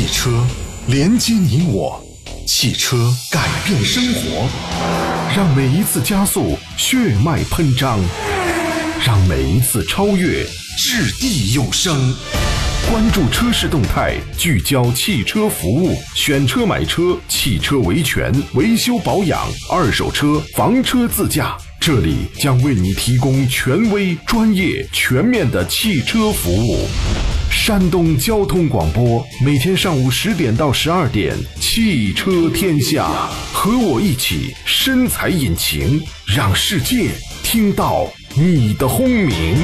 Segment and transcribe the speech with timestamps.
[0.00, 0.30] 汽车
[0.86, 2.02] 连接你我，
[2.46, 4.48] 汽车改变生活，
[5.36, 8.00] 让每一次加速血脉喷张，
[9.04, 10.42] 让每一次超越
[10.78, 12.16] 掷地有声。
[12.90, 26.88] 关注车市动态，聚焦汽车服务，选车买车，汽车维权、维修保养、二手车、房车自驾，这里将为你提供权威、专业、全面的汽车服务。
[27.50, 37.10] 山东交通广播，每天上午十点到十二点，汽车天下，和我一起身踩引擎，让世界
[37.42, 39.56] 听到你的轰鸣。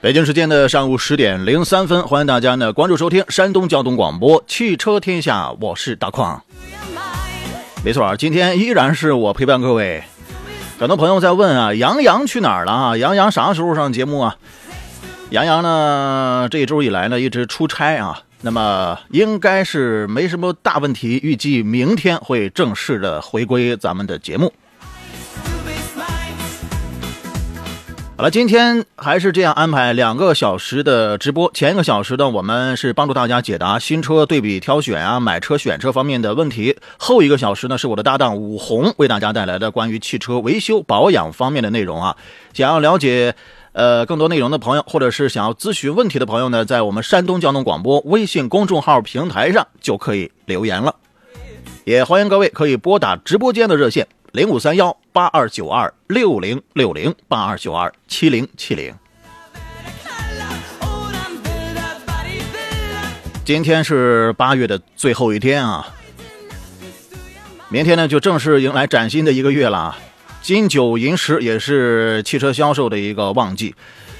[0.00, 6.42] 北京时间的上午十点零三分，欢迎大家呢关注收听山东交通广播汽车天下，我是大矿。
[7.88, 10.04] 没错，今天依然是我陪伴各位。
[10.78, 12.96] 很多朋友在问啊，杨洋去哪儿了啊？
[12.98, 14.36] 杨洋啥时候上节目啊？
[15.30, 24.52] 杨洋呢，这一周以来呢一直出差啊，那么应该是没什么大问题，预计明天会正式的回归咱们的节目。
[28.18, 31.48] 好了，今天还是这样安排两个小时的直播。
[31.54, 42.16] 前一个小时呢，我们是帮助大家解答新车对比挑选啊、买车选车方面的问题；后一个小时呢，是我的搭档武红为大家带来的关于汽车维修保养方面的内容啊。
[42.52, 43.36] 想要了解
[43.70, 50.92] 呃更多内容的朋友，或者是想要咨询问题的朋友呢，在我们山东交通广播微信公众号平台上就可以留言了。
[51.84, 54.08] 也欢迎各位可以拨打直播间的热线
[54.38, 58.94] 零五三幺八二九二六零六零八二九二七零七零。
[63.44, 65.84] 今天是八月的最后一天啊，
[67.68, 69.98] 明天呢就正式迎来崭新的一个月了。
[70.40, 73.74] 金九银十也是汽车销售的一个旺季，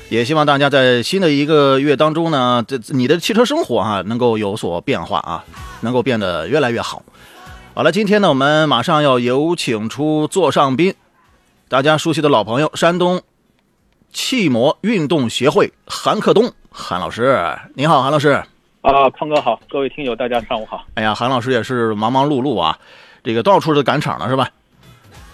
[0.09, 5.45] 也希望大家在新的一个月当中呢，这你的汽车生活啊能够有所变化啊，
[5.83, 7.05] 能够变得越来越好。
[7.79, 10.97] 好了，今天呢，我们马上要有请出座上宾，
[11.69, 13.23] 大家熟悉的老朋友，山东
[14.11, 18.31] 汽摩运动协会韩克东韩老师，你好，韩老师。
[18.81, 20.85] 啊，康哥好，各位听友大家上午好。
[20.95, 22.77] 哎呀，韩老师也是忙忙碌碌啊，
[23.23, 24.51] 这个到处都赶场了是吧？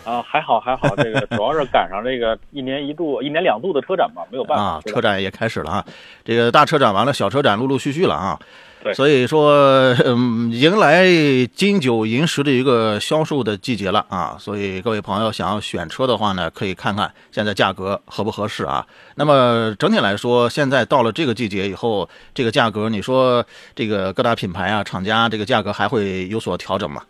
[0.04, 4.62] 啊，还好还好，这个主要是赶上这个一年一度、 一年两度的车展嘛，没有办法。
[4.62, 5.84] 啊，车展也开始了啊，
[6.22, 8.38] 这个大车展完了，小车展陆陆续续了啊。
[8.84, 11.06] 对所以说，嗯，迎来
[11.54, 14.36] 金九银十的一个销售的季节了啊。
[14.38, 18.86] 所以各位朋友想要选车的话呢，可以看看现在价格合不合适啊。
[19.16, 23.42] 那么整体来说，现在到了这个季节以后，这个价格，你说
[23.74, 27.02] 这个各大品牌啊、厂家这个价格还会有所调整吗？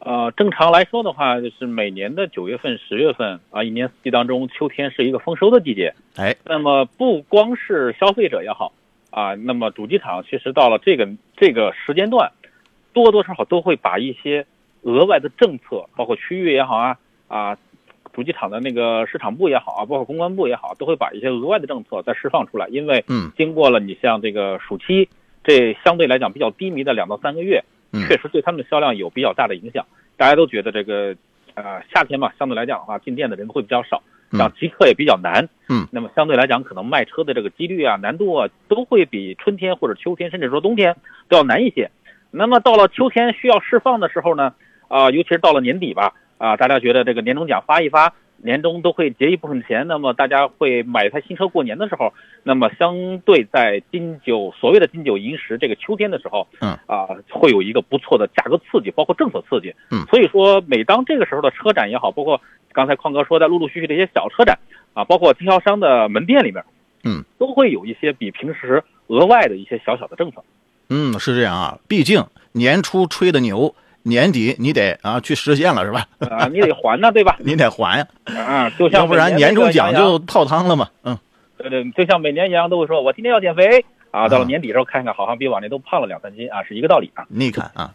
[0.00, 5.94] 呃，正常来说的话，就是每年的九月份、十月份啊，一年四季当中，秋天是一个丰收的季节。
[6.16, 8.72] 哎，那么不光是消费者也好
[9.16, 12.30] 啊，那么主机厂其实到了这个这个时间段，
[12.92, 14.44] 多多少少都会把一些
[14.82, 17.56] 额外的政策，包括区域也好啊啊，
[18.12, 23.32] 主机厂的那个市场部也好啊，包括公关部也好，都会把一些额外的政策再释放出来，因为嗯。
[23.38, 25.08] 经过了你像这个暑期，
[25.42, 28.06] 这相对来讲比较低迷的两到三个月，嗯。
[28.06, 29.86] 确实对他们的销量有比较大的影响。
[30.18, 31.16] 大家都觉得这个
[31.54, 35.48] 呃夏天嘛，相对来讲的话，进店的人会比较少，嗯极客也比较难。
[35.68, 40.96] 嗯，那么相对来讲，可能卖车的这个几率啊、难度啊，都会比春天或者秋天，甚至说冬天
[41.28, 41.90] 都要难一些。
[42.30, 44.54] 那么到了秋天需要释放的时候呢，
[44.88, 56.78] 啊、尤其是到了年底吧，啊、大家觉得这个年终奖发一发，年终都会结一部分钱，那么大家会买一台新车过年的时候，那么相对在金九所谓的金九银十这个秋天的时候，嗯。
[56.86, 60.04] 啊、会有一个不错的价格刺激，包括政策刺激，嗯。
[60.10, 62.40] 所以说每当这个时候的车展也好，包括
[62.72, 64.58] 刚才匡哥说的陆陆续续的一些小车展
[64.94, 66.64] 啊，包括经销商的门店里面，
[67.04, 70.44] 嗯，都会有一些比平时额外的一些小小的政策。
[70.88, 73.74] 嗯，是这样啊，毕竟年初吹的牛，
[74.06, 76.06] 年底你得啊去实现了是吧？
[76.30, 77.36] 啊，你得还呢，对吧？
[77.42, 80.88] 你得还呀，啊，就像要不然年终奖就泡汤了嘛。
[81.02, 81.18] 嗯，
[81.58, 87.24] 对对，就像每年杨洋都会说，我今天要减肥啊，到了啊年底时候看看，好像比往年都胖了两三斤啊，是一个道理啊。
[87.28, 87.92] 你看啊，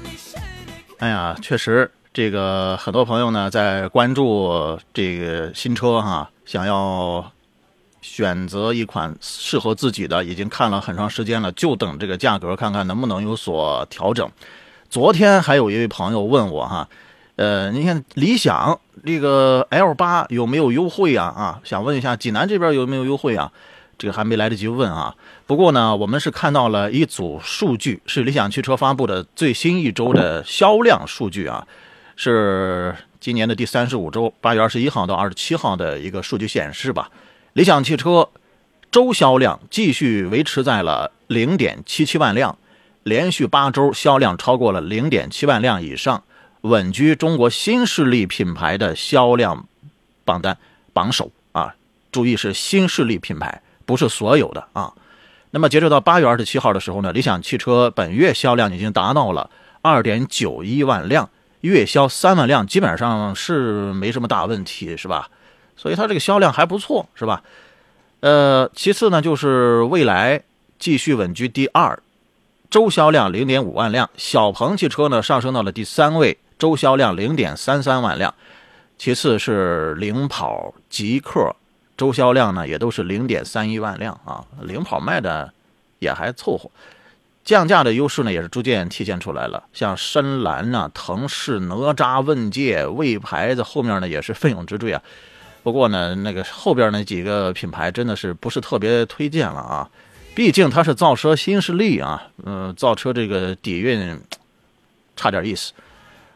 [0.98, 7.30] 哎呀，确实，这个很多朋友呢在关注这个新车哈，想要
[8.00, 14.26] 选择一款适合自己的，已经看了很长时间了，就等这个价格看看能不能有所调整。
[14.90, 16.88] 昨天还有一位朋友问我哈，
[17.36, 21.26] 呃，你看理想这个 L 八有没有优惠啊？
[21.26, 23.52] 啊，想问一下济南这边有没有优惠啊？
[23.98, 25.14] 这个还没来得及问啊。
[25.46, 31.66] 不过呢，我们是看到了一组数据，是理想汽车发布的最新一周的销量数据啊，
[32.16, 37.10] 是今年的第三十五周，八月二十一号到二十七号的一个数据显示吧，
[37.52, 38.26] 理想汽车
[38.90, 42.56] 周销量继续维持在了零点七七万辆，
[43.08, 46.22] 连续八周销量超过了零点七万辆以上，
[46.60, 49.66] 稳居中国新势力品牌的销量
[50.24, 50.56] 榜单
[50.92, 51.74] 榜首啊！
[52.12, 54.92] 注意是新势力品牌，不是所有的啊。
[55.50, 59.48] 那么截止到八月二十七号的时候呢，理想汽车本月销量已经达到了
[59.80, 61.30] 二点九一万辆，
[61.62, 65.30] 月销三万辆，基本上是没什么大问题，是吧？
[65.76, 67.42] 所以它这个销量还不错，是吧？
[68.20, 70.42] 呃，其次呢，就是蔚来
[70.78, 71.98] 继续稳居第二，
[72.70, 78.34] 周销量零点五万辆，小鹏汽车呢上升到了第三位，周销量零点三三万辆，
[78.98, 81.56] 其次是领跑、极客。
[81.96, 85.50] 周销量呢也都是零点三一万辆啊，领跑卖的
[85.98, 86.70] 也还凑合，
[87.42, 89.64] 降价的优势呢也是逐渐体现出来了。
[89.72, 95.02] 像深蓝呐、腾势、哪吒、问界、魏牌子后面呢也是奋勇直追啊。
[95.62, 99.88] 不过呢，那个后边那几个品牌真的是不是特别推荐了啊，
[100.38, 104.20] 毕竟它是造车新势力啊，嗯、造车这个底蕴
[105.16, 105.72] 差点意思。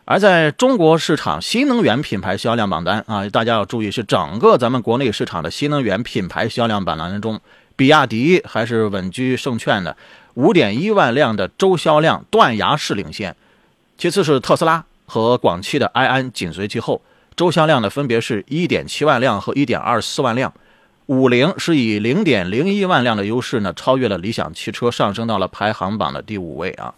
[0.05, 7.41] 而在中国市场新能源品牌销量榜单啊，大家要注意，是整个咱们国内市场的新能源品牌销量榜单中，
[7.77, 9.97] 比亚迪还是稳居胜券的，
[10.35, 13.37] 五点一万辆的周销量断崖式领先，
[13.97, 17.01] 其次是特斯拉和广汽的埃安紧随其后，
[17.37, 20.53] 周销量呢分别是一点七万辆和一点二四万辆。
[21.07, 26.95] 五菱是以零点零一万辆的优势呢，超越了理想汽车，上升到了排行榜的第五位啊。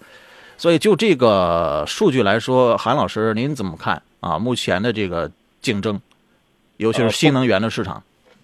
[0.57, 4.39] 所以就这个数据来说，韩老师您怎么看啊？
[4.39, 5.31] 目前的这个
[5.61, 6.01] 竞争，
[6.77, 8.03] 尤其是新能源的市场，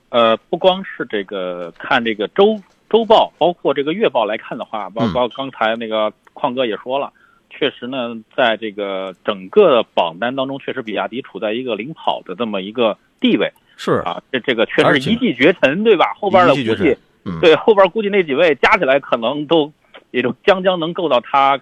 [0.08, 7.12] 呃，不光是这个看这个周周报，包括这个月报来看的话，包括刚才那个矿哥也说了，
[7.48, 16.12] 确实呢，在这个整个榜单当中，确实比亚迪处在一个领跑的这么一个地位是啊，这这个确实一骑绝尘，对吧？
[16.14, 16.94] 后边的估计，
[17.24, 19.72] 嗯，对后边估计那几位加起来可能都
[20.10, 21.58] 也就将将能够到它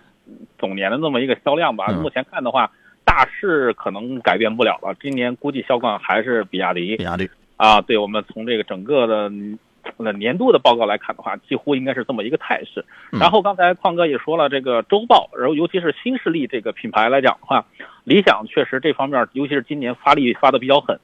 [0.59, 1.87] 总年的这么一个销量吧。
[1.91, 2.69] 嗯目前看的话，
[3.05, 7.81] 大势可能改变不了了，今年估计销冠还是比亚迪比亚迪，啊。
[7.81, 9.31] 对我们从这个整个的
[9.99, 12.85] 呃年度的报告来看的话，几乎应该是这么一个态势。
[13.13, 17.65] 嗯然后刚才矿哥也说了，这个周报，然后尤其是新势力这个品牌来讲的话，
[18.03, 20.99] 理想确实这方面，尤其是今年发力发的比较狠。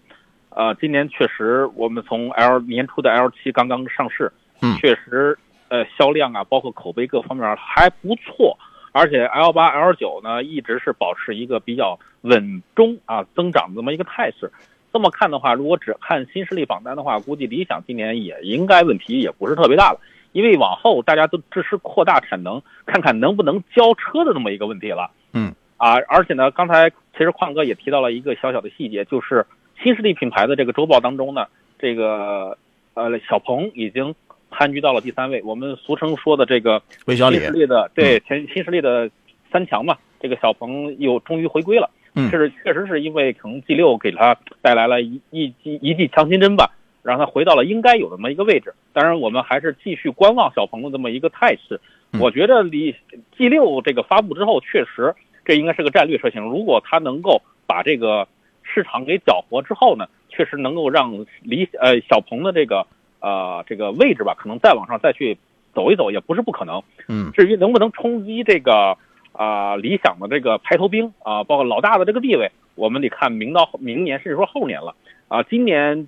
[0.54, 5.36] 呃，今年确实我们从 L 年初的 L 七刚刚上市，嗯确实
[5.68, 8.56] 呃销量啊，包括口碑各方面还不错。
[8.92, 14.52] 而且 L 八、L 九呢，一直是保持一个比较稳中啊增长的这么一个态势。
[14.92, 19.98] 这么看的话，如果只看新势力榜单的话，估计理想今年也应该问题也不是特别大了，
[20.30, 25.10] 因为往后大家都只是扩大产能，看看能不能交车的这么一个问题了。
[25.32, 29.44] 嗯，啊，而且呢，刚才其实矿哥也提到了一个小小的细节，就是
[29.84, 31.46] 新势力品牌的这个周报当中呢，
[31.78, 32.56] 这个
[32.94, 34.14] 呃小鹏已经
[34.50, 39.10] 攀居到了第三位，我们俗称说的这个魏小李新势力的对前新势力的
[39.52, 41.90] 三强嘛，这个小鹏又终于回归了。
[42.16, 46.70] 嗯是确实是因为可能 G 六给他带来了一一剂一剂强心针吧，
[47.02, 48.72] 让他回到了应该有的这么一个位置。
[48.92, 51.80] 当然，我们还是继续观望小鹏的这么一个态势。
[52.12, 52.94] 嗯我觉得离
[53.36, 55.12] G 六这个发布之后，确实
[55.44, 56.40] 这应该是个战略车型。
[56.42, 58.28] 如果它能够把这个
[58.74, 62.84] 市场给搅和之后呢，确实能够让李呃小鹏的这个
[63.20, 65.38] 呃这个位置吧，可能再往上再去
[65.72, 66.82] 走一走也不是不可能。
[67.06, 68.98] 嗯至于能不能冲击这个
[69.32, 74.94] 啊、理想的这个排头兵啊、包括老大的这个地位，我们得看明到明年甚至说后年了
[75.28, 76.06] 啊、今年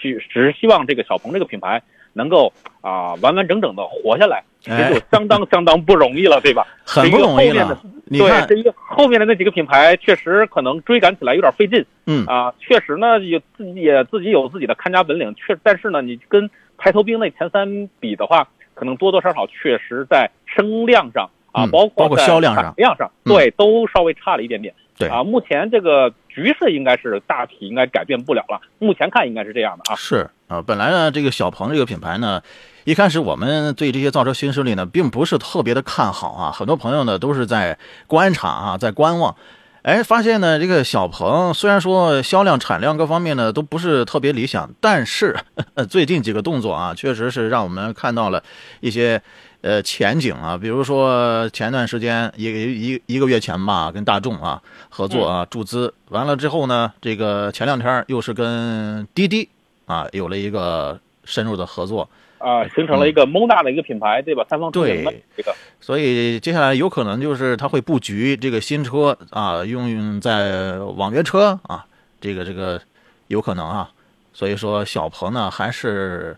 [0.00, 6.66] 希只是希望这个小鹏这个品牌能够啊、完完整整的活下来，哎这就相当相当不容易了，对吧？
[6.84, 7.78] 很不容易了。
[8.08, 11.84] 对，你看至，于后面的那几个品牌，确实可能追赶起来有点费劲。
[12.06, 24.74] 嗯啊，确实呢，有自己也自己有自己的看家本领，确但是呢，你跟排头兵那前三比的话，可能多多少少确实在声量上啊，嗯包括包括在销量上产量上，嗯对，都稍微差了一点点。
[24.98, 29.96] 对啊，目前这个局势应该是大体应该改变不了了，目前看应该是这样的啊。
[29.96, 32.42] 是啊，本来呢，这个小鹏这个品牌呢，
[32.84, 39.34] 一开始我们对这些造车新势力呢，并不是特别的看好啊，很多朋友呢都是在观察啊，在观望。
[39.80, 45.34] 哎，发现呢，这个小鹏虽然说销量、产量各方面呢都不是特别理想，但是
[45.88, 48.40] 最近几个动作啊，确实是让我们看到了
[48.80, 49.20] 一些
[49.62, 50.56] 呃前景啊。
[50.56, 59.48] 比如说前段时间一个一一个月前吧，跟大众啊合作啊注资，完了之后呢，这个前两天又是跟滴滴
[59.86, 62.08] 啊有了一个深入的合作，
[62.38, 64.44] 啊，形成了一个蒙大的一个品牌，对吧？
[64.48, 65.04] 三方对
[65.36, 71.86] 这个，所以接下来有可能就是它会布局这个新车啊，用在网约车啊，
[72.20, 72.80] 这个这个
[73.28, 73.90] 有可能啊。
[74.34, 76.36] 所以说小鹏呢，还是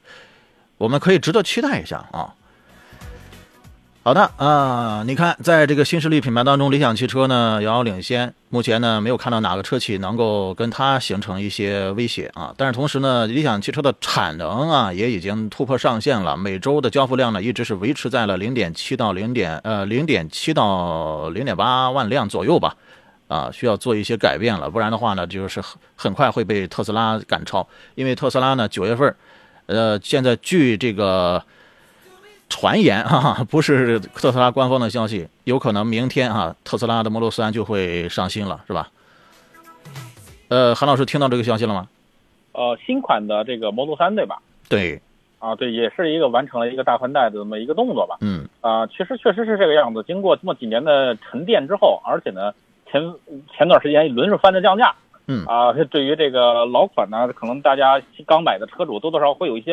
[0.79, 2.35] 我们可以值得期待一下啊。
[4.07, 8.35] 好的啊、你看，在这个新势力品牌当中，理想汽车呢遥遥领先。
[8.51, 12.53] 目前呢，没有看到哪个车企能够跟它形成一些威胁啊。
[12.59, 22.77] 但是同时呢，理想汽车的产能啊也已经突破上限了，每周的交付量呢一直是维持在了零点七到零点呃零点七到零点八万辆左右吧。
[23.29, 25.63] 啊，需要做一些改变了，不然的话呢，就是
[25.97, 27.67] 很快会被特斯拉赶超。
[27.95, 29.17] 因为特斯拉呢，九月份，
[29.65, 31.43] 呃，现在据这个
[32.49, 38.89] 传言 哈、不是特斯拉官方的消息，有可能明天啊，特斯拉的 Model 3就会上新了，是吧？
[40.49, 41.89] 呃，韩老师听到这个消息了吗？
[42.53, 44.39] 呃，新款的这个 Model 3对吧？
[44.69, 45.01] 对，
[45.41, 48.17] 啊，对，也是一个完成了一个大换代的这么一个动作吧。
[48.21, 50.05] 嗯啊，其实确实是这个样子。
[50.07, 52.53] 经过这么几年的沉淀之后，而且呢，
[52.91, 53.03] 前
[53.57, 54.95] 前段时间一轮着翻着降价，
[55.27, 59.73] 嗯啊，对于这个老款呢，可能大家刚买的车主多多少少会有一些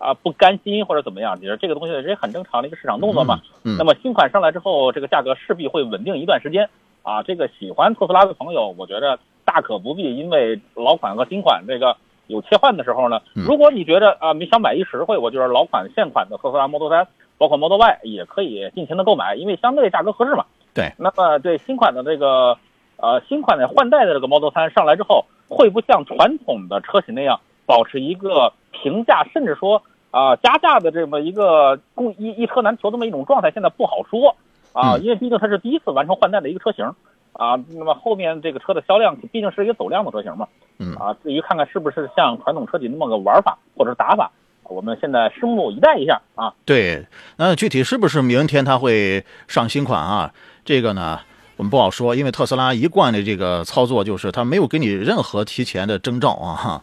[0.00, 3.38] 啊不甘心或者怎么样，其实这个东西也是很正常的一个市场动作嘛。
[3.64, 6.68] 嗯那么新款上来之后，这个价格势必会稳定一段时间
[7.02, 7.22] 啊。
[7.22, 11.94] 这个喜欢特斯拉的朋友，我觉得大可不必因为老款和新款这个
[12.28, 20.46] 有切换的时候呢，嗯如果你觉得啊你想买一实惠，我觉得老款现款的特斯拉 Model 3，包括 Model Y 也可以尽情的购买，因为相对价格合适嘛。
[20.72, 20.90] 对。
[20.96, 22.56] 那么对新款的这个
[22.96, 34.34] 呃新款的换代的这个 Model 3上来之后，会不像传统的车型那样保持一个平价，甚至说啊、加价的这么一个供一一车难求这么一种状态，现在不好说
[34.72, 36.84] 啊，嗯因为毕竟它是第一次完成换代的一个车型
[37.32, 37.54] 啊。
[37.68, 40.48] 那么后面这个车的销量毕竟是一个走量的车型嘛，
[40.78, 44.30] 嗯啊，至于看看是不是像传统车企那么个玩法或者是打法，
[44.64, 46.52] 我们现在拭目以待一下啊。
[46.64, 50.32] 对，那具体是不是明天它会上新款啊？
[50.64, 51.20] 这个呢，
[51.56, 56.82] 我们不好说，因为特斯拉一贯的这个操作就是它没有给你任何提前的征兆啊。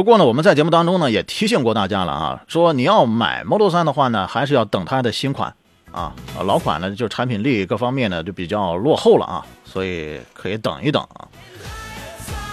[0.00, 5.52] 不过呢，我们在节目当中呢也提醒过大家了啊，说你要买 Model 3的话呢，还是要等它的新款
[5.92, 11.28] 啊，老款呢就是产品力各方面呢就比较落后了啊，所以可以等一等啊。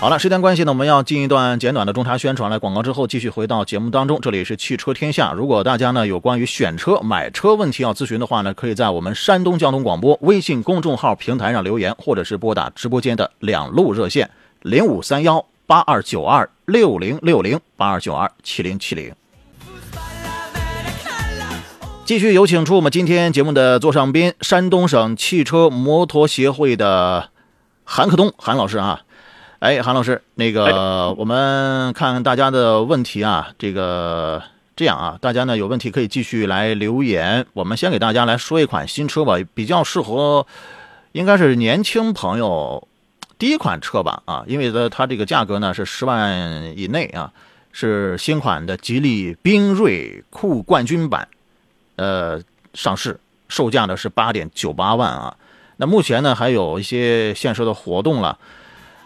[0.02, 2.52] 好了，时间关系呢，我们要进一段简短的中差宣传。
[2.52, 4.20] 来广告之后，继续回到节目当中。
[4.20, 5.32] 这里是汽车天下。
[5.32, 14.30] 如果大家呢有关于选车、买车问题要咨询的话呢，可以在我们山东交通广播微信公众号平台上留言，或者是拨打直播间的两路热线
[14.64, 19.14] 零五三幺八二九二六零六零八二九二七零七零。
[22.06, 27.32] 继续有请出我们今天节目的座上宾，山东省汽车摩托协会的
[27.84, 29.02] 韩克东韩老师啊。
[29.60, 34.42] 哎，韩老师，那个我们看大家的问题啊，这个
[34.78, 37.46] 这样啊，大家呢有问题可以继续来留言。
[37.52, 40.48] 我们先给大家来说一款新车吧，比较适合，
[41.12, 42.88] 应该是年轻朋友
[43.38, 47.32] 第一款车吧啊，因为呢它这个价格呢是十万以内啊，
[47.72, 51.28] 是新款的吉利缤瑞酷冠军版，
[51.96, 52.42] 呃
[52.74, 55.36] 上市，售价呢是八点九八万啊。
[55.78, 58.38] 那目前呢还有一些限时的活动了。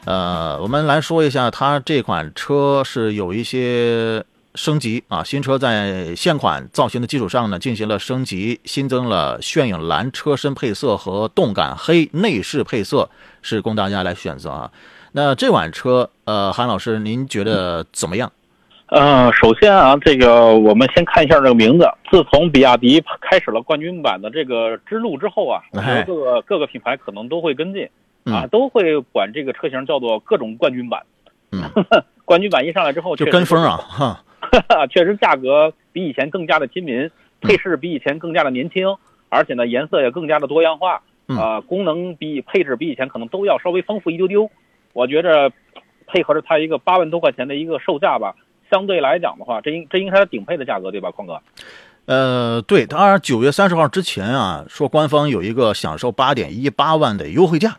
[0.06, 4.24] 呃，我们来说一下，它这款车是有一些
[4.56, 13.10] 升级啊，新车在现款造型的基础上呢进行了升级，新增了炫影蓝车身配色和动感黑内饰配色，
[13.42, 14.72] 是供大家来选择啊。
[15.14, 18.32] 那这款车，呃，韩老师您觉得怎么样？
[18.88, 21.90] 呃，首先啊，这个我们先看一下这个名字。
[22.10, 27.86] 自从比亚迪开始了冠军版的这个之路之后啊，我觉哎得各个各个品牌可能都会跟进
[28.26, 31.02] 啊，嗯都会管这个车型叫做各种冠军版。
[31.54, 31.64] 嗯，
[32.26, 34.24] 冠军版一上来之后，就跟风啊，哈，
[34.90, 37.10] 确实价格比以前更加的亲民，
[37.42, 38.96] 配饰比以前更加的年轻，
[39.30, 44.50] 而且呢颜色也更加的多样化，嗯啊、功能比配置比以前可能都要稍微丰富一丢丢。
[44.94, 45.52] 我觉着
[46.06, 48.36] 配合着它一个八万多块钱的一个售价吧，
[48.70, 51.42] 相对来讲的话，这应这应该是它顶配的价格对吧，匡哥？
[52.08, 57.78] 呃，对，当然九月三十号之前啊，说官方有一个享受八点一八万的优惠价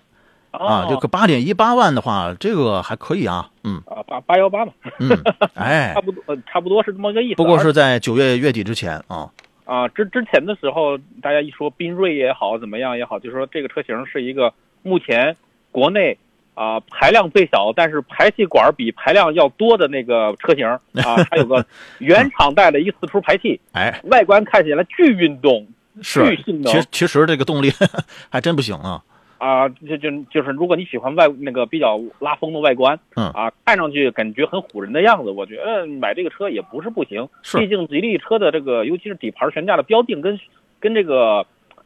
[0.52, 3.82] 啊，这个八点一八万的话，这个还可以啊，嗯。
[3.86, 5.10] 啊八八幺八嘛，嗯，
[5.54, 5.92] 哎。
[5.96, 7.34] 差，不多呃差不多是这么个意思。
[7.36, 9.30] 不过是在九月月底之前啊，
[9.64, 15.36] 啊，之之前的时候，大家一说缤瑞也好，怎么样也好，就说这个车型是一个目前
[15.70, 16.16] 国内
[16.54, 21.64] 啊、排量最小，但是排气管比排量要多的那个车型啊，它有个
[21.98, 25.66] 原厂带的一四出排气，哎，外观看起来巨运动
[26.02, 27.72] 是巨性能其实其实这个动力
[28.28, 29.02] 还真不行啊，
[29.42, 37.28] 啊，就就就是如果你喜欢外那个比较拉风的外观，嗯啊，看上去感觉很唬人的样子，我觉得买这个车也不是不行。
[37.42, 40.38] 是毕竟吉利车的这个，尤其是底盘悬架的标定跟
[40.78, 41.44] 跟这个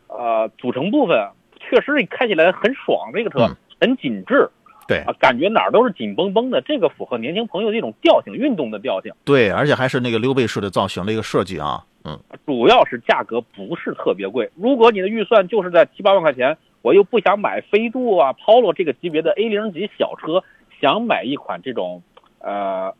[0.08, 1.16] 呃组成部分，
[1.58, 4.48] 确实开起来很爽，这个车、嗯很紧致
[4.88, 9.12] 对啊，感觉哪儿都是紧绷绷的，这个符合年轻朋友的一种调性，运动的调性。
[9.24, 14.48] 对，而且还是那个溜背式的造型的一个设计啊，嗯，主要是价格不是特别贵。
[14.54, 20.44] 如果你的预算就是在七八万块钱，我又不想买飞度啊、Polo 这个级别的 A 零级小车，
[20.80, 22.00] 想买一款这种
[22.38, 22.94] 呃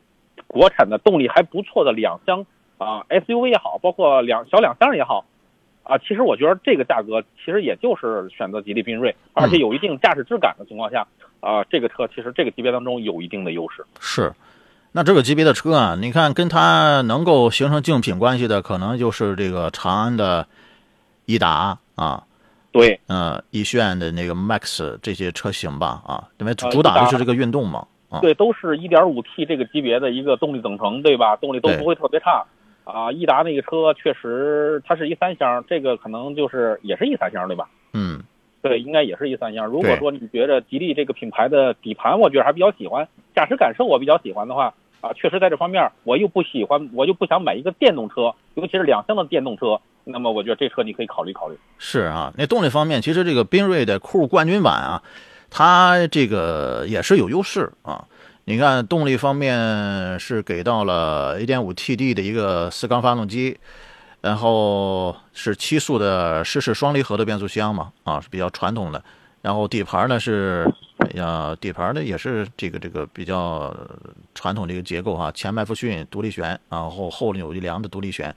[0.49, 2.45] 国产的动力还不错的两厢
[2.78, 5.25] 啊、SUV 也好，包括两小两厢也好
[5.85, 11.07] 啊，其实我觉得这个价格其实也就是选择吉利缤瑞，而且有一定驾驶质感的情况下
[11.38, 13.85] 啊，这个车其实这个级别当中有一定的优势。
[14.00, 14.33] 是。
[14.90, 20.49] 那这个级别的车啊，你看跟它能够形成竞品关系的，可能就是这个长安的
[21.25, 22.25] 益达啊，
[22.78, 31.35] 对，呃，奕炫的那个 Max 这些车型吧，啊，因为呃主打的是这个运动嘛，啊，对，都是一点五 T 这个级别的一个动力总成，对吧？
[31.37, 32.45] 动力都不会特别差。
[32.85, 37.66] 啊，益达那个车确实它是一三厢，这个可能就是也是一三厢，对吧？
[37.95, 38.23] 嗯，
[38.61, 39.66] 对，应该也是一三厢。
[39.66, 49.80] 如果说你觉得吉利这个品牌的底盘，我觉得还比较喜欢，驾驶感受我比较喜欢的话，啊，确实在这方面我又不喜欢，我就不想买一个电动车，尤其是两厢的电动车。
[50.09, 51.59] 那么我觉得这车你可以考虑考虑。
[51.79, 55.03] 是啊，那动力方面，其实这个缤瑞的酷冠军版啊，
[55.51, 58.05] 它这个也是有优势啊。
[58.45, 63.59] 你看动力方面是给到了 1.5TD 的一个四缸发动机，
[64.21, 69.03] 然后是七速的湿式双离合的变速箱嘛，啊是比较传统的。
[69.43, 70.65] 然后底盘呢是，
[70.99, 73.77] 哎呀，底盘呢也是这个这个比较
[74.37, 78.33] 传统的一个结构哈、前麦弗逊独立悬，然后后扭力梁的独立悬。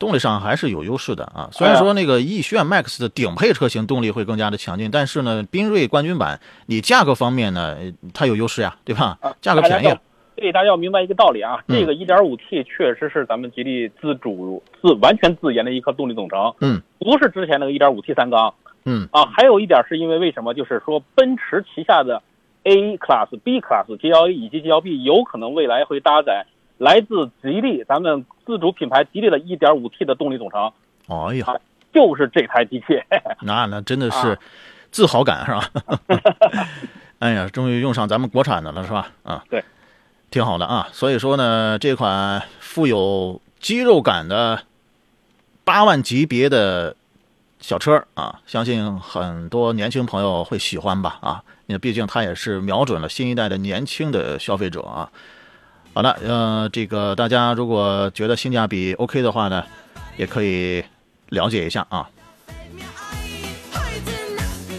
[0.00, 1.48] 动力上还是有优势的啊。
[1.52, 9.16] 虽然说那个奕炫 Max 的顶配车型动力会更加的强劲，但是呢，缤瑞冠军版你价格方面呢，呃它有优势呀，对吧？
[9.20, 9.94] 啊价格便宜。
[10.34, 18.54] 对，大家要明白一个道理啊，嗯这个 1.5T 确实是咱们吉利自主自完全自研的一颗动力总成，嗯不是之前那个 1.5T 三缸
[18.84, 19.26] 嗯啊。
[19.26, 20.54] 还有一点是因为为什么？
[20.54, 22.22] 就是说奔驰旗下的
[22.62, 26.46] A Class、B Class、GLA 以及 GLB 有可能未来会搭载
[26.80, 30.72] 来自吉利咱们自主品牌吉利的 1.5T 的动力总成，
[31.08, 31.46] 哎呀，
[31.92, 32.86] 就是这台机器。
[33.44, 34.38] 那那真的是啊
[34.90, 35.70] 自豪感是吧？
[37.20, 39.08] 哎呀，终于用上咱们国产的了是吧？
[39.24, 39.62] 啊，对，
[40.30, 40.88] 挺好的啊。
[40.90, 44.62] 所以说呢，这款富有肌肉感的
[45.62, 46.96] 八万级别的
[47.58, 51.18] 小车啊，相信很多年轻朋友会喜欢吧？
[51.20, 55.12] 啊，因为毕竟它也是瞄准了新一代的年轻的消费者啊。
[55.92, 59.64] 好的，呃，这个大家如果觉得性价比 OK 的话呢，
[60.16, 60.84] 也可以
[61.30, 62.08] 了解一下啊。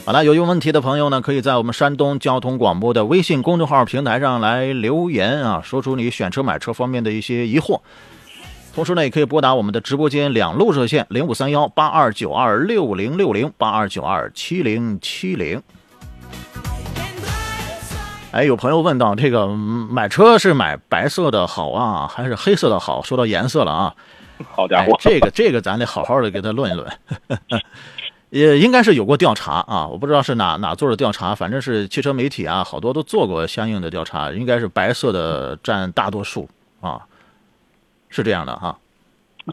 [0.06, 7.82] 好了，有问题的朋友呢，可以在我们山东交通广播的微信公众号平台上来留言啊，说出你选车买车方面的一些疑惑。
[8.74, 15.62] 同时呢，也可以拨打我们的直播间两路热线零五三幺八二九二六零六零八二九二七零七零。
[18.32, 23.02] 哎，有朋友问到这个嗯买车是买白色的好啊，还是黑色的好？
[23.02, 23.96] 说到颜色了啊，
[24.40, 26.90] 哎好家伙，，这个这个咱得好好的给他论一论。
[28.30, 36.48] 也应该是有过调查啊，我不知道是哪哪做的调查，反正是汽车媒体啊，好多都做过相应的调查，应该是白色的占大多数
[36.80, 37.02] 啊，
[38.08, 38.80] 是这样的哈、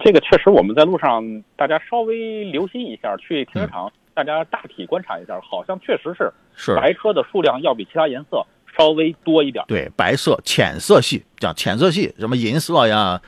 [0.04, 6.76] 这个确实我们在路上大家稍微留心一下，去停车场大家大体观察一下，好像确实是是。
[6.76, 8.46] 白车的数量要比其他颜色
[8.78, 9.64] 稍微多一点。
[9.66, 13.20] 对白色浅色系，讲浅色系，什么银色呀，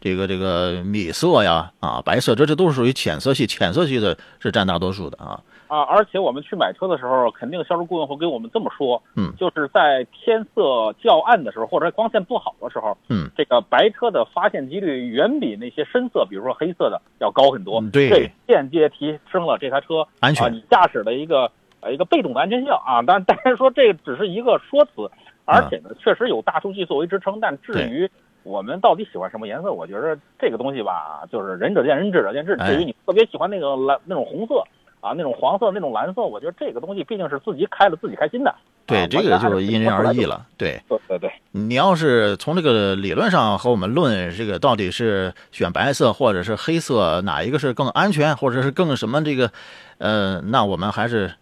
[0.00, 5.40] 这个这个米色呀，啊白色，这这都是属于浅色系，浅色系的是占大多数的啊。
[5.66, 17.80] 啊，而且我们去买车的时候，肯定销售顾问会跟我们这么说，嗯就是在天色较暗的时候，或者光线不好的时候，嗯，这个白车的发现几率远比那些深色，比如说黑色的要高很多。
[17.80, 21.50] 嗯对这间接提升了这台车安全啊，你驾驶的一个
[21.82, 23.02] 呃一个被动的安全性啊。
[23.06, 25.10] 但但是说这个只是一个说辞，
[25.44, 27.38] 而且呢，确实有大数据作为支撑。
[27.38, 28.08] 但至于
[28.42, 32.56] 我们到底喜欢什么颜色，我觉得这个东西吧，就是仁者见仁，智者见智。
[32.58, 34.64] 哎至于你特别喜欢那个蓝那种红色。
[35.02, 38.54] 啊，那种黄色、那种蓝色，我觉得这个东西毕竟是自己开了自己开心的。
[38.86, 40.24] 对，啊这个就因人而异。
[40.24, 40.46] 了。
[40.56, 49.50] 对，对对对，你要是从这个理论上和我们论这个到底是选白色或者是黑色哪一个是更安全，或者是更什么这个，
[49.98, 51.32] 呃，那我们还是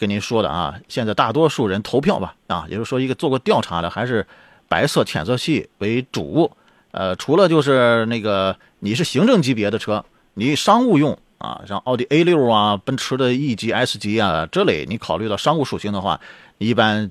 [0.00, 4.26] 跟您说的啊，现在大多数人投票吧，啊，也就是说一个做过调查的还是
[4.66, 6.50] 白色浅色系为主，
[6.90, 11.16] 呃，除了就是那个你是行政级别的车，你商务用。
[11.40, 16.20] 啊，像奥迪 A 六啊、奔驰的 E 级、S 级啊这类，你考虑到商务属性的话，
[16.58, 17.10] 一般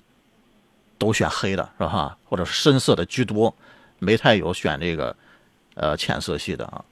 [0.99, 2.15] 都选黑的是吧？
[2.25, 3.52] 或者深色的居多，
[3.97, 5.15] 没太有选这个
[5.73, 6.86] 呃浅色系的啊。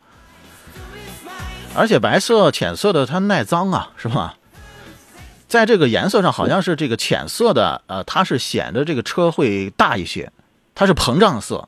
[1.75, 4.36] 而且白色、浅色的它耐脏啊，是吧？
[5.47, 10.31] 在这个颜色上好像是这个浅色的，呃，它是显得这个车会大一些，
[10.75, 11.67] 它是膨胀色。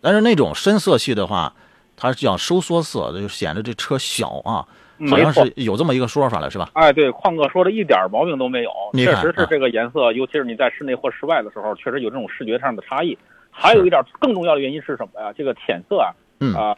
[0.00, 1.54] 但是那种深色系的话，
[1.96, 4.66] 它是叫收缩色，就显得这车小啊，
[5.08, 6.70] 好像是有这么一个说法了，是吧？
[6.74, 13.16] 哎，对，矿哥说的一点儿毛病都没有，确实是这个颜色，尤其是你在室内或室外的时候，确实有这种视觉上的差异。
[13.50, 15.32] 还有一点更重要的原因是什么呀？
[15.32, 16.74] 这个浅色啊，嗯啊、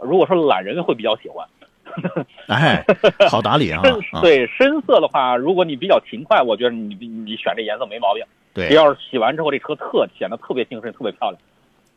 [0.00, 1.46] 如果说懒人会比较喜欢，
[2.48, 2.84] 哎，
[3.28, 3.82] 好打理啊，
[4.20, 8.24] 对深色的话，如果你比较勤快，我觉得你你你选这颜色没毛病。
[8.52, 11.40] 对，要是洗完之后这车特显得特别精神，特别漂亮。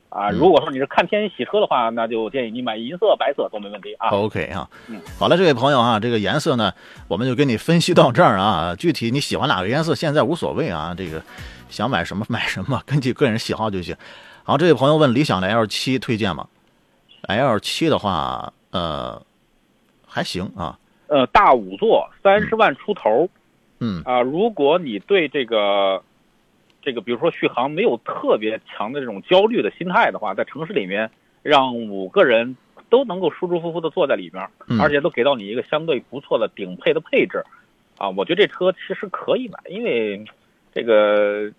[0.09, 4.09] 啊，嗯如果说你是看天洗车的话，那就建议你买银色、白色都没问题啊。
[4.09, 6.73] OK 啊嗯，好了，这位朋友啊，这个颜色呢，
[7.07, 8.73] 我们就跟你分析到这儿啊。
[8.75, 11.21] 具体你喜欢哪个颜色，现在无所谓啊，这个
[11.69, 13.95] 想买什么买什么， 根据个人喜好就行。
[14.43, 16.47] 好，这位朋友问理想的 L 七推荐吗
[17.27, 19.21] ？L 七的话，呃，
[20.17, 23.29] 还行啊，呃，大五座三十万出头，
[23.79, 24.01] 嗯。
[24.03, 26.01] 啊，如果你对这个
[26.81, 31.11] 这个，比如说续航没有特别强的这种焦虑的心态的话，在城市里面
[31.43, 32.57] 让五个人
[32.89, 34.81] 都能够舒舒服服的坐在里面，嗯。
[34.81, 37.43] 而且都给到你一个相对不错的顶配的配置，
[37.99, 40.25] 啊，我觉得这车其实可以买，因为
[40.73, 41.51] 这个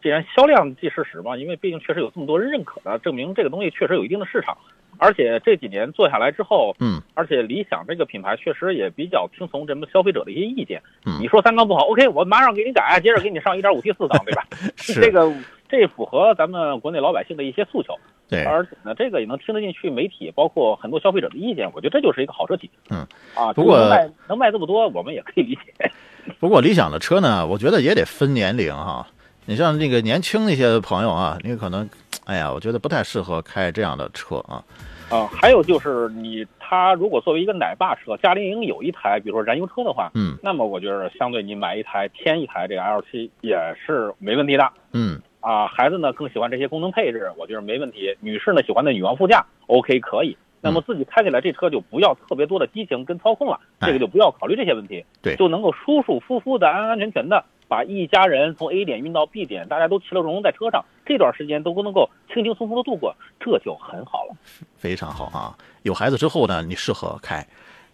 [0.00, 4.56] 既然销量即事实嘛，因为毕竟确实有这么多人认可的，证明这个东西确实有一定的市场，
[5.00, 10.80] 而且这几年做下来之后，嗯而且理想这个品牌确实也比较听从咱们消费者的一些意见。
[11.06, 14.46] 嗯你说三缸不好，OK，我马上给你改， 接着给你上一点五 T 四缸，对吧？
[14.76, 15.32] 是这个
[15.68, 17.94] 这符合咱们国内老百姓的一些诉求，
[18.28, 21.70] 对，而且呢，这个也能听得进去媒体，包括很多消费者的意见。
[21.72, 22.70] 我觉得这就是一个好车企。
[22.90, 25.90] 嗯，啊，不过能卖能卖这么多，我们也可以理解。
[26.38, 29.06] 不过理想的车呢，我觉得也得分年龄哈。
[29.46, 31.88] 你像那个年轻那些朋友啊，你可能，
[32.24, 34.62] 哎呀，我觉得不太适合开这样的车啊。
[35.10, 44.72] 啊，还有就是你它如果作为一个奶爸车，夏令营有一台，比如说燃油车的话，嗯那么我觉得相对你买一台添一台这个 L 七也是没问题的。
[44.92, 48.16] 嗯啊，孩子呢更喜欢这些功能配置，我觉得没问题。
[48.20, 50.36] 女士呢喜欢的女王副驾，OK 可以。
[50.60, 64.36] 那么自己开起来这车就不要特别多的激情跟操控了，哎这个就不要考虑这些问题，对就能够舒舒服服的、安安全全的把一家人从 A 点运到 B 点，大家都其乐融融在车上，这段时间都能够轻轻松松的度过，这就很好了。
[64.76, 65.56] 非常好啊。
[65.82, 67.42] 有孩子之后呢，你适合开；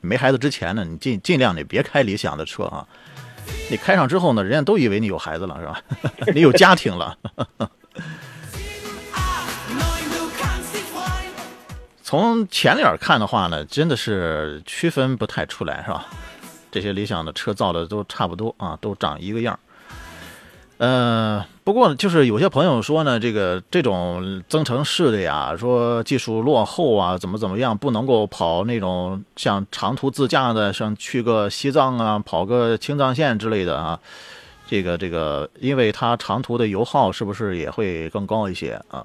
[0.00, 2.86] 没孩子之前呢，你尽尽量你别开理想的车啊。
[3.70, 5.80] 你开上之后呢，人家都以为你有孩子了，是吧？
[6.34, 7.16] 你有家庭了。
[12.06, 16.06] 从前脸看的话呢，真的是区分不太出来，是吧？
[16.70, 19.58] 这些理想的车造的都差不多啊，都长一个样儿。
[20.78, 33.98] 呃，不过就是有些朋友说呢，这个这种增程式的呀，说技术落后啊，怎么怎么样，不能够跑那种像长途自驾的，像去个西藏啊，跑个青藏线之类的啊。
[34.68, 39.04] 这个这个，因为它长途的油耗是不是也会更高一些啊？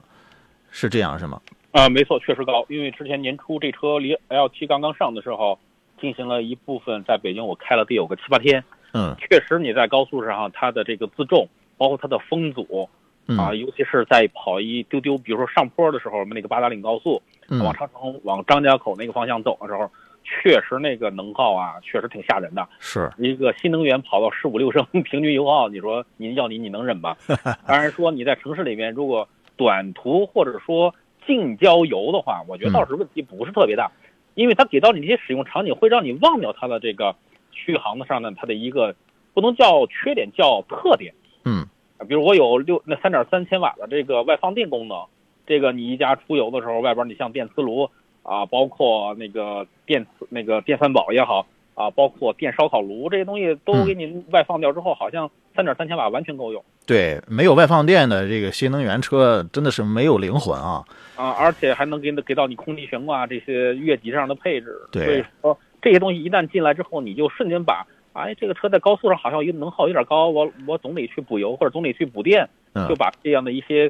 [0.70, 1.42] 是这样是吗？
[1.72, 2.66] 啊，没错，确实高。
[2.70, 5.58] 因为之前年初这车离 L 7刚刚上的时候，
[6.00, 12.90] 进行了一部分在北京我开了得有个七八天，嗯确实你在高速上它的这个自重，包括它的风阻，
[13.28, 19.90] 嗯啊，尤其是在跑一丢丢，比如说上坡的时候，我们那个八达岭高速、嗯往长城、往张家口那个方向走的时候，
[20.24, 22.68] 确实那个能耗啊，确实挺吓人的。
[22.80, 27.16] 是一个新能源跑到十五六升 平均油耗，你说您要你你能忍吗？
[27.66, 30.94] 当然说你在城市里面，如果短途或者说
[31.26, 33.92] 近郊游的话，我觉得倒是问题不是特别大，
[34.36, 37.16] 因为它给到你这些使用场景，会让你忘掉它的这个
[37.52, 38.96] 续航的上呢，它的一个
[39.34, 41.14] 不能叫缺点，叫特点。
[41.46, 41.68] 嗯。
[41.98, 45.06] 啊，比如我有六那三点三千瓦的这个外放电功能，
[45.46, 47.88] 这个你一家出游的时候，外边你像电磁炉
[48.24, 60.84] 啊，包括那个电磁那个电饭煲也好啊，包括电烧烤炉这些东西都给你外放掉之后，好像三点三千瓦完全够用对，没有外放电的这个新能源车真的是没有灵魂啊。
[61.16, 64.76] 啊，而且还能给给到你空气悬挂这些越级上的配置。
[64.92, 67.86] 对所以说这些东西一旦进来之后，你就瞬间把。
[68.14, 73.90] 哎，这个车在高速上好像有能耗有点高，我我总得去补油或者总得去补电，嗯就把这样的一些，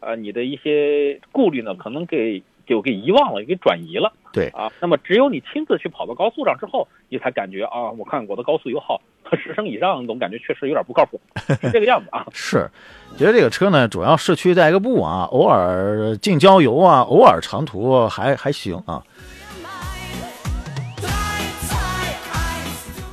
[0.00, 4.12] 呃，你的一些顾虑呢，可能给就给遗忘了，给转移了。
[4.32, 9.00] 对啊，那么只有你亲自去跑到高速上之后，你才感觉啊，我看我的高速油耗
[9.32, 11.20] 十升以上，总感觉确实有点不靠谱，
[11.60, 12.26] 是这个样子啊。
[12.32, 12.70] 是，
[13.18, 19.02] 觉得这个车呢，主要市区代个步啊，偶尔近郊游啊，偶尔长途还还行啊。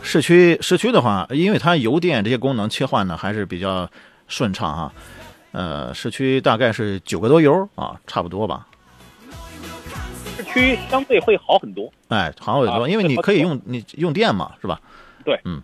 [0.02, 3.88] 市区市区的话，因为它油电这些功能切换呢还是比较
[4.28, 4.94] 顺畅啊、
[5.52, 8.66] 呃，市区大概是九个多油啊，差不多吧。
[10.52, 11.92] 市区相对会好很多。
[12.10, 14.82] 哎，好很多，啊因为你可以用你用电嘛，是吧？
[15.24, 15.62] 对嗯。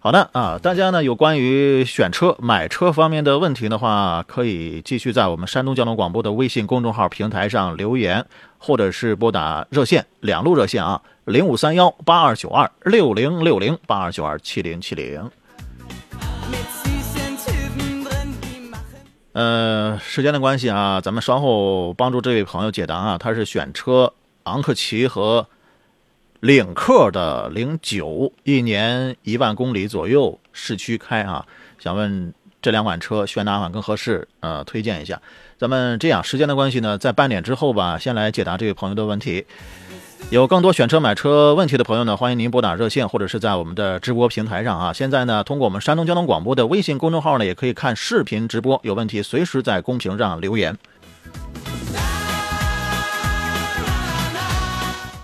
[0.00, 8.26] 好的啊，大家呢有关于选车、买车方面的问题的话，可以继续在我们山东交通广播的微信公众号平台上留言，
[8.58, 15.30] 或者是拨打热线两路热线啊，零五三幺八二九二六零六零八二九二七零七零。
[19.32, 25.46] 呃，时间的关系啊，咱们稍后帮助这位朋友解答啊，他是选车昂克旗和
[26.40, 31.46] 领克的零九，一年一万公里左右，市区开啊，
[31.78, 34.28] 想问这两款车选哪款更合适？
[34.40, 35.20] 呃，推荐一下。
[35.56, 39.46] 咱们这样，时间的关系呢，在半点之后吧，先来解答这位朋友的问题。
[40.30, 44.92] 有更多选车买车问题的朋友呢，欢迎您拨打热线或者是在我们的直播平台上啊。
[44.92, 48.80] 现在呢，通过我们山东交通广播的微信公众号呢，也可以看视频直播。
[48.82, 50.76] 有问题随时在公屏上留言。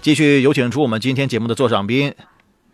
[0.03, 2.15] 继续有请出我们今天节目的座上宾，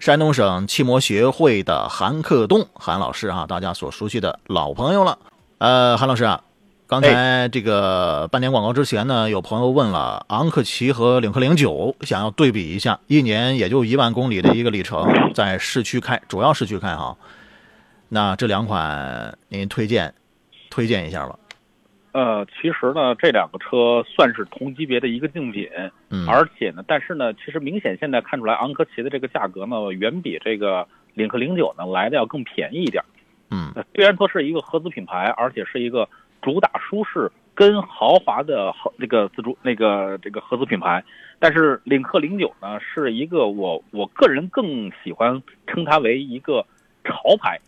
[0.00, 5.18] 山东省汽摩协会的韩克东韩老师啊，大家所熟悉的老朋友了。
[5.58, 6.42] 呃，韩老师啊，
[6.86, 17.16] 刚才这个半年广告之前呢，有朋友问了昂克旗和领克零九，想要对比一下，一年也就一万公里的一个里程，在市区开，主要市区开哈。
[18.10, 20.12] 那这两款您推荐
[20.68, 21.38] 推荐一下吧？
[22.12, 25.66] 呃，其实呢，这两个车算是同级别的一个竞品，
[26.10, 33.02] 嗯，而且呢，但是呢，其实明显现在看出来，昂科旗的这个价格呢，远比这个领克零九呢来的要更便宜一点。
[33.50, 36.08] 嗯呃虽然说是一个合资品牌，而且是一个
[36.44, 41.02] 主打舒适跟豪华的豪这个自主那个这个合资品牌，
[41.38, 46.66] 但是领克零九呢是一个我我个人更喜欢称它为一个
[47.02, 47.58] 潮牌，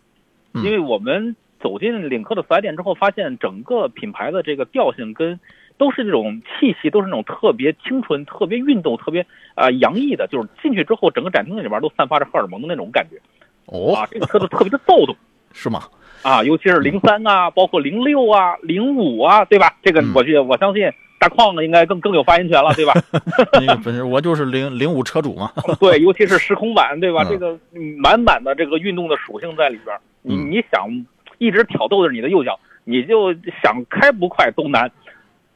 [0.53, 0.63] 嗯。
[0.63, 5.39] 因为我们走进领克的四 S 店之后，发现整个品牌的这个调性跟
[5.79, 9.21] 都是这种气息，都是那种特别青春、特别运动、特别
[9.55, 13.19] 啊、呃洋溢的，就是进去之后整个展厅里边都散发着荷尔蒙的那种感觉。
[13.65, 13.95] 哦。
[13.95, 15.15] 啊，，这个车子特别的躁动。
[15.53, 15.81] 是吗？
[16.27, 19.73] 啊，尤其是零三啊，包括零六啊、零五啊，对吧？
[19.81, 22.93] 这个嗯我觉得我相信大矿呢应该更更有发言权了，对吧？
[23.53, 25.53] 那个不是我就是零零五车主嘛。
[25.79, 27.23] 对，尤其是时空版，对吧？
[27.23, 30.89] 嗯这个嗯满满的这个运动的属性在里边儿，你嗯你想
[31.37, 34.91] 一直挑逗着你的右脚，你就想开不快都难，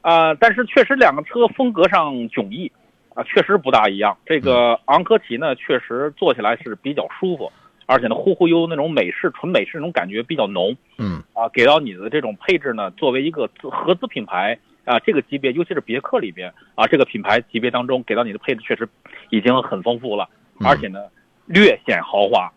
[0.00, 2.72] 啊、但是确实两个车风格上迥异，
[3.14, 4.16] 啊，确实不大一样。
[4.24, 7.52] 这个昂科旗呢，确实坐起来是比较舒服，
[7.92, 10.74] 而且呢忽忽悠悠那种美式纯美式那种感觉比较浓。
[10.98, 18.88] 嗯啊，给到你的这种配置呢，作为一个合资品牌啊，这个级别，尤其是别克里边啊，这个品牌级别当中给到你的配置确实
[19.30, 20.28] 已经很丰富了，
[20.60, 21.00] 嗯而且呢，
[21.46, 22.50] 略显豪华，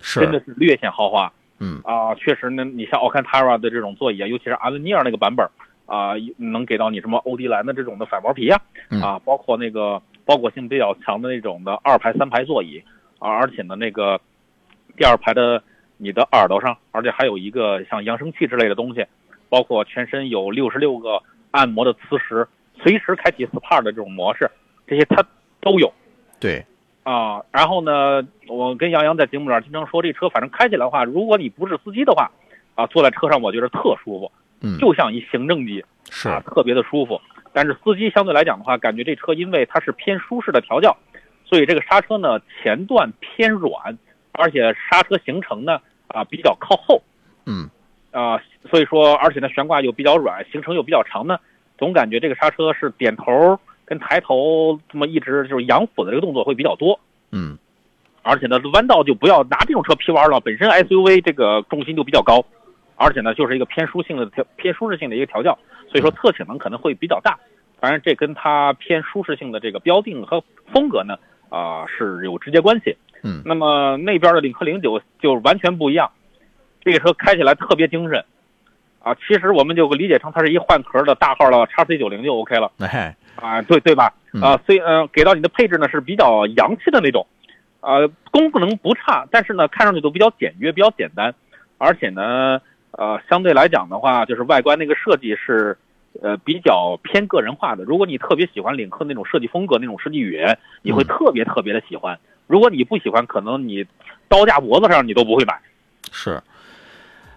[0.00, 2.14] 是真的是是略显豪华嗯啊。
[2.14, 5.46] 确实呢，你像奥坎塔拉的这种座椅啊，尤其是阿文尼尔那个版本
[5.86, 12.82] 啊，能给到你什么欧迪兰的这种的反毛皮呀、嗯啊，包括那个包裹性比较强的那种的二排、三排座椅
[13.18, 14.20] 啊，而且呢，那个
[14.96, 15.62] 第二排的
[15.96, 19.04] 你的耳朵上，而且还有一个像扬声器之类的东西，
[19.48, 22.46] 包括全身有六十六个按摩的磁石，
[22.82, 24.50] 随时开启 SPA 的这种模式，
[24.86, 25.24] 这些它
[25.60, 25.92] 都有
[26.38, 26.64] 对，
[27.02, 27.42] 啊。
[27.50, 32.30] 然后呢，我跟杨洋在节目里边经常说，这车反正开起来的话，如果你不是司机的话，
[32.74, 35.84] 啊，坐在车上我觉得特舒服，嗯就像一行政机。
[36.12, 37.20] 是啊，特别的舒服。
[37.52, 40.96] 但是司机相对来讲的话，感觉这车因为它是偏舒适的调教，
[41.44, 43.96] 所以这个刹车呢前段偏软，
[44.32, 47.02] 而且刹车行程呢啊比较靠后
[47.46, 47.68] 嗯
[48.10, 48.40] 啊，
[48.70, 51.38] 所以说而且呢悬挂又比较软，行程又比较长呢，
[51.78, 56.98] 总感觉这个刹车是点头跟抬头这么一直就是仰俯的这个动作会比较多。
[57.32, 57.58] 嗯
[58.22, 62.44] 而且呢，弯道就不要拿这种车劈弯了，本身 SUV 这个重心就比较高，
[62.96, 67.38] 而且呢，就是一个偏舒性的调偏舒适性的一个调教，所以说侧倾能可能会比较大。
[67.80, 71.16] 当然，这跟它偏舒适性的这个标定和风格呢，
[71.48, 72.94] 啊、是有直接关系。
[73.22, 76.10] 嗯那么那边的领克零九就完全不一样，
[76.80, 78.24] 这个车开起来特别精神，
[79.02, 82.70] 啊，其实我们就理解成它是一换壳的大号的叉 C 九零就 OK 了。
[82.78, 84.12] 哎啊，对对吧？
[84.32, 87.26] 嗯啊，所以呃，给到你的配置呢是比较洋气的那种，
[87.80, 91.34] 呃，功能不差，但是呢，看上去都比较简约，比较简单，
[91.78, 92.60] 而且呢，
[92.92, 95.76] 呃，相对来讲的话，就是外观那个设计是，
[96.22, 97.82] 呃，比较偏个人化的。
[97.84, 102.18] 如果你特别喜欢领克那种设计风格、那种设计语言，你会嗯特别特别的喜欢。
[102.50, 103.86] 如果你不喜欢，可能你
[104.26, 105.56] 刀架脖子上你都不会买。
[106.10, 106.42] 是，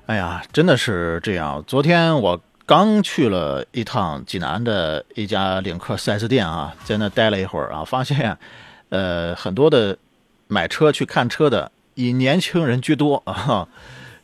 [0.07, 1.63] 哎呀，真的是这样。
[1.67, 8.35] 昨天我刚去了一趟济南的一家领克 4S 店啊，在那待了一会儿啊，发现，
[8.89, 9.95] 呃，很多的
[10.47, 13.67] 买车去看车的以年轻人居多 啊，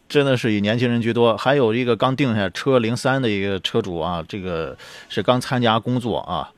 [0.10, 1.38] 真的是以年轻人居多。
[1.38, 4.76] 还有一个刚定下车零三的一个车主啊，这个
[5.08, 6.50] 是刚参加工作啊，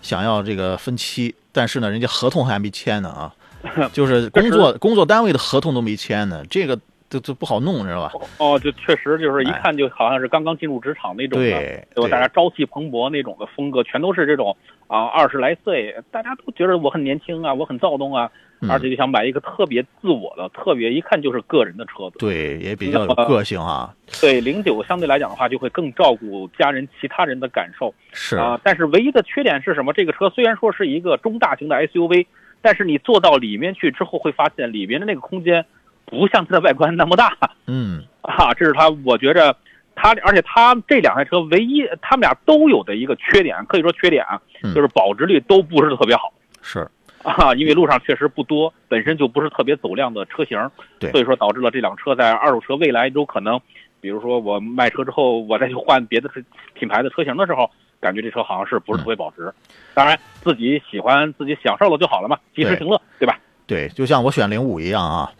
[0.00, 3.34] 想要这个分期，但是呢，人家合同还没签呢啊。
[3.92, 8.12] 就是工作工作单位的合同都没签呢，这个这这不好弄，知道吧？
[8.38, 12.08] 哦，就确实就是一看就好像是刚刚进入职场那种的，对对吧？
[12.08, 22.18] 大家朝气蓬勃那种的风格，全都是这种啊，二十来岁，大家都觉得我很年轻啊，我很躁动啊，嗯而且就想买一个特别自我的、特别一看就是个人的车子。
[22.18, 23.92] 对，也比较有个性啊。
[24.20, 28.58] 对，零九相对来讲的话，就会更照顾家人其他人的感受是，啊。
[28.64, 29.92] 但是唯一的缺点是什么？
[29.92, 32.26] 这个车虽然说是一个中大型的 SUV，
[32.62, 35.64] 但是你坐到里面去之后，会发现里面的那个空间
[36.06, 37.36] 不像它的外观那么大。
[37.66, 39.54] 嗯， 啊，这是它，我觉着
[39.94, 46.88] 它，而且它这两台车唯一他们俩都有的一个缺点，可以说缺点啊，嗯就是保值率都不是特别好是，
[47.24, 53.60] 啊，因为路上确实不多，本身就不是特别走量的车型，对所以说导致了这辆车在二手车未来有可能，
[54.00, 56.30] 比如说我卖车之后，我再去换别的
[56.74, 57.70] 品牌的车型的时候。
[58.02, 59.50] 感觉这车好像是不是特别保值，
[59.94, 63.38] 当然自己喜欢自己享受了就好了嘛，及时对行乐，对吧？
[63.66, 65.30] 对，就像我选零五一样啊。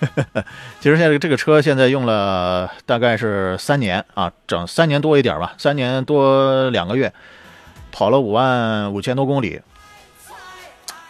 [0.80, 7.12] 其实现在这个车现在用了大概是三年啊，整三年多一点吧，三年多两个月，
[7.92, 9.60] 跑了五万五千多公里，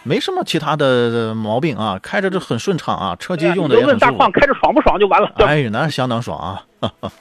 [0.03, 4.17] 没什么其他的毛病啊，开着这很顺畅啊，车机用的你就问大也很舒服。
[4.17, 5.31] 矿开着爽不爽就完了。
[5.37, 6.37] 哎，那是相当爽
[6.79, 6.91] 啊！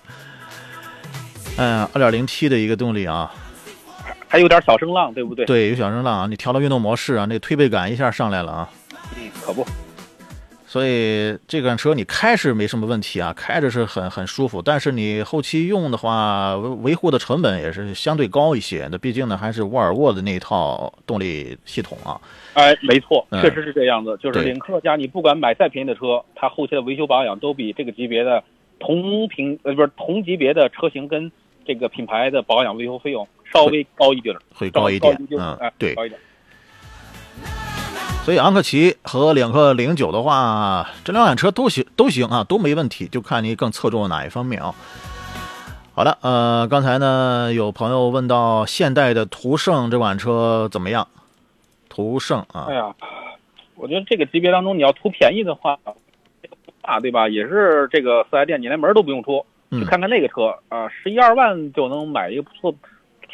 [1.56, 3.32] 嗯，二点零 T 的一个动力啊，
[4.36, 5.46] 还有点小声浪，对不对？
[5.46, 8.68] 对，有小声浪啊，你调到运动模式啊，那推背感一下上来了啊。
[9.16, 9.64] 嗯，可不。
[10.66, 18.86] 所以这款车你开是没什么问题啊，开着是很很舒服，但是你后期用的话，维维护的成本也是相对高一些。
[18.92, 22.20] 那毕竟呢，还是沃尔沃的那一套动力系统啊。
[22.52, 24.18] 哎，没错，嗯确实是这样子。
[24.22, 28.44] 就是领克家，你不管买再便宜的车，它后期的维修保养都比这个级别的
[28.78, 31.32] 同平呃不是同级别的车型跟
[31.64, 36.20] 这个品牌的保养维修费用稍微高一点儿，会高一点嗯哎，对高一点。
[38.24, 44.74] 所以昂克旗和领克零九的话，这两款车都行都行啊，都没问题，就看你更侧重哪一方面啊。
[45.94, 51.06] 好的，呃，刚才呢有朋友问到现代的途胜这款车怎么样？
[51.88, 52.94] 途胜啊哎，呀，
[53.76, 55.78] 我觉得这个级别当中，你要图便宜的话，
[56.82, 57.28] 啊，对吧？
[57.28, 62.74] 也是这个四 S 店你连门都不用出，嗯去看看那个车啊，十一二万就能买一个不错，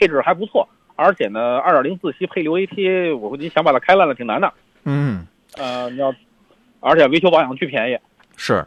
[0.02, 4.52] 配置还不错，而且呢，二点零自吸配六 AT，我估计想把它开烂了挺难的。
[4.82, 5.24] 嗯，
[5.56, 6.12] 呃，你要，
[6.80, 7.96] 而且维修保养巨便宜。
[8.36, 8.66] 是，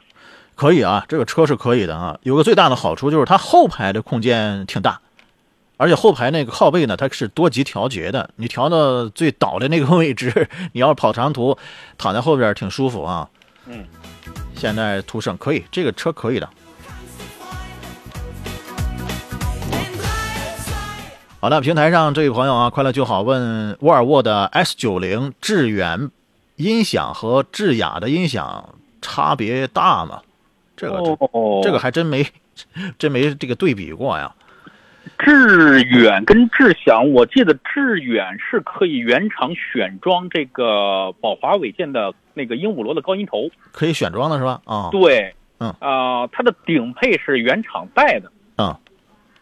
[0.56, 2.18] 可以啊，这个车是可以的啊。
[2.24, 5.02] 有个最大的好处就是它后排的空间挺大，
[5.76, 11.58] 而且后排那个靠背呢，它是多级调节的，你调到最倒的那个位置， 你要跑长途，
[11.98, 13.30] 躺在后边挺舒服啊。
[13.68, 13.86] 嗯，
[14.56, 16.48] 现在途胜可以，这个车可以的。
[21.46, 26.10] 好的，平台上这位朋友啊，快乐就好问沃尔沃的 S 9 0致远
[26.56, 30.24] 音响和致雅的音响差别大吗？
[30.76, 32.26] 这个、哦这个还真没
[32.98, 34.34] 真没这个对比过呀。
[35.20, 43.48] 致远跟致享，我记得致远是可以原厂选装这个宝华韦健的那个鹦鹉螺的高音头。
[43.72, 44.60] 可以选装的是吧？
[44.66, 48.32] 啊、对，嗯啊、它的顶配是原厂带的。
[48.58, 48.76] 嗯，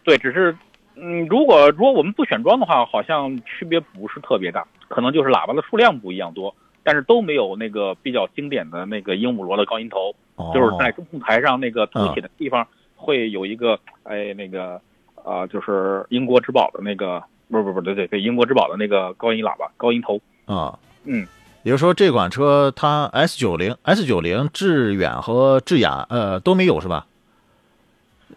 [0.04, 0.54] 对，只是，
[0.96, 6.54] 嗯，如果如果我们不选装的话，好像区别不是特别大，可能就是喇叭的数量不一样多，
[6.84, 14.80] 但是都没有那个比较经典的那个鹦鹉螺的高音头，哦，就是在中控台上那个凸起的地方会有一个，哎，那个，
[15.24, 21.26] 啊、就是英国之宝的那个，不是不是不，对对对，英国之宝的那个高音喇叭、高音头，啊，嗯，
[21.64, 27.08] 也就是说这款车它 S 九零 S 九零致远和致雅呃都没有是吧？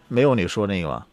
[0.07, 1.05] 没有你说那个吧？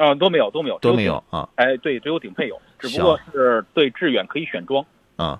[0.00, 4.82] 啊、都没有都没有都没，有啊哎，对，只有顶配有，只不过是对致远可以选装。
[5.16, 5.38] 啊。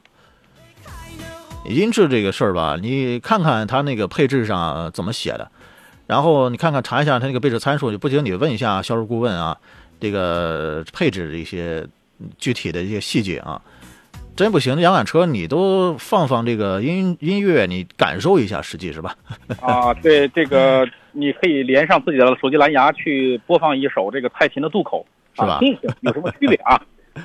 [1.64, 5.50] 音质这个事儿吧，你看看它那个配置上呃怎么写的，
[6.06, 9.56] 然后你看看查一下它那个配置参数，不行你问一下销售顾问啊，
[9.98, 11.86] 这个配置的一些
[12.36, 13.60] 具体的一些细节啊。
[14.36, 19.14] 真不行，这两款车你都放放这个音音乐，你感受一下，实际是吧？
[19.60, 25.04] 啊，对，这个你可以连上自己的手机蓝牙去播放一首这个蔡琴的《渡口》，
[25.40, 26.80] 是吧啊、听听有什么区别啊？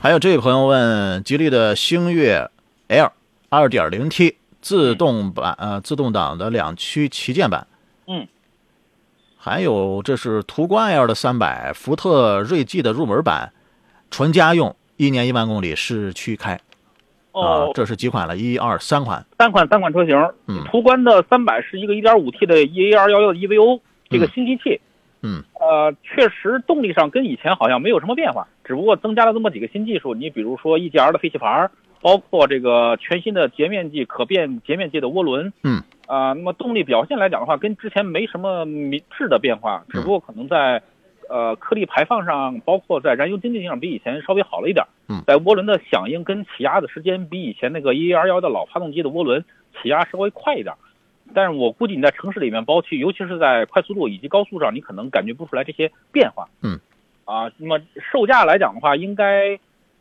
[0.00, 2.48] 还有这位朋友问，吉利的星越
[2.88, 3.12] L
[3.50, 7.77] 2.0T 自动版呃自动挡的两驱旗舰版，嗯，
[9.38, 13.52] 还有这是途观 L 的三百福特锐际的入门版，
[14.10, 16.54] 纯家用，一年一万公里市区开。
[16.54, 16.60] 啊
[17.70, 18.36] 哦，，这是几款了？
[18.36, 20.16] 一二三款，三款三款车型，
[20.48, 20.64] 嗯。
[20.64, 23.80] 途观的三百是一个 1.5T 的 EA211 的 EVO
[24.10, 24.80] 这个嗯新机器，
[25.22, 30.14] 嗯，呃，确实动力上跟以前好像没有什么变化，只不过增加了这么几个新技术。
[30.14, 31.70] 你比如说 EGR 的废气阀，
[32.00, 35.52] 包括这个全新的截面计可变截面计的涡轮。
[35.62, 40.82] 嗯，啊、那么动力表现来讲的话，跟之前没什么明质的变化，只不过可能在。
[41.30, 44.82] 呃，颗粒排放上，包括在燃油经济性上，比以前稍微好了一点。
[45.10, 49.44] 嗯在涡轮的响应跟起压的时间，比以前那个1.1的老发动机的涡轮
[49.74, 50.74] 起压稍微快一点。
[51.34, 56.48] 但是我估计你在城市里面包去，尤其是在快速路以及高速上，你可能感觉不出来这些变化。
[56.62, 56.80] 嗯，
[57.26, 57.78] 啊，那么
[58.10, 59.58] 售价来讲的话，应该，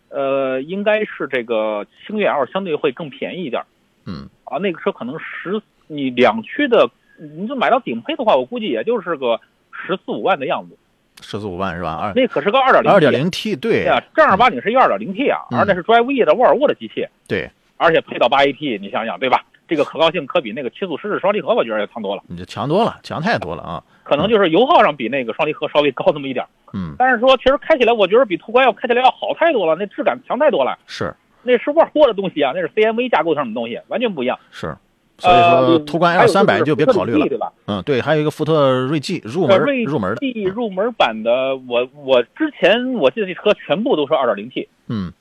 [0.07, 3.61] 呃，应该是这个星越 L 相对会更便宜一点。
[4.05, 9.39] 嗯，啊，那个车可能十你两驱的，你就买到顶配的话，我估计也就是个
[9.71, 10.77] 十四五万的样子。
[11.21, 11.95] 十四五万是吧？
[11.95, 19.43] 二那可是个二点零二点零 T，对对呀，正儿八经是一二点零 T 啊，嗯而且是 Drive E 的沃尔沃的机器，对，而且配到八 AT，你想想对吧？
[19.67, 22.21] 这个可靠性可比那个七速湿式双离合，我觉得要强多了。
[22.27, 23.83] 你这强多了，强太多了啊！
[24.03, 30.77] 可能就是油耗上比那个双离合稍微高那么一点儿，嗯，但是说其实开起来，我觉得比途观要开起来要好太多了，那质感强太多了。
[30.85, 31.13] 是
[31.43, 34.39] 那是沃尔沃的东西啊，那是 CMA 架构上的东西，完全不一样。
[34.51, 34.73] 是，
[35.17, 37.27] 所以说呃途观 L 三百就别考虑了。
[37.27, 37.51] 对吧？
[37.65, 45.11] 嗯，对，还有一个福特锐际入门入门的，际入门版的，我我之前我记得这车全部都是二点零 T 嗯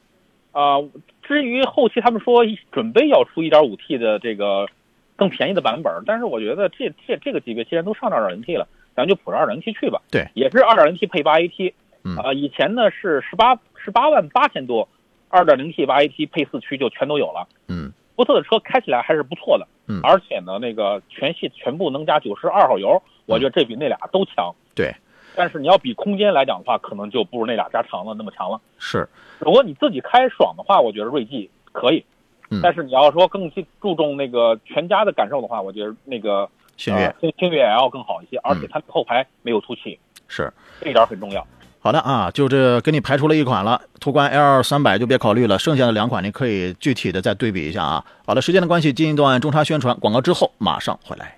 [0.53, 0.81] 啊、
[1.23, 2.43] 至于后期他们说
[2.73, 4.67] 准备要出一点五 T 的这个
[5.15, 10.01] 更便宜的版本，但是我觉得这这这个级别既然都上到二点零 T 了，咱就普着二点零 T 去吧。
[10.11, 11.73] 对，也是二点零 T 配八 AT，
[12.05, 14.89] 嗯啊、以前呢是十八十八万八千多，
[15.29, 17.47] 二点零 T 八 AT 配四驱就全都有了。
[17.69, 24.55] 嗯福特的车开起来还是不错的，嗯而且呢，那个全系全部能加九十二号油，我觉得这比那俩都强。
[24.75, 24.95] 对，
[25.35, 28.61] 但是你要比空间来讲的话，可能就不如那俩加长了那么强了。
[28.79, 29.07] 是，
[29.39, 32.05] 如果你自己开爽的话，我觉得锐际可以。
[32.49, 39.99] 嗯但是你要说更去注重那个全家的感受的话，我觉得那个星越星越 L 更好一些，而且它后排没有凸起，
[40.29, 40.53] 是。
[40.81, 41.45] 这一点很重要。
[41.87, 48.05] 好的啊，就这给你排除了一款了，途观 L 三百就别考虑了，剩下的两款你可以具体的再对比一下啊。
[48.27, 51.37] 好的，时间的关系，进一段中插宣传广告之后马上回来。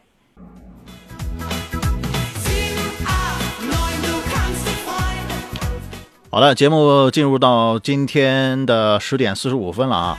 [6.30, 10.18] 好的，节目进入到今天的十点四十五分了啊，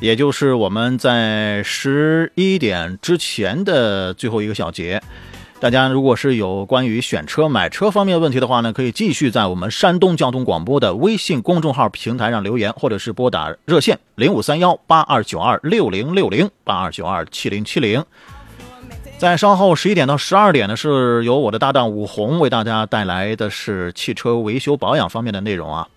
[0.00, 5.00] 也就是我们在十一点之前的最后一个小节。
[5.60, 18.04] 大家如果是有关于选车、买车方面的问题的话呢，可以继续在我们山东交通广播的微信公众号平台上留言，或者是拨打热线零五三幺八二九二六零六零八二九二七零七零。
[19.18, 25.88] 在稍后十一点到十二点呢，是由我的搭档武红为大家带来的是汽车维修保养方面的内容啊。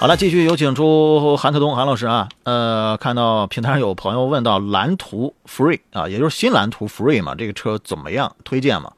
[0.00, 2.26] 好了，继续有请出韩特东韩老师啊。
[2.44, 8.34] 呃，看到平台上有朋友问到蓝图 Free 啊，也就是新蓝图 Free 嘛，这个车怎么样？
[8.42, 8.90] 推荐吗？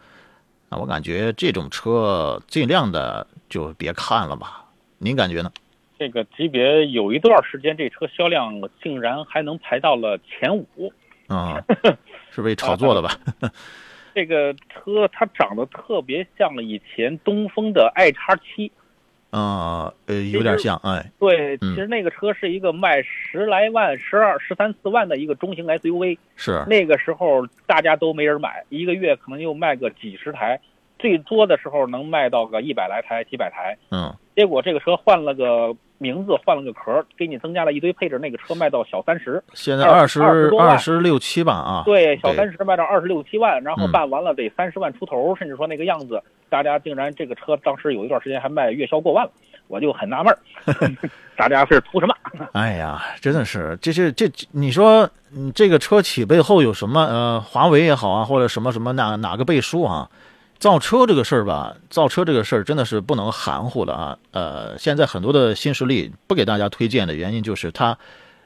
[0.68, 4.64] 啊，我感觉这种车尽量的就别看了吧。
[4.98, 5.50] 您感觉呢？
[5.98, 10.92] 这个级别有一段时间，这车销量竟然还能排到了前五。
[11.26, 11.60] 啊、
[12.30, 13.10] 是被炒作的吧？
[14.14, 18.70] 这个车它长得特别像以前东风的 i 叉七，
[19.32, 21.74] 啊、呃，有点像，哎，对，嗯。
[21.74, 30.60] 其实那个车是一个卖十来万、十二、十三四万的一个中型 SUV，是，那个时候大家都没人买，一个月可能就卖个几十台，
[30.98, 33.74] 最多的时候能卖到个一百来台、几百台。
[33.90, 49.30] 嗯，结果这个车换了个名字，换了个壳，给你增加了一堆配置，那个车卖到小三十，现在二二十20多万二十六七吧啊，对，小三十卖到二十六七万，然后嗯办完了得三十万出头，甚至说那个样子，大家竟然这个车当时有一段时间还卖月销过万了，
[49.68, 50.38] 我就很纳闷儿，
[51.38, 52.14] 大家是图什么？
[52.52, 57.00] 哎呀，真的是，这是这，你说，嗯，这个车企背后有什么？
[57.02, 60.08] 呃，华为也好啊，或者什么什么哪哪个背书啊？
[60.62, 64.18] 造车这个事儿吧，造车这个事儿真的是不能含糊了啊。
[64.30, 67.98] 呃，现在很多的新势力不给大家推荐的原因就是它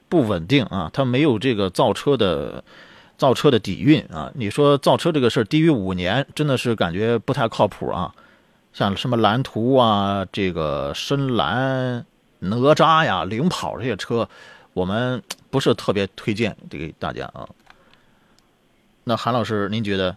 [0.09, 2.65] 不稳定啊，它没有这个造车的
[3.19, 4.33] 造车的底蕴啊。
[4.35, 8.15] 你说造车这个事儿低于五年，真的是感觉不太靠谱啊。
[8.73, 12.07] 像什么蓝图啊，这个深蓝、
[12.39, 14.27] 哪吒呀、领跑这些车，
[14.73, 17.47] 我们不是特别推荐给大家啊。
[19.05, 20.17] 那韩老师，您觉得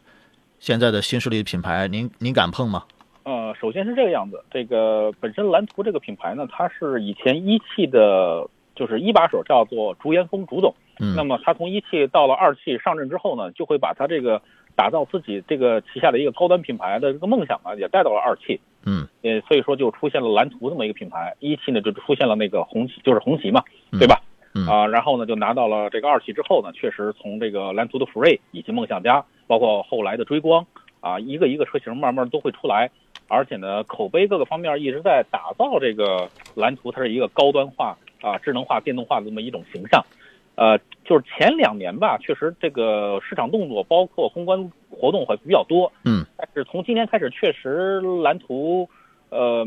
[0.59, 2.83] 现在的新势力品牌，您您敢碰吗？
[3.23, 8.45] 呃，首先是这个样子，这个本身蓝图这个品牌呢，它是以前一汽的，
[8.75, 10.73] 就是一把手叫做朱延峰朱总。
[10.99, 14.41] 嗯，那么他从一汽到了二汽上任之后呢，就会把他这个
[14.75, 18.59] 打造自己这个旗下的一个高端品牌的这个梦想啊，也带到了二汽。
[18.85, 24.21] 嗯呃，所以说就出现了蓝图这么一个品牌，一汽呢就出现了那个红旗，就是红旗嘛，嗯对吧？
[24.55, 30.63] 嗯啊，然后呢就拿到了这个二汽之后呢，确实从这个蓝图的福瑞以及梦想家，包括后来的追光
[31.01, 32.91] 啊，一个一个车型慢慢都会出来，
[33.27, 40.05] 而且呢，口碑各个方面一直在打造这个蓝图，它是一个高端化啊、智能化、电动化的这么一种形象。
[40.53, 48.87] 呃，就是前两年吧，确实这个市场动作包括公关活动会比较多，嗯，但是从今年开始，确实蓝图，
[49.29, 49.65] 呃，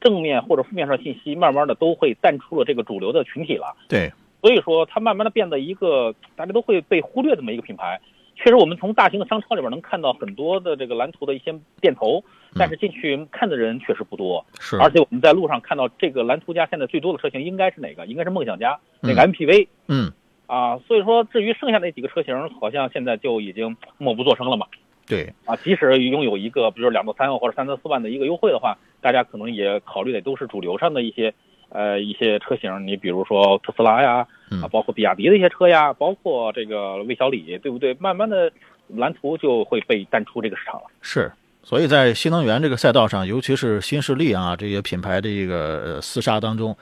[0.00, 3.76] 正面或者负面上信息慢慢的都会淡出了这个主流的群体了。
[3.90, 4.10] 对，
[4.40, 8.00] 所以说，它慢慢的变得一个大家都会被忽略这么一个品牌。
[8.40, 12.22] 确实，我们从大型的商超里边能看到很多的这个蓝图的一些店头，
[12.54, 14.46] 但是进去看的人确实不多。
[14.60, 18.06] 是，而且我们在路上看到这个蓝图家现在最多的车型应该是哪个？
[18.06, 20.12] 应该是梦想家那个 MPV、嗯，
[20.46, 20.78] 啊。
[20.86, 24.66] 所以说，至于剩下那几个车型，好像现在就已经默不作声了嘛。
[25.04, 31.34] 对，啊，即使拥有一个比如两到三万或者三到四万的一个优惠的话，大家可能也考虑的都是主流上的一些
[31.70, 37.94] 呃一些车型，你比如说特斯拉呀，嗯啊，包括比亚迪的一些车呀，包括这个魏小李，对不对？
[38.00, 38.50] 慢慢的，
[38.88, 40.82] 蓝图就会被淡出这个市场了。
[41.00, 41.30] 是。
[41.64, 46.74] 所以在新能源这个赛道上，尤其是新势力啊这些品牌的这个呃厮杀当中，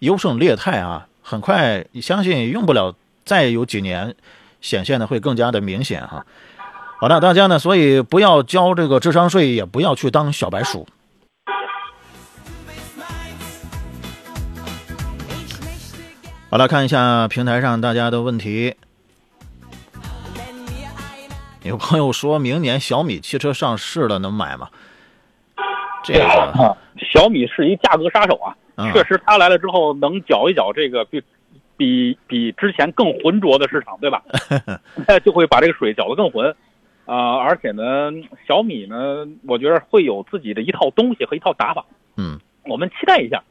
[0.00, 2.92] 优胜劣汰啊，很快相信用不了
[3.24, 4.16] 再有几年，
[4.60, 6.26] 显现的会更加的明显哈。
[6.98, 10.88] 好的，大家呢，所以不要交这个智商税，也不要去当小白鼠。
[16.52, 18.74] 好了，看一下平台上大家的问题。
[21.62, 24.68] 有朋友说明年小米汽车上市了，能买吗？
[26.04, 26.76] 这个，啊，
[27.10, 31.22] 小米是一价格杀手啊，嗯确实它来了之后能搅一搅这个比
[31.78, 34.22] 比比之前更浑浊的市场，对吧？
[35.24, 36.54] 就会把这个水搅得更浑。
[37.06, 38.10] 啊、而且呢，
[38.46, 41.82] 小米呢，我觉得会有自己的一套东西和一套打法。
[42.18, 43.42] 嗯我们期待一下。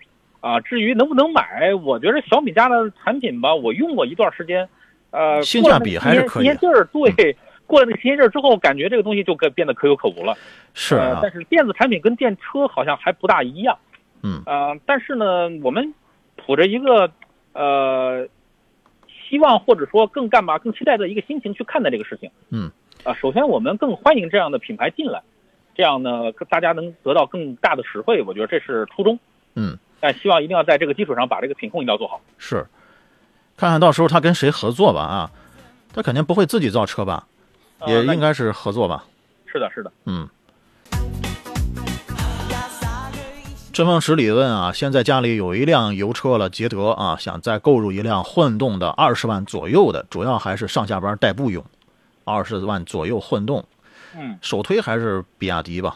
[0.42, 4.68] 啊，至于能不能买，我觉得小米家的产品吧，我用过一段时间，
[5.12, 10.36] 呃，性价比还是可以新鲜劲儿，对，过了那个新鲜劲儿之后，感觉这个东西就可变得可有可无了。
[10.74, 13.78] 是啊，呃但是电子产品跟电车好像还不大一样。
[14.24, 15.94] 嗯呃，但是呢，我们
[16.36, 17.12] 抱着一个
[17.54, 18.28] 呃
[19.30, 22.30] 希望或者说更干嘛更期待的一个心情去看待这个事情。
[22.50, 22.72] 嗯
[23.04, 25.22] 啊、首先我们更欢迎这样的品牌进来，
[25.74, 29.18] 这样呢大家能得到更大的实惠，我觉得这是初衷。
[29.56, 32.20] 嗯，但希望一定要在这个基础上把这个品控一定要做好。
[32.38, 32.68] 是，
[33.56, 35.32] 看看到时候他跟谁合作吧啊，
[35.94, 37.28] 他肯定不会自己造车吧，
[37.88, 39.06] 也应该是合作吧。
[39.46, 39.92] 是的，是的。
[40.06, 40.28] 嗯。
[43.74, 51.64] 春风十里问啊，现在家里有一辆油车了，捷德啊，想再购入一辆混动的二十万左右的，主要还是上下班代步用，
[52.26, 53.64] 二十万左右混动，
[54.14, 55.96] 嗯，首推还是比亚迪吧。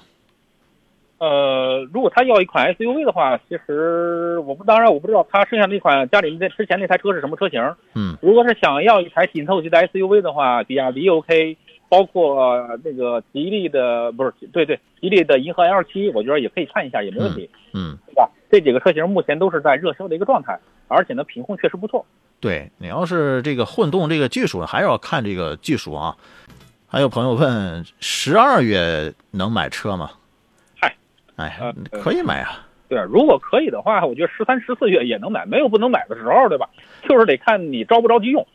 [1.25, 7.59] 呃，如果他要一款 SUV 的话，其实我不当然我不知道他剩下那款家里那之前那台车是什么车型。
[7.95, 11.57] 嗯如果是想要一台紧凑级的 SUV 的话，比亚迪 OK，
[11.89, 18.29] 包括呃那个吉利的不是对对，吉利的银河 L 七，我觉得也可以看一下，也没问题，嗯，对吧？
[18.51, 22.05] 这几个车型目前都是在热销的一个状态，而且呢品控确实不错。
[22.39, 26.15] 对你要是这个混动这个技术，还是要看这个技术啊。
[26.87, 30.11] 还有朋友问，十二月能买车吗？
[31.35, 32.65] 嗨，哎呃，可以买啊。
[32.87, 36.69] 对，如果可以的话，我觉得十三、十四月也能买，没有不能买的时候，对吧？
[37.09, 38.45] 就是得看你着不着急用。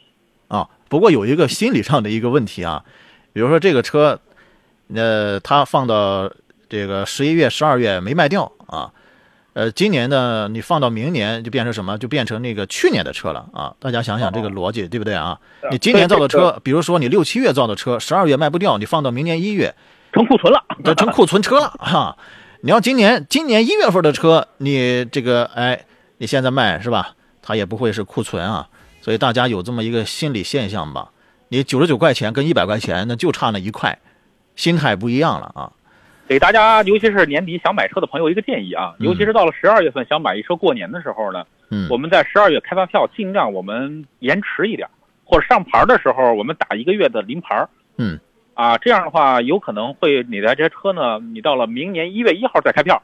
[0.49, 2.85] 啊，不过有一个心理上的一个问题啊，
[3.33, 4.21] 比如说这个车，
[4.95, 6.31] 呃，它放到
[6.69, 8.93] 这个十一月、十二月没卖掉啊，
[9.53, 11.99] 呃，今年呢，你放到明年就变成什么？
[11.99, 13.75] 就变成那个去年的车了啊！
[13.81, 15.39] 大家想想这个逻辑，对不对啊？
[15.73, 19.75] 你今年造的车，比如说你六七月造的车，十二月卖不掉，你放到明年一月，
[20.13, 22.17] 成库存了，就成库存车了哈、
[22.63, 25.87] 你要今年今年一月份的车，你这个哎，
[26.19, 27.15] 你现在卖是吧？
[27.41, 28.69] 它也不会是库存啊，
[29.01, 31.11] 所以大家有这么一个心理现象吧。
[31.49, 33.99] 你九十九块钱跟一百块钱，那就差那一块，
[34.57, 35.73] 心态不一样了啊。
[36.29, 44.87] 给大家，尤其是年底想买车的朋友一个建议啊，嗯尤其是到了十二月份想买一车过年的时候呢，嗯我们在十二月开发票尽量我们延迟一点，
[45.25, 47.67] 或者上牌的时候我们打一个月的临牌。
[47.97, 48.21] 嗯，
[48.61, 53.03] 啊，这样的话有可能会你的这车呢，你到了明年一月一号再开票，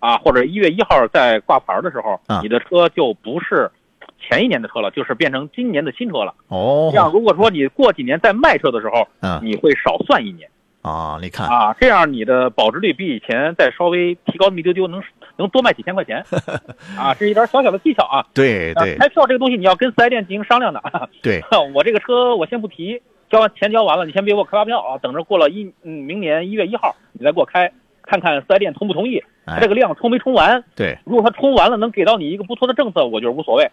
[0.00, 3.70] 啊，或者一月一号再挂牌的时候，啊你的车就不是
[4.18, 6.32] 前一年的车了，就是变成今年的新车了。
[6.48, 10.48] 哦这样如果说你过几年再卖车的时候，嗯你会少算一年。
[10.80, 15.02] 啊，你看啊，这样你的保值率比以前再稍微提高那么一丢丢，能
[15.36, 16.24] 能多卖几千块钱，
[16.96, 18.20] 啊，这是一点小小的技巧啊。
[18.20, 20.80] 啊对对开票这个东西你要跟四 S 店进行商量的。
[21.20, 21.42] 对，
[21.74, 27.72] 我这个车我先不提，交完钱交完了，你先别给我开发票啊，等着过了一嗯明年一月一号你再给我开，
[28.02, 30.62] 看看四 S 店同不同意，哎他这个量充没充完。
[30.74, 33.70] 对，如果他充完了能给到你一个不错的政策，我觉得无所谓。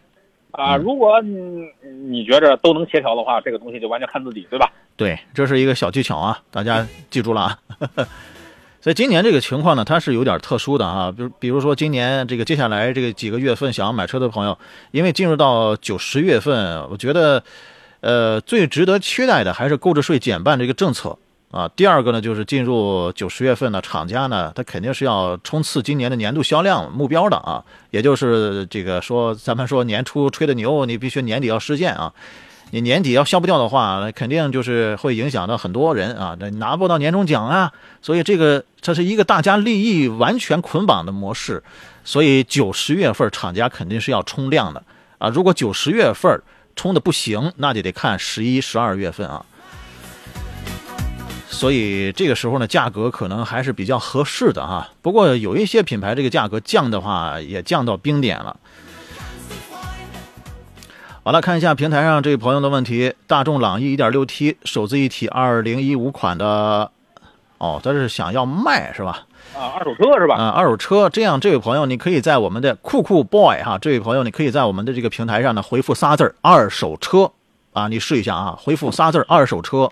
[0.52, 1.68] 啊，嗯如果你
[2.10, 4.72] 你觉着都能协调的话，这个东西就完全看自己，对吧？
[4.96, 7.58] 对，这是一个小技巧啊，大家记住了啊。
[8.80, 14.58] 所以今年这个情况呢，它是有点特殊的啊，比如比如说今年这个接下来这个几个月份想要买车的朋友，
[14.92, 17.42] 因为进入到九十月份，我觉得，
[18.04, 21.18] 呃，最值得期待的还是购置税减半这个政策
[21.52, 21.70] 啊。
[21.74, 32.12] 第二个呢，就是进入九十月份呢，厂家呢，他肯定是要冲刺今年的年度销量目标的啊，也就是这个说，咱们说年初吹的牛，你必须年底要实现啊。
[32.72, 41.64] 你年底要消不掉的话，那肯定就是会影响到很多人啊，那拿不到年终奖啊，所以这个这是一个大家利益完全捆绑的模式，
[42.04, 44.84] 所以九十月份厂家肯定是要冲量的
[45.20, 46.42] 啊，如果九十月份
[46.76, 49.46] 冲的不行，那就得看十一、十二月份啊，
[51.48, 54.90] 所以这个时候呢，价格可能还是比较合适的哈。
[55.02, 58.58] 不过有一些品牌这个价格降的话，也降到冰点了。
[61.24, 66.92] 好了，看一下平台上这位朋友的问题：大众朗逸 1.6T 手自一体2015款的，
[67.58, 69.26] 哦，他是想要卖是吧？
[69.56, 70.36] 啊，二手车是吧？
[70.36, 71.10] 啊，二手车。
[71.10, 77.32] 这样，这位朋友，你可以在我们的酷酷 boy 哈，这位朋友，你可以在我们的这个平台上呢回复仨字儿二手车”
[77.74, 79.90] 啊，你试一下啊，回复仨字儿二手车”。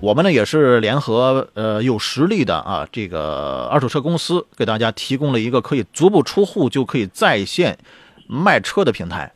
[0.00, 7.78] 我们呢也是联合呃有实力的啊这个二手车公司，给大家提供了一个可以足不出户就可以在线
[8.26, 9.32] 卖车的平台。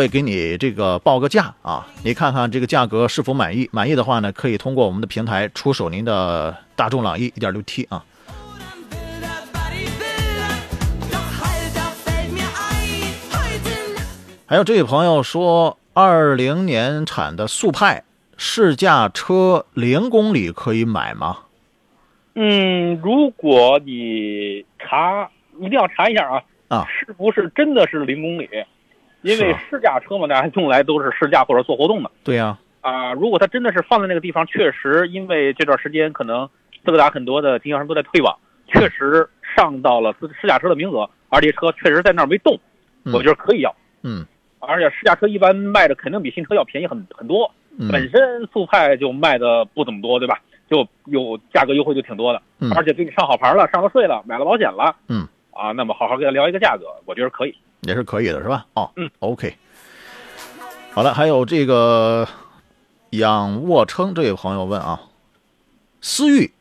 [0.00, 3.68] 会给你这个报个价啊，你看看这个价格是否满意？
[3.70, 8.02] 满意的话呢，可以通过我们的平台出手您的大众朗逸 1.6T 啊。
[8.90, 10.56] Bilder, Buddy, Bilder.
[11.10, 13.12] Doch halt, da fällt mir ein.
[13.30, 14.46] Heute Nacht.
[14.46, 18.04] 还有这位朋友说，二零年产的速派
[18.38, 21.40] 试驾车零公里可以买吗？
[22.36, 25.28] 嗯，如果你查，
[25.58, 28.48] 一定要查一下啊，啊是不是真的是零公里？
[29.22, 33.12] 因为试驾车嘛，大家用来都是试驾或者做活动的对呀、啊。
[33.12, 36.48] 如果它真的是放在那个地方，确实因为这段时间可能
[36.84, 42.58] 斯柯达很多的经销商都在退网，确实上到了试试驾车的名额，而且车确实在那儿没动，
[43.04, 43.74] 嗯我觉得可以要。
[44.02, 44.24] 嗯
[44.60, 47.50] 而且试驾车一般卖的肯定比新车要便宜很很多，
[47.90, 50.38] 本嗯身速派就卖的不怎么多，对吧？
[50.70, 57.54] 就有价格优惠就挺多的，嗯而且给你上好牌了，上了税了，买了保险了，嗯，啊，那么好好跟他聊一个价格，我觉得可以。
[57.82, 58.66] 也是可以的，是吧？
[58.74, 59.56] 哦，嗯，OK。
[60.92, 62.28] 好了，还有这个
[63.10, 65.00] 仰卧撑这位朋友问啊，
[66.00, 66.52] 思域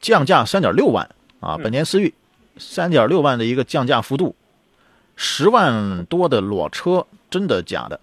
[0.00, 1.08] 降价三点六万
[1.40, 2.12] 啊，嗯本田思域
[2.58, 4.34] 三点六万的一个降价幅度，
[5.16, 8.00] 十万多的裸车，真的假的？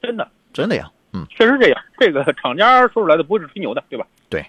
[0.00, 1.82] 真的，真的呀，嗯，确实这样。
[1.98, 4.06] 这个厂家说出来的不会是吹牛的，对吧？
[4.30, 4.46] 对，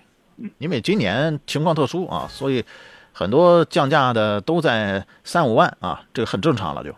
[0.59, 2.63] 因为今年情况特殊啊，所以
[3.11, 6.93] 很多降价的都在三五万啊，这个很正常了就。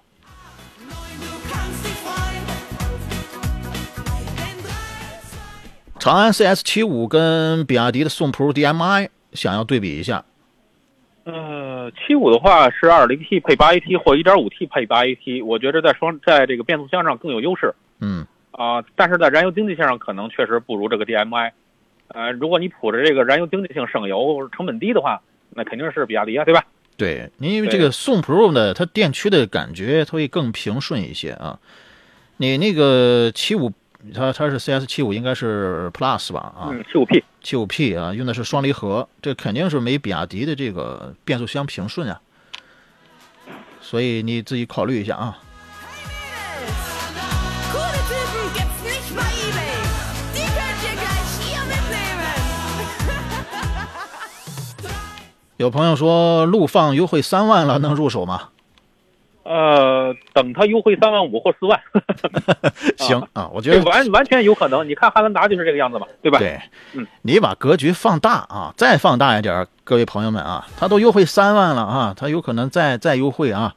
[6.01, 10.25] 长安 CS 七五跟比亚迪的宋 Pro DMI 想要对比一下，
[11.25, 21.51] 呃，七五的话是二零 T 配八 AT 或一点五 T 配八 AT，我觉得在双在这个变速箱上更有优势嗯啊、但是在燃油经济性上可能确实不如这个 DMI。
[22.07, 25.21] 呃，如果你普着这个燃油经济性、省油、成本低的话，
[25.51, 26.65] 那肯定是比亚迪啊，对吧？
[26.97, 31.59] 对，因为这个宋 Pro 呢，它电驱的感觉它会更平顺一些啊。
[32.37, 33.71] 你那个七五，
[34.13, 36.71] 它它是 cs 七五应该是 plus 吧啊。
[36.91, 42.19] 七五 p 七五 p 啊用的是双离合这肯定是没比亚迪的这个变速箱平顺啊。
[43.81, 45.37] 所以你自己考虑一下啊。
[55.57, 58.49] 有朋友说陆放优惠三万了能入手吗？
[59.43, 61.79] 呃，等它优惠三万五或四万，
[62.97, 64.87] 行啊，我觉得完完全有可能。
[64.87, 66.37] 你看汉兰达就是这个样子嘛，对吧？
[66.39, 66.59] 对，
[66.93, 73.73] 嗯，你把格局放大啊，再放大一点，各位朋友们啊，它都优惠三万了啊，它有可能再再优惠啊。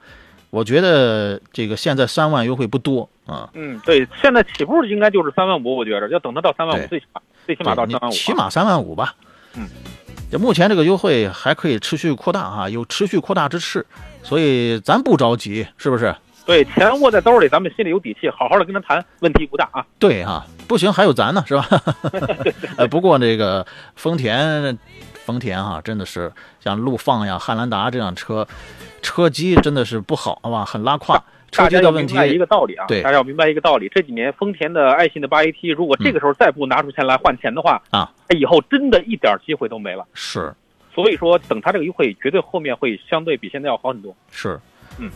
[0.50, 9.14] 我觉得这个现在三万优惠不多啊，嗯，对，现在起步应该就是三万五，我觉着要等它到三万五，最起码最起码到三万五，起码三万五吧。
[9.56, 9.68] 嗯，
[10.03, 10.03] 这
[10.39, 13.85] 目前这个优惠还可以持续扩大啊，有持续扩大之势，
[14.22, 16.14] 所以咱不着急，是不是？
[16.47, 19.85] 对，钱握在兜里，咱们心里有底气，好好的跟他谈，问题不大啊。
[19.99, 21.66] 对啊，不行还有咱呢，是吧？
[22.76, 23.66] 呃，不过这个
[23.97, 24.78] 丰田，
[25.24, 26.30] 丰田哈、真的是
[26.61, 28.47] 像陆放呀、汉兰达这辆车，
[29.01, 31.22] 车机真的是不好，好吧，很拉胯。
[31.55, 40.05] 车大机的问题家要明，白一个道理啊，对大家要明白一个道理，这几年丰田的爱信的八 AT，如果这个时候再不拿出钱来换钱的话，啊，它以后真的一点机会都没了。
[40.14, 40.52] 是
[40.92, 44.14] 所以说，等它这个优惠，绝对后面会相对比现在要好很多。
[44.30, 44.59] 是，
[44.98, 45.09] 嗯，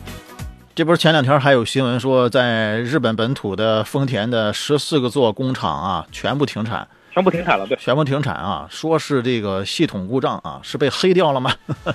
[0.73, 6.87] 这不是前两天还有新闻说，在日本本土的丰田的十四个座工厂啊，全部停产。
[7.11, 11.51] 全全部停产了，对，全部停产啊，说是这个系统故障啊，是被黑掉了吗？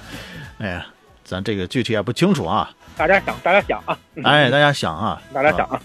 [0.59, 0.87] 哎呀，
[1.25, 2.71] 咱这个具体也不清楚啊。
[2.97, 5.81] 大家想，大家想啊，哎，大家想啊，啊大家想啊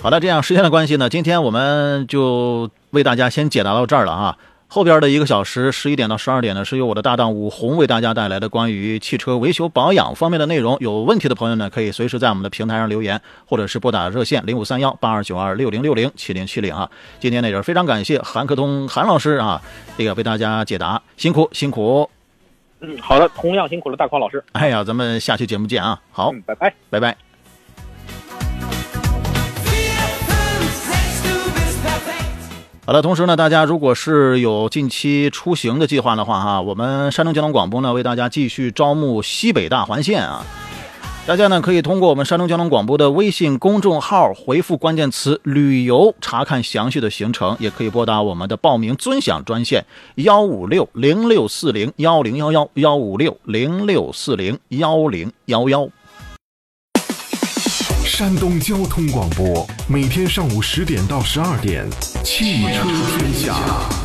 [0.00, 4.38] 好的，这样时间的关系呢，今天我们就为大家先解答到这儿了啊。
[4.70, 10.76] 后边的一个小时，十一点到十二点呢，是由我的搭档武红为大家带来的关于汽车维修保养方面的内容。
[10.78, 16.88] 有问题的朋友呢，可以随时在我们的平台上留言，或者是拨打热线零五三幺八二九二六零六零七零七零啊。
[17.18, 19.60] 今天呢也是非常感谢韩克通韩老师啊，
[19.96, 22.08] 这个为大家解答，辛苦辛苦。
[22.80, 26.00] 嗯，好的，同样辛苦了大匡老师，哎呀，咱们下期节目见啊！
[26.12, 26.72] 好，嗯，拜拜。
[26.90, 27.16] 拜拜。
[32.86, 40.44] 好的，同时呢，大家如果是有近期出行的计划的话，哈，我们山东交通广播呢为大家继续招募西北大环线啊。
[41.28, 55.86] 大家呢可以通过我们山东交通广播的微信公众号回复关键词“旅游”查看详细的行程，也可以拨打我们的报名尊享专线幺五六零六四零幺零幺幺幺五六零六四零幺零幺幺。
[58.06, 61.86] 山东交通广播每天上午十点到十二点，
[62.24, 62.84] 汽车
[63.18, 63.97] 天下。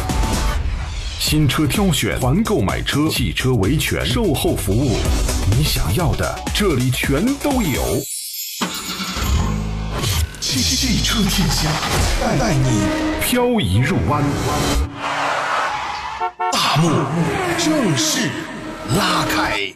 [1.26, 4.98] 新车挑选、团购买车、汽车维权、售后服务，
[5.58, 7.82] 你想要的这里全都有。
[10.42, 11.70] 汽汽车天下，
[12.22, 12.82] 带带你
[13.22, 14.22] 漂移入弯。
[16.52, 16.90] 大幕
[17.58, 18.30] 正式
[18.98, 19.74] 拉开。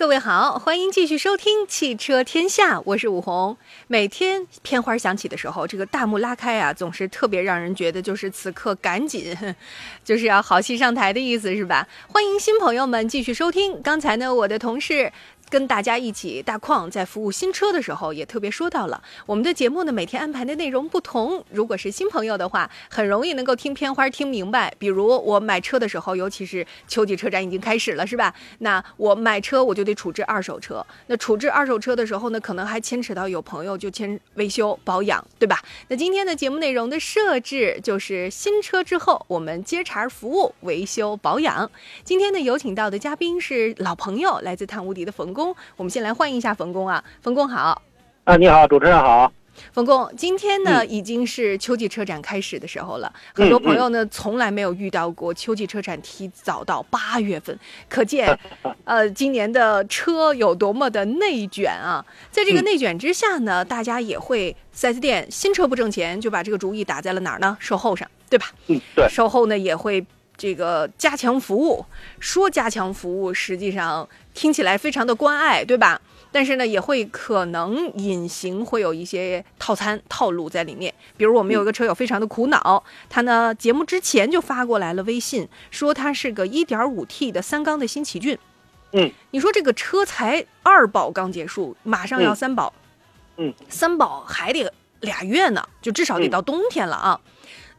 [0.00, 3.54] 各位好，欢迎继续收听《汽车天下》，我是武红。
[3.86, 9.36] 每天片花响起的时候，这个大幕拉开啊，总是特别让人觉得就是此刻赶紧，
[10.02, 11.86] 就是要好戏上台的意思，是吧？
[12.08, 13.82] 欢迎新朋友们继续收听。
[13.82, 15.12] 刚才呢，我的同事。
[15.50, 21.44] 跟大家一起，大矿在服务新车的时候，也特别说到了我们的节目呢，每天安排的内容不同。
[21.50, 24.72] 如果是新朋友的话，很容易能够听片花听明白。
[24.78, 28.32] 比如我买车的时候，尤其是秋季车展已经开始了，是吧？
[28.60, 30.86] 那我买车我就得处置二手车。
[31.08, 35.60] 那处置二手车的时候呢，可能还牵扯到有朋友就牵维修保养，对吧？
[35.88, 41.68] 那今天的节目内容的设置就是新车之后，我们接茬服务维修保养。
[42.04, 45.39] 今天呢，有请到的嘉宾是老朋友，来自碳无敌的冯工。
[45.76, 47.82] 我们先来欢迎一下冯工啊，冯工好。
[48.24, 49.32] 啊，你好，主持人好。
[49.72, 58.38] 冯工，今天呢、已经是秋季车展开始的时候了，很多朋友呢、从来没有遇到过秋季车展提早到八月份，可见，
[58.84, 62.02] 呃，今年的车有多么的内卷啊！
[62.30, 67.54] 在这个内卷之下呢，大家也会四 S 店新车不挣钱，就把这个主意打在了哪儿呢？
[67.60, 68.46] 售后上，对吧？
[68.68, 70.02] 嗯，对，售后呢也会
[70.40, 71.84] 这个加强服务，
[72.18, 76.00] 说加强服务，实际上听起来非常的关爱，对吧？
[76.32, 80.94] 但是呢，也会可能隐形会有一些套餐套路在里面。
[81.18, 88.38] 比如我们有一个车友非常的苦恼，他呢节目之前就发过来了微信，说他是个 1.5T 的三缸的新奇骏。
[88.92, 92.72] 嗯，你说这个车才二保刚结束，马上要嗯三保，
[93.36, 97.20] 嗯，三保还得俩月呢，就至少得到冬天了啊。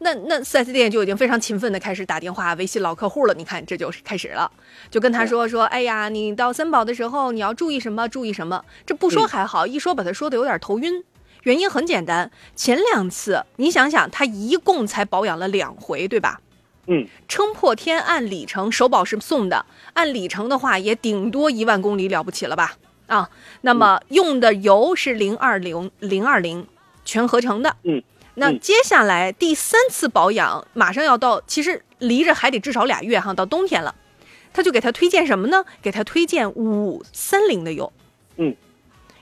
[0.04, 3.34] 那那 4S 店就已经非常勤奋的开始打电话、微信老客户了。
[3.36, 4.52] 你看，这就是开始了，
[4.90, 8.66] 就跟他说说，哎呀，你到三宝的时候你要注意什么，注意什么。
[8.86, 11.04] 这不说还好，一说把他说的有点头晕。
[11.44, 16.42] 原因很简单，前两次你想想，他一共才保养了两回，对吧？
[16.88, 22.76] 嗯，撑破天按里程首保是送的，按里程的话也顶多一万公里了不起了吧？
[23.06, 23.30] 啊，
[23.62, 26.66] 那么用的油是零二零零二零
[27.06, 27.76] 全合成的。
[27.84, 28.04] 嗯，嗯
[28.42, 33.94] 那接下来第三次保养马上要到，其实离着还得至少俩月哈，到冬天了，
[34.52, 35.64] 他就给他推荐什么呢？
[35.82, 37.94] 给他推荐五三零的油。
[38.38, 38.56] 嗯，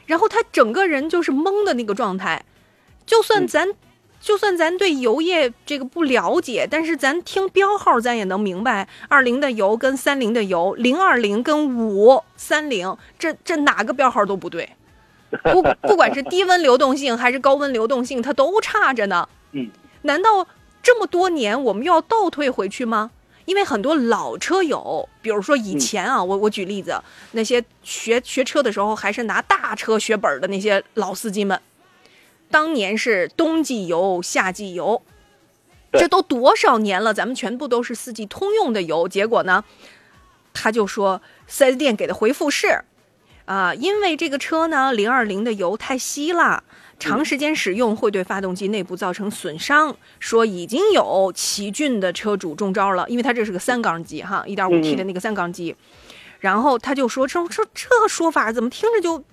[0.05, 2.45] 然后他整个人就是懵的那个状态，
[3.05, 3.73] 就算嗯咱。
[4.21, 14.69] 就算咱对油液这个不了解，但是咱听标号，咱也能明白，二零的油跟三零的油，零二零跟五三零，这这哪个标号都不对。
[15.53, 19.27] 不不管是低温流动性还是高温流动性，它都差着呢。
[19.51, 19.69] 嗯，
[20.03, 20.47] 难道
[20.81, 23.11] 这么多年我们又要倒退回去吗？
[23.45, 27.01] 因为很多老车友，比如说以前啊，我我举例子，
[27.31, 31.59] 那些学学车的时候还是拿大车学本儿的那些老司机们，
[32.51, 35.01] 当年是冬季油、夏季油，
[35.93, 39.07] 这都多少年了，咱们全部都是四季通用的油。
[39.07, 39.63] 结果呢，
[40.53, 42.83] 他就说四 S 店给的回复是，
[43.49, 46.63] 啊，因为这个车呢，零二零的油太稀了，
[46.99, 55.75] 长时间使用会对发动机内部造成损伤，说已经有奇骏的车主中招了，因为它这是个三缸机哈，一点五 T 的那个三缸机。
[56.41, 59.23] 然后他就说：“这这这说法怎么听着就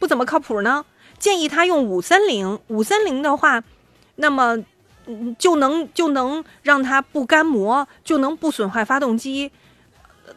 [0.00, 0.84] 不怎么靠谱呢？
[1.20, 3.62] 建议他用五三零，五三零的话，
[4.16, 4.58] 那么
[5.06, 9.52] 嗯就能就能让它不干磨，就能不损坏发动机。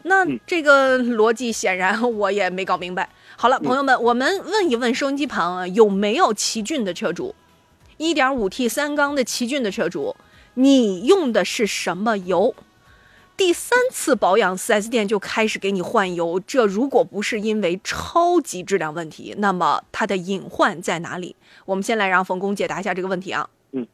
[0.02, 3.08] 那嗯这个逻辑显然我也没搞明白。
[3.36, 7.34] 好了，朋友们，我们问一问收音机旁啊，有没有奇骏的车主？
[7.96, 10.16] 一点五 T 三缸的奇骏的车主，
[10.54, 12.54] 你用的是什么油？
[13.36, 16.40] 第三次保养，4S 店就开始给你换油。
[16.46, 21.36] 这如果不是因为超级质量问题，那么它的隐患在哪里？
[21.66, 23.46] 我们先来让冯工解答一下这个问题啊。
[23.72, 23.86] 嗯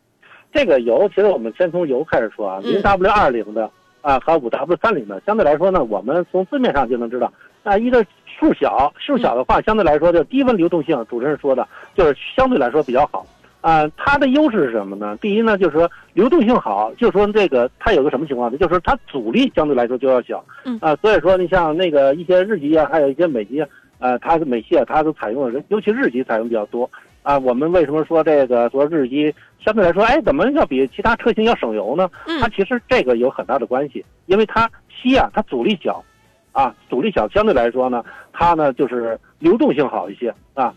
[0.53, 3.69] 这个油，其实我们先从油开始说啊，嗯零 W 二零的
[4.03, 7.33] 啊和五 W 三零的，相对来说呢，我们从字面上就能知道，
[7.63, 13.25] 啊，一个数小，数小的话，相对来说就低温流动性，主持人说的就是相对来说比较好。
[13.61, 15.17] 啊，它的优势是什么呢？
[15.19, 18.59] 第一呢，就是说流动性好，就是说这个它有个什么情况呢？
[18.59, 20.45] 就是说它阻力相对来说就要小。
[20.65, 23.69] 嗯啊，所以说你像那个一些日机啊，还有一些美机啊，
[24.01, 26.91] 呃，它的美系啊，它都采用的，尤其日机采用比较多。
[27.23, 29.33] 啊，我们为什么说这个说日机
[29.65, 32.11] 相对来说，哎，怎么要比其他车型要省油呢？
[32.41, 36.03] 它嗯其实这个有很大的关系，因为它吸啊，它阻力小，
[36.51, 40.75] 啊，阻力小，相对来说呢，它呢就是流动性好一些啊，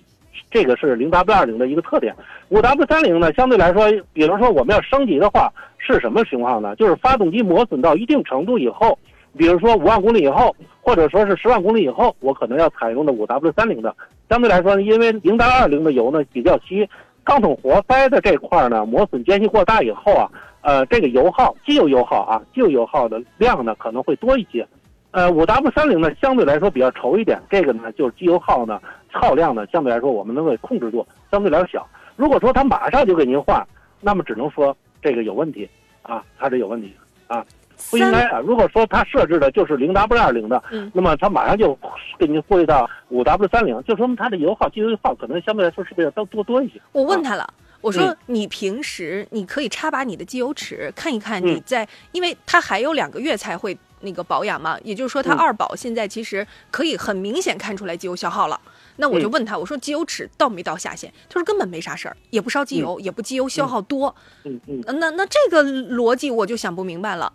[0.52, 2.16] 这个是零 W 二零的一个特点。
[2.50, 6.76] 五 W 三零呢，相对来说，比如说我们要升级的话，是什么情况呢？
[6.76, 8.98] 就是发动机磨损到一定程度以后，
[9.36, 10.56] 比如说五万公里以后，
[10.86, 13.96] 或者说是十万公里以后，我可能要采用的五 W 三零的。
[14.30, 16.88] 相对来说，因为零 W 二零的油呢比较稀，
[17.24, 20.30] 钢筒活塞的这块呢磨损间隙过大以后啊，
[20.62, 24.64] 呃，这个油耗，机油油耗啊，机油油耗的量呢可能会多一些。
[25.10, 28.80] 呃，五 W 三零呢相对来说比较稠一点，这个呢就是机油耗呢
[29.12, 31.88] 耗量呢相对来说我们能够控制住，相对来说小。
[32.16, 33.66] 如果说他马上就给您换，
[34.02, 35.68] 那么只能说这个有问题
[36.04, 36.94] 啊，它这有问题
[37.26, 37.44] 啊，
[37.90, 38.40] 不应该啊。
[38.40, 41.78] 如果说它设置的就是零 W 二零的，嗯那么它马上就
[42.18, 46.82] 给您归到五 W 三零，就说明它的油耗、机油耗可能相对来说是不是要多多多一些？
[46.92, 47.52] 我问他了。
[47.82, 58.60] 我说嗯：“你平时你可以插拔你的机油尺，看一看嗯你在，因为它还有两个月才会那个保养嘛，也就是说它嗯二保现在其实可以很明显看出来机油消耗了。
[58.96, 61.14] 那我就嗯问他，我说机油尺到没到下限？
[61.30, 64.16] 他说根本没啥事儿，也不烧机油，也不机油消耗多。
[64.46, 67.32] 嗯嗯呃那那这个逻辑我就想不明白了。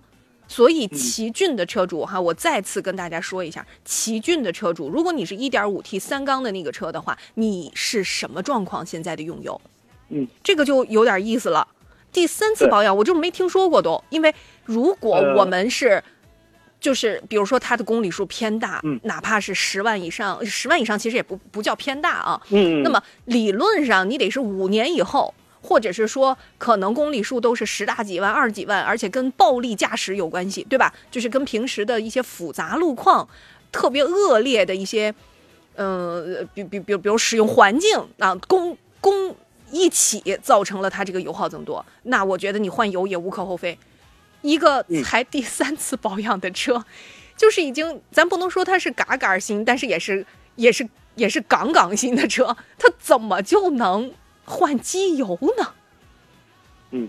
[0.51, 8.85] 所以奇骏的车主哈，我再次跟大家说一下，奇骏的车主，如果你是一点五 T 三缸的那个车的话，你是什么状况？
[8.85, 9.61] 现在的用油？
[10.09, 11.69] 嗯，这个就有点意思了。
[12.13, 14.35] 第三次保养我就没听说过都，因为
[14.65, 16.03] 如果呃我们是。
[16.81, 22.41] 就是比如说它的公里数偏大，嗯哪怕是十万以上，十万以上其实也不不叫偏大啊。
[22.49, 30.93] 嗯，那么理论上你得是五年以后，或者是说可能公里数都是十大几万、二十几万，而且跟暴力驾驶有关系，对吧？
[31.11, 33.29] 就是跟平时的一些复杂路况、
[33.71, 35.15] 特别恶劣的一些，
[35.75, 39.37] 呃，比比比比如使用环境啊，公公
[39.71, 43.79] 一起造成了它这个油耗增多，那我觉得你换油也无可厚非。
[44.43, 46.83] 一个嗯才第三次保养的车，
[47.37, 50.25] 就是已经，咱不能说它是嘎嘎新，但是也是
[50.57, 54.11] 也是也是杠杠新的车，它怎么就能
[54.51, 55.73] 换机油呢？
[56.91, 57.09] 嗯，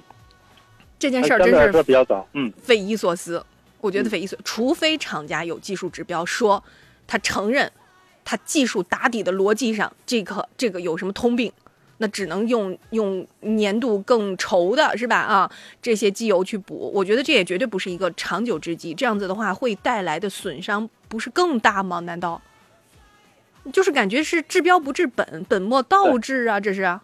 [1.00, 3.44] 这件事儿真是比较早，嗯匪夷所思。
[3.80, 6.64] 我觉得匪夷所，除非厂家有技术指标说
[7.08, 7.72] 他承认
[8.24, 11.52] 他技术打底的逻辑上这个这个有什么通病，
[11.98, 15.18] 那只能用用粘度更稠的是吧？
[15.18, 18.94] 啊，这些机油去补，我觉得这也绝对不是一个长久之计。
[18.94, 22.00] 这样子的话，会带来的损伤不是更大吗？
[22.02, 22.40] 难道？
[23.72, 26.60] 就是感觉是治标不治本，本末倒置啊！
[26.60, 27.02] 这是啊，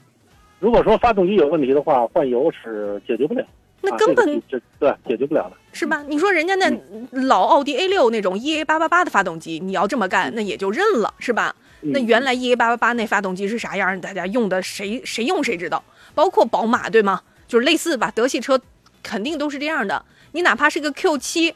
[0.59, 3.41] 如果说发动机有问题的话，换油是解决不了。
[3.43, 3.47] 啊
[3.79, 5.55] 那根本这个对解决不了的。
[5.71, 6.03] 是吧？
[6.07, 6.69] 你说人家那
[7.11, 11.55] 老奥迪 A 六那种 EA 八八八的发动机，你要这么干，那也就认了，是吧？
[11.81, 14.01] 那嗯原来 EA 八八八那发动机是啥样？
[14.01, 15.83] 大家用的谁谁用谁知道，
[16.15, 17.21] 包括宝马对吗？
[17.47, 18.59] 就是类似吧，德系车
[19.03, 20.03] 肯定都是这样的。
[20.31, 21.53] 你哪怕是个 Q 七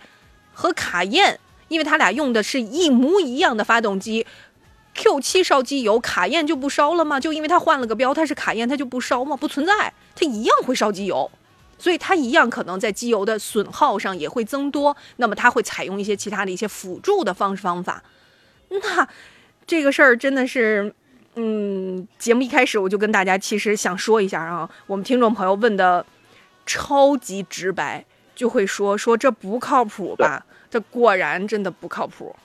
[0.53, 1.39] 和卡宴，
[1.69, 4.27] 因为它俩用的是一模一样的发动机
[4.93, 7.19] ，Q 七烧机油，卡宴就不烧了吗？
[7.19, 9.35] 就因为它换了个标，它是卡宴，它就不烧吗？
[9.35, 11.29] 不存在，它一样会烧机油。
[11.77, 18.03] 所以它一样可能在机油的损耗上也会增多，那么它会采用一些其他的一些辅助的方式方法。
[18.69, 19.07] 那
[19.65, 20.93] 这个事儿真的是，
[21.33, 26.05] 嗯，节目一开始我就跟大家其实想说一下啊，我们听众朋友问的
[26.67, 30.45] 超级直白，就会说说这不靠谱吧？
[30.69, 32.35] 这果然真的不靠谱。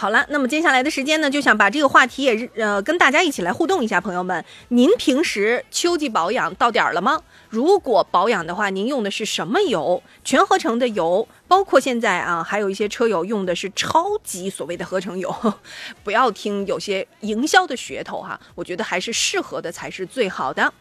[0.00, 7.20] 好了，那么接下来的时间呢，就想把这个话题也呃跟大家一起来互动一下，朋友们，您平时秋季保养到点儿了吗？
[7.48, 10.00] 如果保养的话，您用的是什么油？
[10.22, 15.34] 全合成的油，包括现在啊，还有一些车友用的是超级所谓的合成油，
[16.04, 20.72] 不要听有些营销的噱头哈，我觉得还是适合的才是最好的。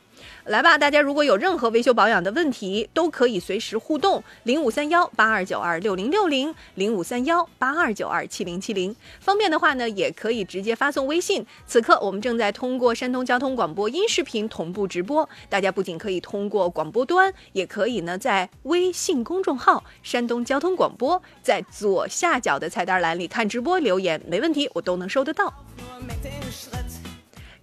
[0.47, 8.95] 来吧，大家如果有任何维修保养的问题，都可以随时互动，零五三幺八二九二六零六零，零五三幺八二九二七零七零。
[9.19, 11.45] 方便的话呢，也可以直接发送微信。
[11.65, 25.53] 此刻我们正在通过山东交通广播音视频同步直播，大家不仅可以通过广播端，也可以呢在微信公众号“山东交通广播”在左下角的菜单栏里看直播留言，没问题，我都能收得到。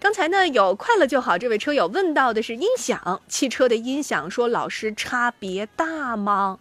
[0.04, 6.58] 刚才呢，有快乐就好这位车友问到的是音响，汽车的音响，说老师差别大吗？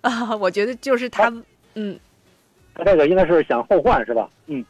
[0.00, 1.28] 啊， 我觉得就是他，
[1.74, 1.98] 嗯，
[2.76, 4.30] 他这个应该是想后换是吧？
[4.46, 4.64] 嗯，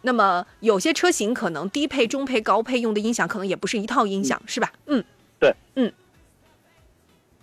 [0.00, 4.70] 那么有些车型可能低配、中配、高配用的音响可能也不是一套音响，是吧？
[4.86, 5.02] 嗯，
[5.40, 5.92] 对，嗯。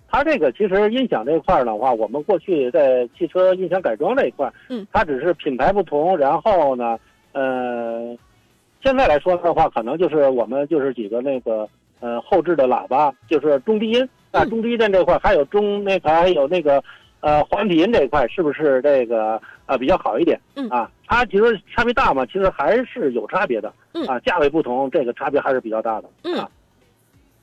[0.07, 6.97] 它这个其实音响这一块儿的话，我们过去在汽车音响改装这一块儿，嗯，它只是品牌不同，然后呢，
[7.33, 8.17] 呃，
[8.87, 11.67] 现在来说的话，可能就是我们就是几个那个
[11.99, 16.81] 呃后置的喇叭，就是中低音啊，嗯中低音这块还有中那个还有那个
[17.19, 20.39] 呃环体音这一块，是不是这个呃比较好一点？
[20.55, 22.25] 嗯啊，它其实差别大嘛？
[22.27, 26.49] 其实还是有差别的，嗯啊，价位不同，这个差别还是比较大的，嗯啊，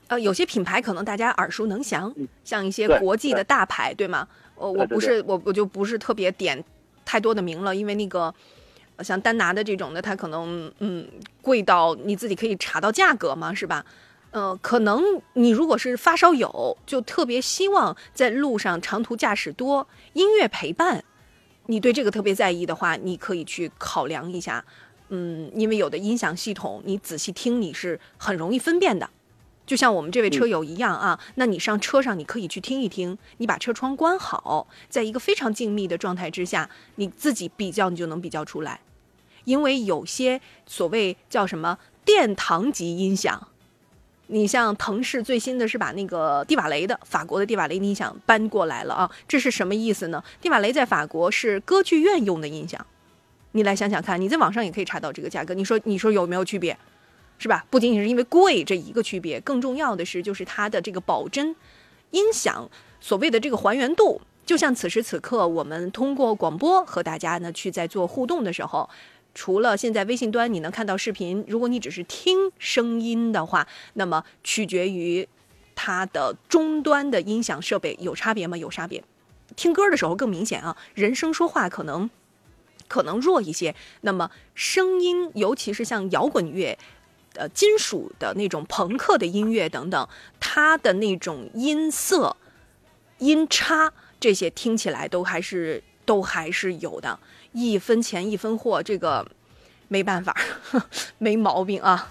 [0.07, 4.27] 呃，有些品牌可能大家耳熟能详嗯，像一些国际的大牌，对吗？
[4.55, 6.63] 我，我不是我我就不是特别点
[7.05, 8.33] 太多的名了，因为那个呃
[9.03, 11.07] 像丹拿的这种的，它可能嗯
[11.41, 13.85] 贵到你自己可以查到价格嘛，是吧？
[14.31, 15.01] 呃，可能
[15.33, 21.03] 你如果是发烧友，就特别希望在路上长途驾驶多，音乐陪伴，
[21.67, 24.65] 你对这个特别在意的话，你可以去考量一下。
[25.09, 29.09] 嗯，因为有的音响系统，你仔细听你是很容易分辨的。
[29.65, 38.79] 就像我们这位车友一样啊，那你上车上你可以去听一听，你把车窗关好，在一个非常静谧的状态之下，你自己比较你就能比较出来，
[39.43, 43.47] 因为有些所谓叫什么殿堂级音响，
[44.27, 50.23] 你像腾势最新的是把那个蒂瓦雷的法国的蒂瓦雷音响搬过来了啊，这是什么意思呢？
[50.39, 52.85] 蒂瓦雷在法国是歌剧院用的音响，
[53.53, 56.77] 你来想想看，你在网上也可以查到这个价格，你说你说有没有区别？
[57.37, 57.65] 是吧？
[57.69, 61.55] 不仅仅是因为贵这一个区别，更重要的是就是它的这个保真
[62.11, 62.69] 音响
[62.99, 64.21] 所谓的这个还原度。
[64.45, 68.89] 就像此时此刻，我们通过广播和大家呢去在做互动的时候，
[69.33, 75.27] 除了现在微信端你能看到视频，如果你只是听声音的话，那么取决于
[75.73, 78.55] 它的终端的音响设备有差别吗？
[78.55, 79.03] 有差别。
[79.55, 82.09] 听歌的时候更明显啊，人声说话可能
[82.87, 86.77] 可能弱一些，那么声音，尤其是像摇滚乐。
[87.35, 90.07] 呃，金属的那种朋克的音乐等等，
[90.39, 92.37] 它的那种音色、
[93.17, 97.19] 音差这些听起来都还是都还是有的，
[97.51, 99.27] 一分钱一分货，这个
[99.89, 100.33] 没办法，
[101.19, 102.09] 没毛病啊。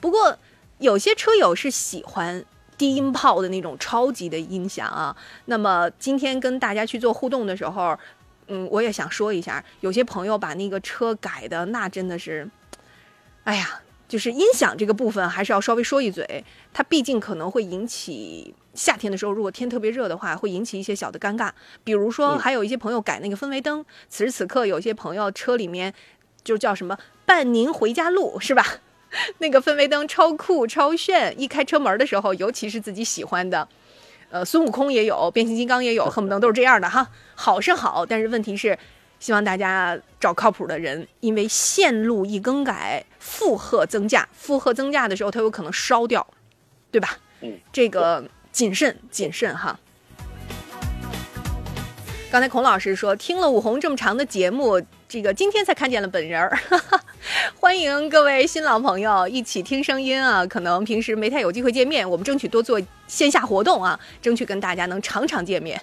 [0.00, 0.38] 不过
[0.78, 2.44] 有些车友是喜欢
[2.78, 5.16] 低音炮的那种超级的音响啊。
[5.46, 7.98] 那么今天跟大家去做互动的时候，
[8.46, 12.48] 嗯，我也想说一下，有些朋友把那个车改的那真的是。
[13.44, 21.50] 哎呀，就是音响这个部分还是要稍微说一嘴，它毕竟可能会引起夏天的时候，如果天特别热的话，会引起一些小的尴尬。
[21.82, 25.92] 比如说，嗯还有一些朋友改那个氛围灯，此时此刻有些朋友车里面
[26.44, 28.64] 就叫什么“伴您回家路”是吧？
[29.38, 33.68] 那个氛围灯超酷超炫，一开车门的时候，尤其是自己喜欢的。
[34.30, 37.06] 呃，孙悟空也有，变形金刚也有，恨不得都是这样的哈。
[37.34, 38.78] 好是好，但是问题是，
[39.22, 46.26] 希望大家找靠谱的人，因为线路一更改，负荷增加，负荷增加的时候，它有可能烧掉，
[46.90, 47.16] 对吧？
[47.40, 49.78] 嗯，这个谨慎谨慎哈。
[52.32, 56.58] 刚才孔老师说，听了武红这么长的节目，这个今天才看见了本人儿，
[57.60, 60.44] 欢迎各位新老朋友一起听声音啊！
[60.44, 65.80] 可能平时没太有机会见面，我们争取多做线下活动啊，争取跟大家能常常见面。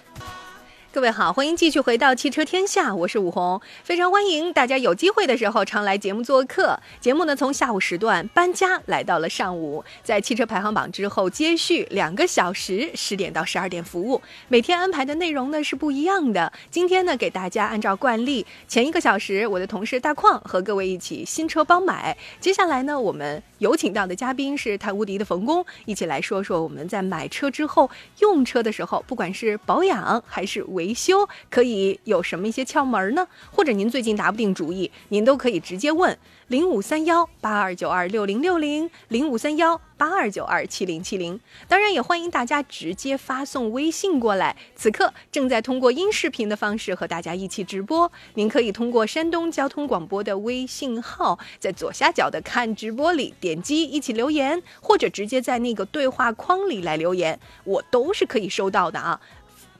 [0.92, 6.76] 各位好，欢迎继续回到汽车天下，我是武红，非常欢迎大家有机会的时候常来节目做客。
[7.00, 14.20] 节目呢从下午时段搬家来到了上午，在汽车排行榜之后接续两个小时，十点到十二点服务。
[14.48, 16.52] 每天安排的内容呢是不一样的。
[16.72, 22.18] 今天呢给大家按照惯例，前一个小时我的同事大矿和各位一起新车帮买。
[22.40, 27.88] 接下来呢我们有请到的嘉宾是泰无敌的冯工，一起来说说我们在买车之后
[28.18, 33.28] 用车的时候，不管是保养还是维维修，可以有什么一些窍门呢？
[33.52, 36.18] 或者您最近拿不定主意，您都可以直接问
[36.48, 41.38] 零五三幺八二九二六零六零零五三幺八二九二七零七零。
[41.68, 44.56] 当然，也欢迎大家直接发送微信过来。
[44.74, 59.20] 此刻正在通过音视频的方式和大家一起直播，您可以通过山东交通广播的微信号，在左下角的看直播里点击一起留言，或者直接在那个对话框里来留言，我都是可以收到的啊。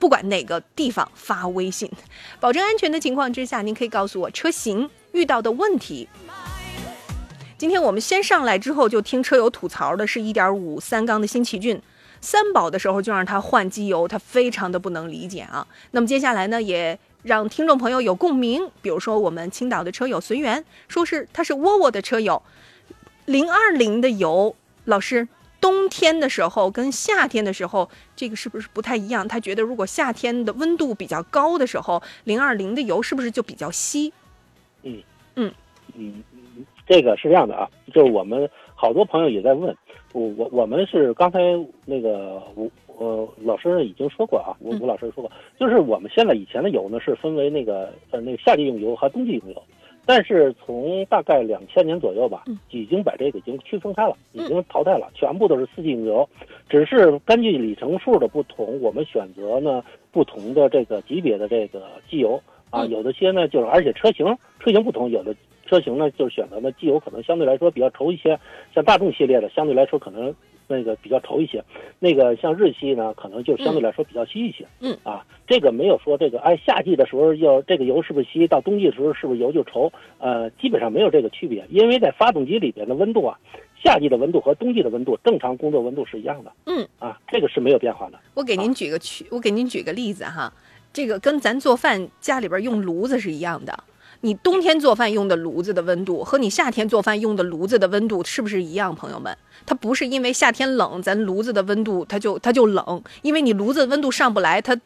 [0.01, 1.89] 不管哪个地方发微信，
[2.41, 6.09] 保证安全的情况之下，您可以告诉我车型遇到的问题。
[7.59, 11.79] 今天我们先上来之后就听车友吐槽的是1.5三缸的新奇骏，
[12.23, 15.67] 三保的时候就让他换机油，他非常的不能理解啊。
[15.91, 22.43] 那么接下来呢，也让听众朋友有共鸣，比如说我们青岛的车友随缘，说是他是沃尔沃的车友，
[23.27, 25.29] 零二零的油，老师。
[25.61, 29.29] 冬天的时候跟夏天的时候，这个是不是不太一样？
[29.29, 34.13] 他觉得如果夏天的温度比较高的时候，零二零的油是不是就比较稀？
[34.83, 35.03] 嗯
[35.35, 35.53] 嗯
[35.95, 36.23] 嗯，
[36.87, 39.77] 这个是这样的啊，就是我们好多朋友也在问
[40.13, 41.39] 我，我我们是刚才
[41.85, 49.63] 那个吴呃老师已经说过啊，吴吴老师说过，就是我们现在以前的油呢是分为那个呃那个夏季用油和冬季用油。
[50.11, 56.29] 但是从大概两千年左右吧，已经把这个已经区分开了，已经淘汰了，全部都是四季用油，
[56.69, 64.27] 只是根据里程数的不同，我们选择呢不同的这个级别的这个机油啊，有的些呢就是而且车型
[64.59, 65.33] 车型不同，有的
[65.71, 68.37] 车型呢就是选择呢机油可能相对来说比较稠一些，
[68.75, 70.35] 像大众系列的相对来说可能。
[70.73, 71.65] 那个比较稠一些，
[71.99, 74.65] 那个像日系呢，可能就相对来说比较稀一些。
[74.79, 79.91] 嗯啊，这个没有说这个，哎，夏季的时候要这个油是不是稀，到冬季的时候是不是油就稠？
[80.19, 83.37] 呃，基本上没有这个区别，因为在发动机里边的温度啊，
[83.83, 86.53] 夏季的温度和冬季的温度正常工作温度是一样的。
[86.67, 88.21] 嗯啊，这个是没有变化的。
[88.35, 90.53] 我给您举个区，我给您举个例子哈，
[90.93, 93.77] 这个跟咱做饭家里边用炉子是一样的。
[94.23, 98.95] 你冬天做饭用的炉子的温度和你夏天做饭用的炉子的温度是不是一样？
[98.95, 104.79] 朋友们，它不是因为夏天冷，咱炉子的温度它就它就冷，因为你炉子的温度上不来，它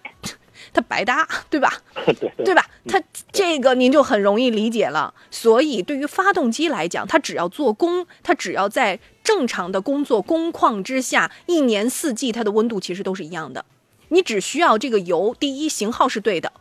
[0.73, 1.83] 它白搭，对吧？
[2.07, 2.65] 对对吧？
[2.87, 5.13] 它这个您就很容易理解了。
[5.33, 13.65] 所以对于发动机来讲，它只要做工，它只要在正常的工作工况之下，一年四季它的温度其实都是一样的。
[14.11, 16.53] 你只需要这个油，第一型号是对的。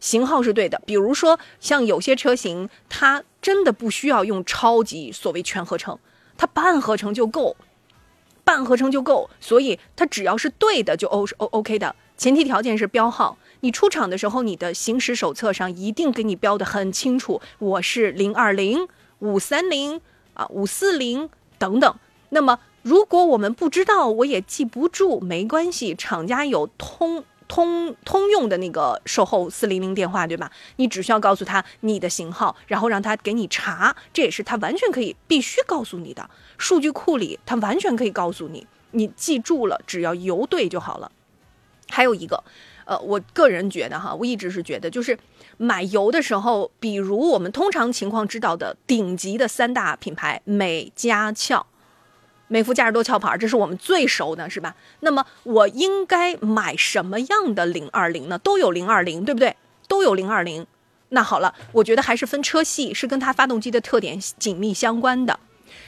[0.00, 5.98] 型号是对的，比如说像有些车型，它真的不需要用超级所谓全合成，
[6.36, 7.54] 它半合成就够，
[8.42, 13.36] 半合成就够，所以它只要是对的就 O 是 O OK 的，前提条件是标号。
[13.60, 18.88] 你出厂的时候，你的行驶手册上一定给你标的很清楚，我是零二零、
[19.18, 20.00] 五三零
[20.32, 21.28] 啊、五四零
[21.58, 21.94] 等等。
[22.30, 27.24] 那么如果我们不知道，我也记不住，没关系，厂家有通。
[27.50, 30.48] 通通用的那个售后四零零电话，对吧？
[30.76, 36.30] 你只需要告诉他你的型号，然后让他给你查，这也是他完全可以必须告诉你的。
[36.56, 41.10] 数据库里他完全可以告诉你，你记住了，只要油对就好了。
[41.88, 42.44] 还有一个，
[42.84, 45.18] 呃，我个人觉得哈，我一直是觉得，就是
[45.56, 51.66] 买油的时候，比如我们通常情况知道的顶级的三大品牌，美加俏。
[52.52, 54.74] 美孚、嘉实多、壳牌，这是我们最熟的，是吧？
[55.00, 58.36] 那么我应该买什么样的零二零呢？
[58.38, 59.54] 都有零二零，对不对？
[59.86, 60.66] 都有零二零。
[61.10, 65.38] 那好了，我觉得还是分车系，是跟它发动机的特点紧密相关的。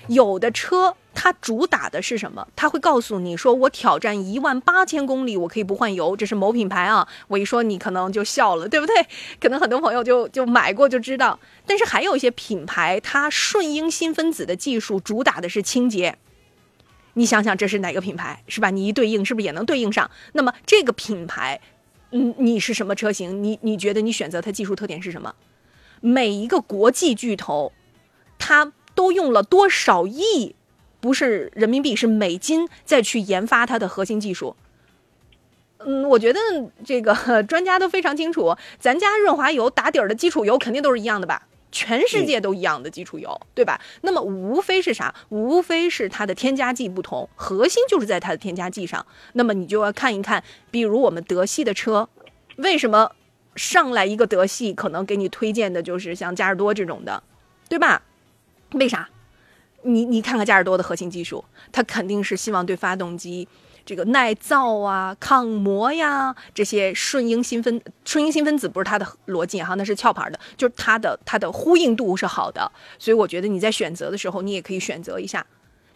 [0.07, 2.47] 有的车它主打的是什么？
[2.55, 7.07] 它会告诉你说，我挑战一万八千公里，我可以不换油，这是某品牌啊。
[7.27, 8.95] 我一说你可能就笑了，对不对？
[9.41, 11.37] 可能很多朋友就就买过就知道。
[11.67, 16.17] 但是还有一些品牌，它顺应新分子的技术主打的是清洁。
[17.15, 18.71] 你想想这是哪个品牌是吧？
[18.71, 20.11] 你一对应是不是也能对应上？
[20.33, 21.61] 那么这个品牌，
[22.11, 23.43] 嗯，你是什么车型？
[23.43, 25.35] 你你觉得你选择它技术特点是什么？
[26.01, 27.73] 每一个国际巨头，
[28.39, 30.55] 它都用了多少亿，
[31.01, 34.57] 不是人民币是美金再去研发它的核心技术？
[35.85, 36.39] 嗯，我觉得
[36.85, 41.47] 这个 专家都非常清楚，咱家润滑油打底儿的基础油肯定都是一样的吧？
[41.73, 43.81] 全世界都一样的基础油，对吧？
[44.03, 45.13] 那么无非是啥？
[45.31, 49.05] 无非是它的添加剂不同，核心就是在它的添加剂上。
[49.33, 52.09] 那么你就要看一看，比如我们德系的车，
[52.57, 53.11] 为什么
[53.57, 57.23] 上来一个德系，可能给你推荐的就是像嘉实多这种的，
[57.69, 58.03] 对吧？
[58.73, 59.09] 为啥？
[59.83, 63.49] 你你看看嘉实多的核心技术，它肯定是希望对发动机。
[63.85, 75.47] 这个耐造啊、抗磨呀，这些顺应新分顺应新分子不是它的逻辑哈，那是壳牌的，就是它的它的呼应度是好的，所以我觉得你在选择的时候，你也可以选择一下，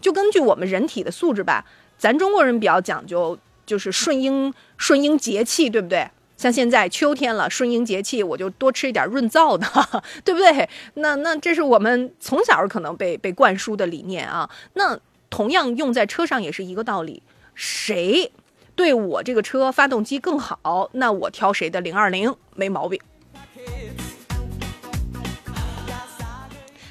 [0.01, 1.65] 就根据我们人体的素质吧，
[1.97, 6.09] 咱中国人比较讲究，就是顺应顺应节气，对不对？
[6.37, 9.67] 像现在秋天了，顺应节气，我就多吃一点润燥的，
[10.23, 10.69] 对不对？
[10.95, 14.47] 那那这是我们从小可能被被灌输的理念啊。
[14.75, 14.99] 那
[15.31, 17.23] 同样用在车上也是一个道理，
[17.57, 18.31] 谁
[18.77, 23.01] 对我这个车发动机更好，那我挑谁的零二零没毛病。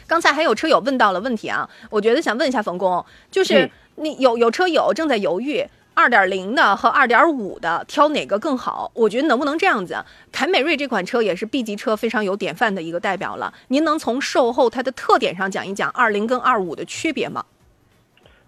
[0.07, 5.65] 刚才还有车友问到了问题啊，我觉得想问一下冯工，就是嗯你有有车友正在犹豫。
[5.97, 8.91] 二点零的和二点五的挑哪个更好？
[8.93, 10.05] 我觉得能不能这样子啊？
[10.29, 13.53] 凯美瑞这款车也是 B 级车非常有典范的一个代表了。
[13.69, 17.45] 您能从售后它的特点上讲一讲二零跟二五的区别吗？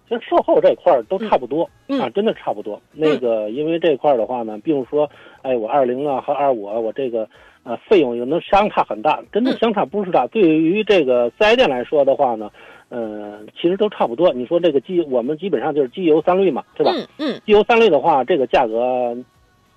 [0.08, 2.80] 其实售后这块儿都差不多、嗯啊，真的差不多。
[2.92, 5.10] 那个因为这块儿的话呢，并不说，
[5.42, 7.28] 哎，我二零啊和二五啊，我这个
[7.62, 10.26] 呃费用又能相差很大，真的嗯相差不是大。
[10.28, 12.50] 对于这个四 S 店来说的话呢，
[12.88, 14.32] 呃，其实都差不多。
[14.32, 16.90] 你说这个机，我们基本上就是机油三滤嘛，是吧？
[16.94, 19.14] 嗯嗯机油三滤的话，这个价格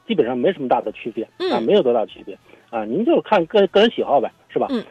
[0.08, 2.38] 基本上没什么大的区别啊，嗯没有多大区别
[2.70, 2.86] 啊。
[2.86, 4.68] 您就是看个个人喜好呗，是吧？
[4.70, 4.82] 嗯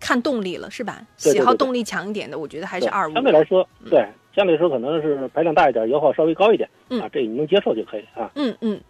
[0.00, 0.98] 看动力了是吧？
[1.16, 3.14] 对对对对喜好动力强一点的，我觉得还是对二五。
[3.14, 8.30] 相对来说，对，相对来说可能是排量大一点，油耗稍微高一点、嗯啊，这你能接受就可以啊。
[8.34, 8.80] 嗯嗯，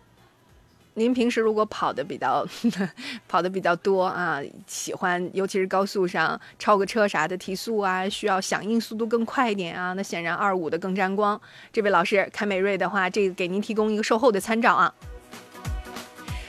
[0.95, 2.47] 您平时如果跑的比较
[3.29, 11.39] 跑的比较多啊，喜欢尤其是高速上超个车啥的提速啊，需要响应速度更快一点啊，那显然二五的更沾光。
[11.73, 14.95] 这位老师，凯美瑞的话，这个给您提供一个售后的参照啊。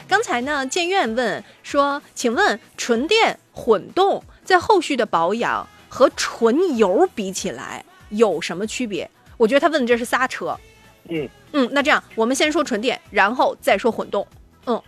[0.08, 9.10] 刚才呢，建院问说，请问纯电混动在后续的保养和纯油比起来有什么区别？
[9.38, 10.56] 我觉得他问的这是仨车。
[11.08, 14.26] 嗯嗯，那这样我们先说纯电，然后再说混动。
[14.66, 14.82] 嗯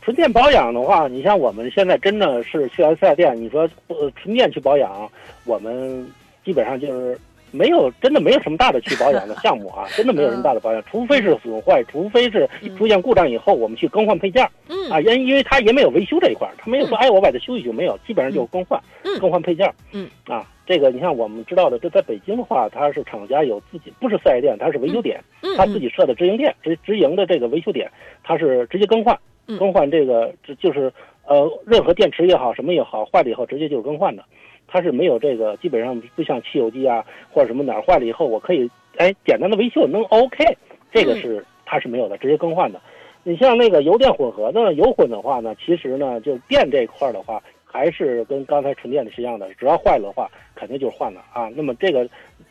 [0.00, 5.10] 纯电保养的话，你像我们现在真的是去完四 S 店，你说呃纯电去保养，
[5.44, 6.10] 我们
[6.42, 7.18] 基本上就是
[7.50, 14.50] 没有真的没有什么大的去保养的 项目啊，真的没有什么大的保养，除非是损坏，除非是出现故障以后，我们去更换配件儿。
[14.68, 14.90] 嗯。
[14.90, 19.18] 啊，因因为它也没有维修这一块儿，它没有说哎我把它修一修，没有，基本上就是更换，嗯。
[19.18, 20.08] 更换配件儿，嗯。
[20.26, 27.90] 啊，这个你像我们知道的，这在北京的话，它是厂家有自己不是四 S 店，它是维修点，嗯他自己设的直营店，直直营的这个维修点，
[28.22, 30.92] 它是直接更换嗯，更换这个这就是
[31.26, 34.22] 呃任何电池也好，什么也好，坏了以后直接就是更换的，
[34.68, 40.44] 它是没有这个基本上不像汽油机啊或者什么哪儿坏了以后，我可以哎简单的维修能 OK，
[40.92, 42.80] 这个是它是没有的，直接更换的。
[43.24, 51.50] 你像那个油电混合的油混的话呢，其实呢就电这一块儿的话，还是跟刚才纯电的是一样的，只要坏了的话，肯定就是换了啊。
[51.54, 52.08] 那么这个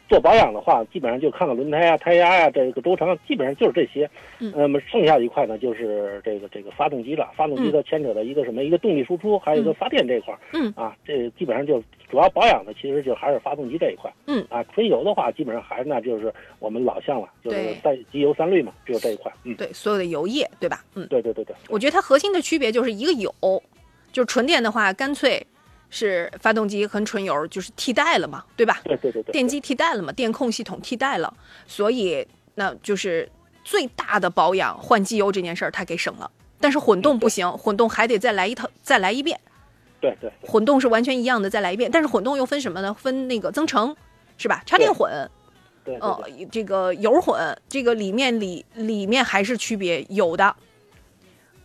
[0.08, 4.10] 做保养的话，基本上就看看轮胎啊、胎压呀、这个轴承，基本上就是这些。
[4.40, 7.32] 嗯那么剩下一块呢，就是这个这个发动机了。
[7.36, 8.64] 发动机它牵扯的一个什么？
[8.64, 10.40] 一个动力输出，还有一个发电这一块儿。
[10.54, 14.12] 嗯啊，这基本上就主要保养的，其实就还是发动机这一块。
[14.28, 19.32] 嗯啊，纯油的话，基本上还是那就是我们老项了，就是对三机油三滤嘛，只有这一块。
[19.44, 20.84] 嗯，对，所有的油液，对吧？
[20.96, 21.56] 嗯，对对对对。
[21.70, 23.32] 我觉得它核心的区别就是一个油，
[24.12, 25.46] 就是纯电的话，干脆
[25.90, 28.82] 是发动机和纯油就是替代了嘛，对吧？
[28.84, 31.34] 对对对对，电机替代了嘛，电控系统替代了，
[31.66, 33.30] 所以那就是
[33.64, 36.30] 最大的保养换机油这件事儿，它给省了。
[36.60, 39.40] 但是混动不行，混动还得再来一套，再来一遍。
[40.00, 41.90] 对对对混动是完全一样的，再来一遍。
[41.92, 42.94] 但是混动又分什么呢？
[42.94, 43.96] 分那个增程，
[44.38, 44.62] 是吧？
[44.66, 45.12] 插电混，
[45.86, 50.56] 对对对对，这个油混，这个里面里里面还是区别有的。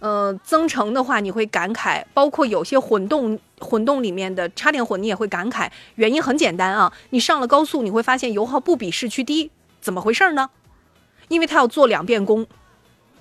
[0.02, 10.50] 呃，增程的话你会感慨，包括有些混动混动里面的插电混你也会感慨，原因很简单啊，你上了高速你会发现油耗不比市区低，怎么回事呢？
[11.28, 12.44] 因为他要做两遍工，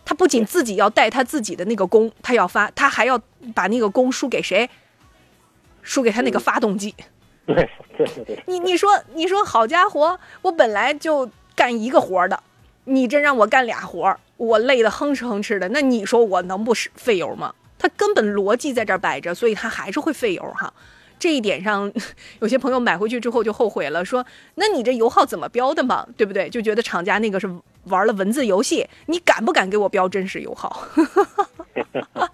[0.03, 3.21] 他不仅自己要带他自己的那个功，他要发，他还要
[3.53, 4.67] 把那个功输给谁？
[5.83, 6.95] 输给他那个发动机。
[7.45, 12.41] 对对对对，你你说你说好家伙，我本来就干一个活儿的，
[12.91, 17.53] 你真让我干俩活儿，我累得哼哧哼哧的，那你说我能不是费油吗？
[17.79, 20.71] 它根本逻辑在这儿摆着，所以它还是会费油哈。
[21.17, 21.91] 这一点上，
[22.41, 26.05] 有些朋友买回去之后就后悔了，说：“那你这油耗怎么标的嘛？
[26.17, 27.49] 对不对？”就觉得厂家那个是
[27.85, 30.87] 玩了文字游戏，你敢不敢给我标真实油耗？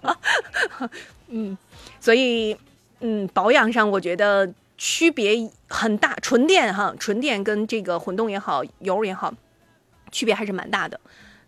[1.28, 1.58] 嗯，
[2.00, 2.58] 所以
[3.02, 9.34] 嗯，保养上我觉得区别很大，纯电哈，纯电跟这个混动也好，油也好，
[10.12, 11.00] 区别还是蛮大的。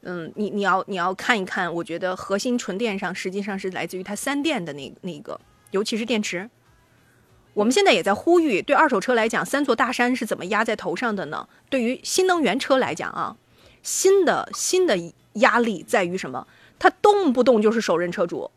[0.02, 5.40] 嗯，你你要你要看一看，我觉得核心纯电上实际上是来自于它三电的那那个，
[5.72, 6.50] 尤其是电池。
[7.54, 11.50] 我们现在也在呼吁，对二手车来讲，三座大山是怎么压在头上的呢？
[11.70, 13.36] 对于新能源车来讲啊，
[13.84, 14.98] 新的新的
[15.34, 16.48] 压力在于什么？
[16.78, 18.50] 它动不动就是首任车主，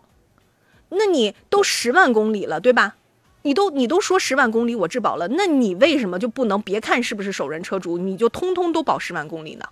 [0.90, 2.94] 那你都十万公里了，对吧？
[3.42, 9.64] 你都你都说十万公里我质保了，那你为什么就不能别看是不是首任车主，你就通通都保十万公里呢？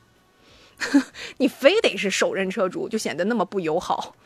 [1.39, 4.17] 你非得是首任车主，就显得那么不友好。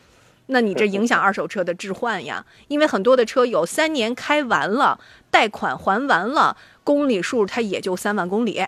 [0.47, 4.99] 那你这影响二手车的置换呀，因为很多的车有三年开完了，
[5.31, 8.65] 贷款还完了，公里数它也就三万公里，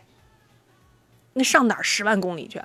[1.34, 2.62] 那上哪儿十万公里去？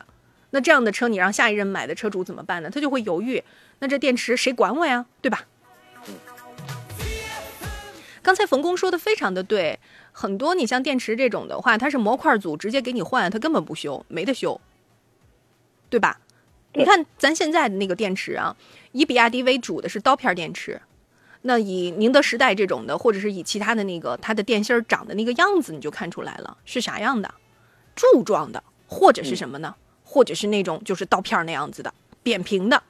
[0.51, 2.71] 那这样的车你让下一任买的车主怎么办呢？
[2.71, 3.43] 他就会犹豫，
[3.79, 5.07] 那这电池谁管我呀？
[5.21, 5.45] 对吧？
[8.23, 9.79] 刚才冯工说的非常的对，
[10.13, 14.61] 很多你像电池这种的话，它是模块组直接给你换，它根本不修，没得修，
[15.93, 16.19] 对吧？
[16.73, 18.57] 你看咱现在的那个电池啊，
[18.93, 20.81] 以比亚迪为主的是刀片电池，
[21.43, 27.35] 那以宁德时代这种的，或者是以其他的那个它的电芯儿长的那个样子，你就看出来了是啥样的，
[27.95, 29.75] 柱状的，或者是什么呢？
[30.03, 31.93] 或者是那种就是刀片那样子的
[32.23, 32.83] 扁平的，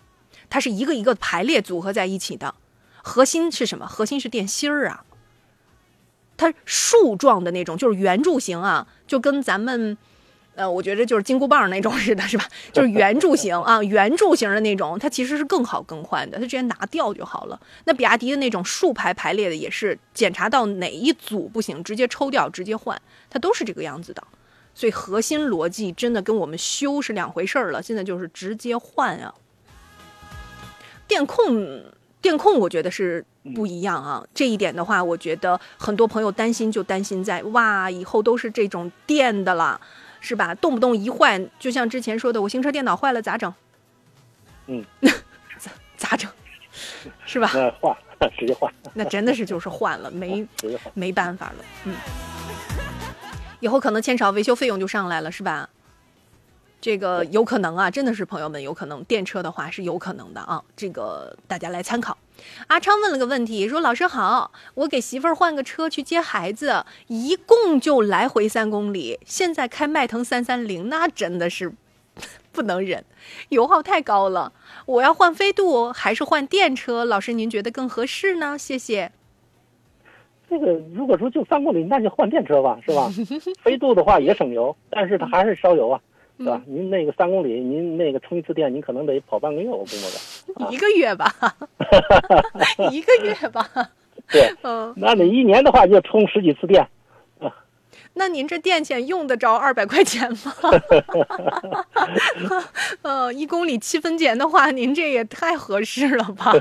[0.48, 2.54] 它是一个一个排列组合在一起的，
[3.02, 3.84] 核心是什么？
[3.84, 5.04] 核心是电芯儿啊。
[6.36, 9.98] 它树状的那种，就是圆柱形啊，就跟咱们，
[10.54, 12.44] 呃，我觉得就是金箍棒那种似的，是吧？
[12.72, 17.58] 就是圆柱形啊，圆柱形的那种，它其实是更好更换的，它直接拿掉就好了。
[17.84, 23.00] 那比亚迪的那种竖排排列的，也是检查到哪一组不行，直接抽掉，直接换，
[23.30, 24.22] 它都是这个样子的。
[24.74, 29.34] 所以核心逻辑真的跟我们修是两回事儿了，现在就是直接换啊。
[31.06, 31.82] 电控，
[32.22, 33.22] 电控，我觉得是
[33.54, 34.24] 不一样啊。
[34.32, 39.78] 这一点的话，我觉得很多朋友担心，就担心在哇，以后都是这种电的了，
[40.22, 40.54] 是吧？
[40.54, 43.52] 动不动一换，就像之前说的，我行车电脑坏了咋整？
[44.68, 44.82] 嗯，
[45.58, 46.30] 咋咋整？
[47.26, 47.50] 是吧？
[47.52, 47.96] 那换
[48.38, 50.46] 直接换，那真的是就是换了， 没。
[50.94, 51.94] 没办法了，嗯。
[53.60, 55.68] 以后可能欠少维修费用就上来了，是吧？
[56.80, 62.16] 这个有可能啊，真的是朋友们有可能，电车的话是有可能的啊，这个大家来参考。
[62.68, 71.72] 阿昌问了个问题，说：“老师好，我给媳妇儿换个车去接孩子，一共就来回三公里，现在开迈腾三三零，那真的是
[72.52, 73.04] 不能忍，
[73.48, 74.52] 油耗太高了。
[74.86, 77.04] 我要换飞度还是换电车？
[77.04, 78.58] 老师您觉得更合适呢？
[78.58, 79.12] 谢谢。
[80.50, 83.10] 这个如果说就三公里，那就换电车吧，是吧？
[83.64, 85.98] 飞度的话也省油，但是它还是烧油啊，
[86.38, 86.60] 是吧？
[86.66, 90.18] 您那个三公里，您那个充一次电，您可能得跑半个月，我估摸着。
[90.56, 91.34] 啊 一个月吧，
[92.90, 93.68] 一个月吧。
[94.28, 96.86] 对， 嗯，那你一年的话就充十几次电，
[98.14, 100.54] 那您这电钱用得着二百块钱吗？
[103.02, 106.52] 呃，一公里七分钱的话，您这也太合适了吧？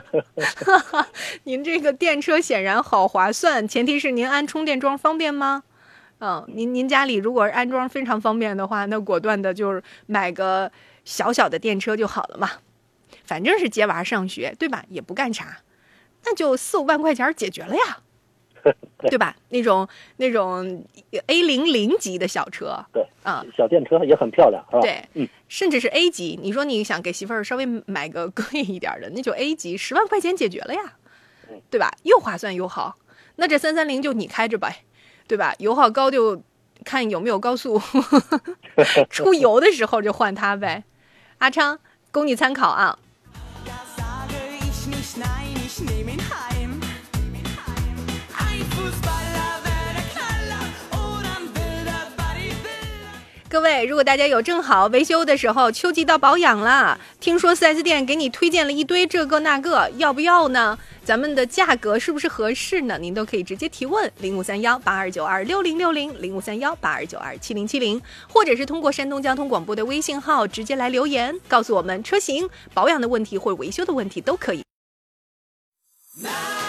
[1.43, 5.63] 您这个电车显然好划算，前提是您安充电桩方便吗？
[6.19, 10.71] 嗯，您您家里如果安装非常方便的话，那果断的就是买个
[11.03, 12.49] 小小的电车就好了嘛。
[13.31, 14.83] 反正是接娃上学，对吧？
[14.89, 15.59] 也不干啥，
[16.25, 17.99] 那就四五万块钱解决了呀。
[19.09, 19.37] 对吧？
[19.47, 19.87] 那种
[20.17, 20.85] 那种
[21.27, 24.81] A 零零级的小车，对，啊，小电车也很漂亮，是吧？
[24.81, 26.37] 对，嗯，甚至是 A 级。
[26.43, 30.97] 你说你想给媳妇儿稍微买个 贵一点的，那就 A 级，十万块钱解决了呀，
[31.69, 31.89] 对吧？
[32.03, 32.97] 又划算又好。
[33.37, 34.83] 那这三三零就你开着呗，
[35.25, 35.55] 对吧？
[35.57, 36.43] 油耗高就
[36.83, 37.81] 看有没有高速，
[39.09, 40.83] 出油的时候就换它呗。
[41.37, 41.79] 阿昌，
[42.11, 42.99] 供你参考啊。
[53.47, 60.79] 各位，如果大家有正好维修的时候，秋季到保养了，听说 4S 店给你推荐了一堆这个那个，要不要呢？
[61.03, 62.97] 咱们的价格是不是合适呢？
[62.97, 74.63] 您都可以直接提问零五三幺八二九二六零六零零五三幺八二九二七零七零，或者是通过山东交通广播的微信号直接来留言，告诉我们车型保养的问题或维修的问题都可以。
[76.17, 76.60] Now!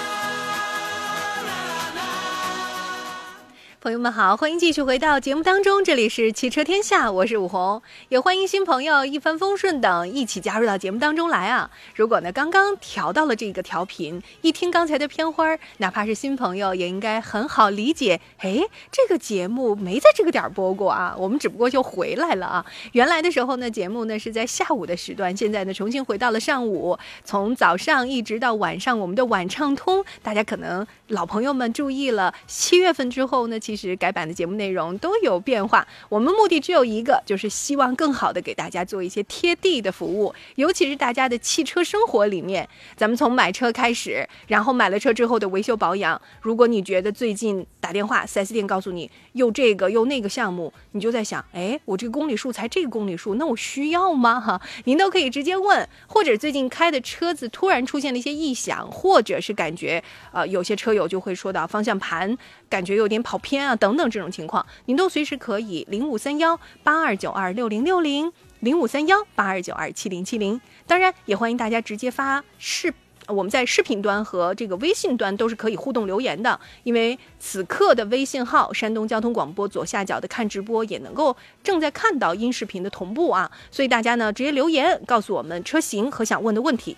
[3.82, 11.68] 朋友们好，欢迎继续回到节目当中，这里是汽车天下，我是武红，也欢迎新朋友一帆风顺等一起加入到节目当中来啊！
[11.96, 18.60] 如果呢刚刚调到了这个调频，一听刚才的片花，哪怕是新朋友也应该很好理解，哎，
[18.92, 22.64] 这个节目没在这个点播过啊，我们只不过就回来了啊。
[22.92, 35.86] 原来的时候呢，节目呢是在下午的时段，现在呢重新回到了上午，从早上一直到晚上，我们的晚畅通，大家可能老朋友们注意了，七月份之后呢，其其实改版的节目内容都有变化。
[36.08, 46.20] 我们目的只有一个，就是希望更好的给大家做一些贴地的服务，尤其是大家的汽车生活里面，咱们从买车开始，然后买了车之后的维修保养。
[46.40, 54.40] 如果你觉得最近打电话四 S 店告诉你又这个又那个项目，你就在想，哎，我这个公里数才这个公里数，那我需要吗？
[54.40, 62.36] 哈，您都可以直接问，或者最近开的车子突然出现了一些异响，或者是感觉呃有些车友就会说到方向盘
[62.72, 68.32] 感觉有点跑偏啊等等这种情况，您都随时可以零五三幺八二九二六零六零。
[68.60, 70.58] 零五三幺八二九二七零七零。
[70.86, 72.94] 当然，也欢迎大家直接发视。
[73.26, 86.96] 我们在视频端和这个微信端都是可以互动留言的，因为此刻的微信号山东交通广播左下角的看直播也能够正在看到音视频的同步啊，所以大家呢直接留言告诉我们车型和想问的问题。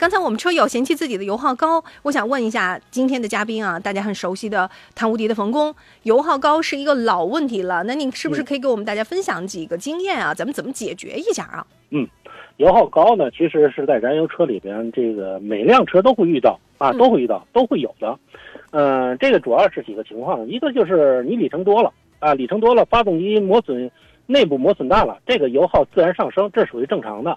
[0.00, 5.74] 刚才我们车友嫌弃自己的油耗高，我想问一下今天的嘉宾啊，大家很熟悉的谭无敌的冯工，
[6.04, 10.32] 油耗高是一个老问题了，那你是不是可以给我们大家分享几个经验啊？
[10.32, 11.66] 咱们怎么解决一下啊？
[11.90, 12.08] 嗯
[12.56, 18.18] 油耗高呢，其实是在燃油车里边，这个每辆车都会遇到啊，嗯都会遇到，都会有的。
[18.70, 23.90] 嗯、这个主要是几个情况，一个就是你里程多了啊，里程多了，发动机磨损，
[24.24, 27.36] 内部磨损大了，这个油耗自然上升，这属于正常的。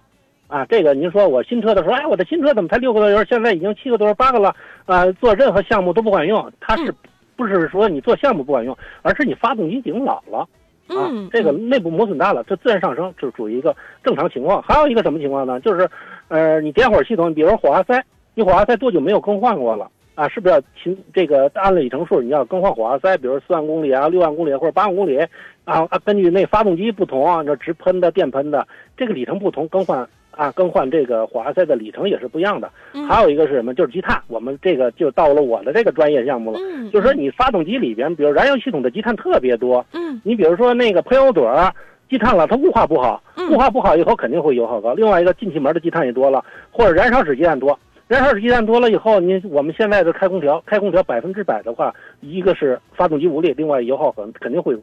[0.53, 4.55] 啊，这个您说我新车的时候，哎，我的新车怎么才六个多油，现在已经七个多油、八个了，
[4.85, 6.95] 啊，做任何项目都不管用，它是嗯
[7.35, 10.47] 不是说你做项目不管用，而是你发动机已经老了。
[10.89, 14.61] 啊嗯，，这个内部磨损大了，这自然上升，这属于一个正常情况。
[14.61, 15.59] 还有一个什么情况呢？
[15.61, 15.89] 就是，
[16.27, 17.99] 呃，你点火系统，比如说火花塞，
[18.35, 20.27] 你火花塞多久没有更换过了啊？
[20.27, 23.17] 是不是要勤这个按里程数你要更换火花塞？
[23.17, 25.17] 比如四万公里啊、六万公里或者八万公里
[25.65, 32.69] 啊啊，根据那发动机不同啊，这直喷的、电喷的，这个里程不同，更换啊更换这个火花塞的里程也是不一样的。
[32.93, 33.73] 嗯还有一个是什么？
[33.73, 36.59] 就是积碳，我们这个就到了我的这个专业项目了。
[36.61, 41.71] 嗯，就是说，你发动机里边，比如燃油系统的积碳特别多，嗯你比如说那个喷油嘴儿
[42.09, 44.93] 积碳了，它雾化不好，嗯雾化不好以后肯定会油耗高。
[44.93, 47.77] 另外一个进气门的积碳也多了，或者燃烧室积碳多，
[48.07, 54.77] 燃烧室积碳多了以后，你我们现在的开空调，开空调百分之百的话，一个是发动机无力，另外油耗很肯定会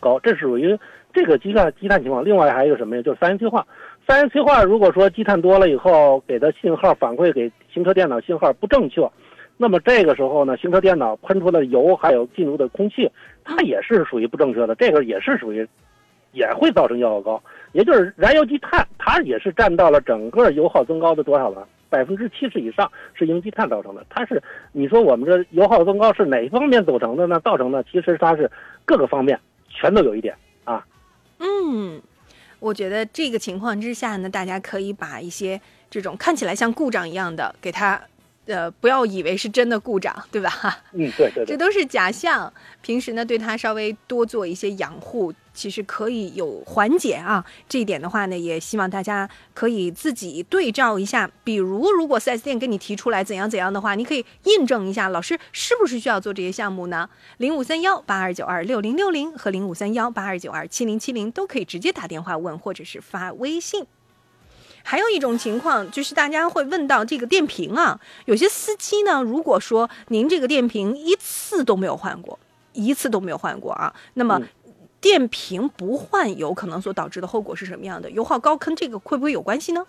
[0.00, 0.76] 高，这是属于
[1.12, 2.24] 这个积碳积碳情况。
[2.24, 3.02] 另外还有一个什么呀？
[3.02, 3.64] 就是三元催化。
[4.06, 9.08] 三元催化如果说积碳多了以后，给的信号反馈给行车电脑信号不正确。
[9.56, 13.10] 那么这个时候呢，行车电脑喷出的油还有进入的空气，
[13.44, 15.66] 它也是属于不正确的，这个也是属于，
[16.32, 17.42] 也会造成油耗高。
[17.72, 21.66] 也就是燃油积碳，它也是占到了整个油耗增高的多少了？
[21.88, 24.04] 百分之七十以上是因积碳造成的。
[24.10, 27.40] 它是你说我们这油耗增高是哪一方面组成的呢？
[27.40, 28.50] 造成的其实它是
[28.84, 30.84] 各个方面全都有一点啊。
[31.38, 32.02] 嗯，
[32.64, 35.60] 我觉得这个情况之下呢，大家可以把一些
[35.90, 38.00] 这种看起来像故障一样的，给它，
[38.46, 40.50] 呃，不要以为是真的故障，对吧？
[40.92, 41.46] 嗯，对对对。
[41.46, 42.50] 这都是假象。
[42.80, 47.42] 平时呢，对它稍微多做一些养护，其实可以有缓解啊。
[47.68, 51.30] 这一点的话呢，也希望大家可以自己对照一下。
[51.42, 57.08] 比如，如果 4S 店跟你提出来怎样怎样的话，你可以印证一下，老师是不是需要做这些项目呢？
[57.38, 63.86] 零五三幺八二九二六零六零和零五三幺八二九二七零七零都可以直接打电话问，或者是发微信。
[64.86, 72.38] 还有一种情况就是大家会问到这个电瓶啊，有些司机呢，如果说您这个电瓶一次都没有换过，
[72.74, 74.38] 一次都没有换过啊，那么
[75.04, 78.10] 电瓶不换有可能所导致的后果是什么样的？
[78.10, 79.86] 油耗高跟这个会不会有关系呢？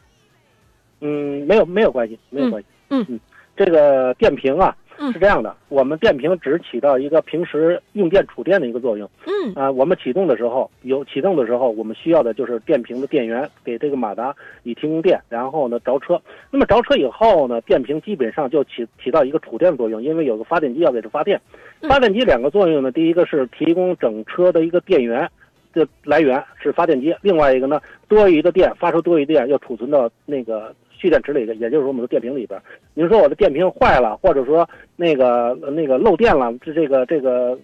[0.99, 2.67] 嗯，没有没有关系，没有关系。
[2.89, 3.17] 嗯嗯，
[3.55, 9.09] 这个电瓶啊嗯是这样的，我们电瓶只起到一个平时用电储电的一个作用。
[9.25, 16.19] 嗯啊，我们启动的时候有启动的时候，我们需要的就是电瓶的电源给这个马达以提供电，然后呢着车。
[16.49, 21.39] 那么着车以后呢，电瓶基本上就起起到一个储电的作用，因为有个发电机要给它发电。
[21.81, 25.29] 嗯发电机两个作用呢，第一个是提供整车的一个电源
[25.71, 30.73] 的来源是发电机，另外一个呢多余的电发出多余电要储存到那个
[31.05, 32.61] 蓄电池里的，也就是说我们的电瓶里边。
[32.93, 37.57] 您说我的电瓶坏了，或者说那个那个漏电了，这这个这个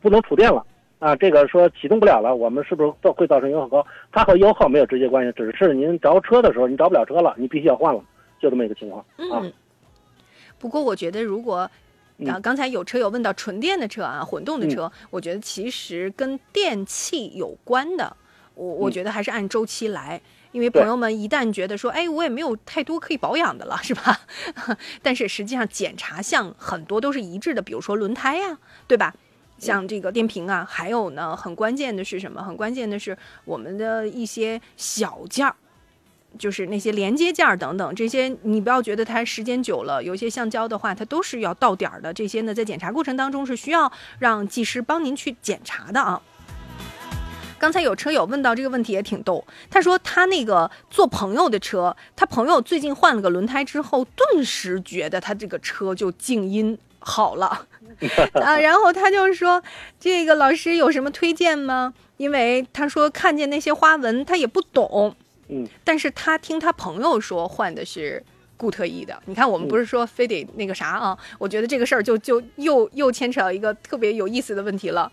[0.00, 0.64] 不能储电了。
[0.98, 3.84] 啊，这个说启动不了了，我们是不是造会造成油耗高？
[4.12, 8.00] 它和油耗没有直接关系，只是您着车的时候您着不了车了，你必须要换了，
[8.38, 9.42] 就这么一个情况啊。
[9.42, 9.52] 嗯。
[10.60, 11.68] 不过我觉得，如果
[12.40, 18.16] 刚才有车友问到纯电的车啊，混动的车，我觉得其实跟电器有关的，
[18.54, 20.20] 我我嗯觉得还是按周期来。
[20.52, 24.20] 因为朋友们一旦觉得说，哎，我也没有太多可以保养的了， 是吧？
[25.02, 29.14] 但是实际上检查项很多都是一致的，比如说轮胎呀、对吧？
[29.58, 32.42] 像这个电瓶啊，还有呢，很关键的是什么？
[32.42, 35.54] 很关键的是我们的一些小件儿，
[36.36, 42.12] 就是那些连接件儿等等，这些你不要觉得它时间久了，有一些橡胶的话，它都是要到点儿的。
[42.12, 46.20] 这些呢，在检查过程当中是需要让技师帮您去检查的啊。
[47.62, 57.66] 刚才有车友问到这个问题也挺逗，他说他那个做朋友的车，他朋友最近换了个轮胎之后，顿时觉得他这个车就静音好了
[58.34, 59.62] 啊，然后他就说
[60.00, 61.94] 这个老师有什么推荐吗？
[62.16, 65.14] 因为他说看见那些花纹他也不懂，
[65.46, 68.20] 嗯，但是他听他朋友说换的是
[68.56, 69.16] 固特异的。
[69.26, 71.16] 你看我们不是说非得那个啥啊？
[71.38, 75.12] 我觉得这个事儿就就又又牵扯到一个特别有意思的问题了。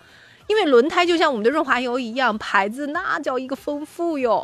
[0.50, 4.44] 因为轮胎就像我们的润滑油一样，牌子那叫一个丰富哟。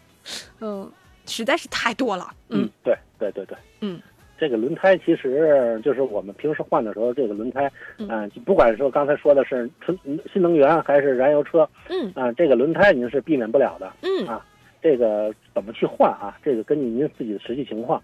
[0.60, 0.90] 嗯，
[1.26, 2.26] 实在是太多了。
[2.48, 4.00] 嗯，对对对对，嗯，
[4.38, 9.98] 这个轮胎其实就是我们平时换的时候，这个轮胎，嗯啊、不管说刚才说的是纯
[10.32, 13.92] 新能源还是燃油车，嗯啊、这个轮胎您是避免不了的。
[14.00, 14.44] 嗯啊
[14.82, 16.36] 这个怎么去换啊？
[16.42, 18.02] 这个根据您自己的实际情况。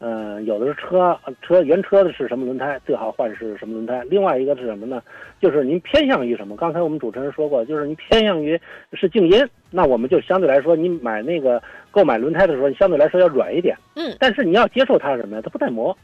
[0.00, 4.02] 嗯、有的是车车原车的是什么轮胎，最好换是什么轮胎。
[4.08, 5.02] 另外一个是什么呢？
[5.40, 6.56] 就是您偏向于什么？
[6.56, 8.58] 刚才我们主持人说过，就是您偏向于
[8.94, 13.76] 是静音，那我们就相对来说，你买那个购买轮胎的时候，相对来说要软一点。
[13.94, 15.42] 嗯但是你要接受它什么呀？
[15.44, 15.96] 它不耐磨。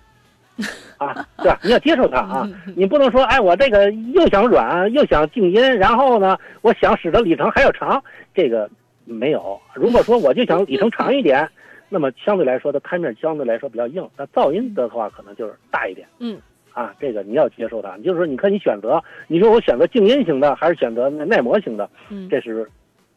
[0.96, 1.58] 啊，对吧？
[1.62, 8.02] 你要接受它啊，你不能说，哎，我这个又想软又想静音，然后呢，我想使得里程还要长，
[8.34, 8.68] 这个
[9.04, 9.60] 没有。
[9.74, 11.46] 如果说我就想里程长一点，
[11.88, 16.06] 那么相对来说的胎面相对来说比较硬，那噪音的话可能就是大一点。
[16.18, 16.40] 嗯，
[16.72, 17.96] 啊，这个你要接受它。
[17.98, 22.68] 就是说，你看你选择，你说我选择静音型的还是选择耐磨型的，嗯这是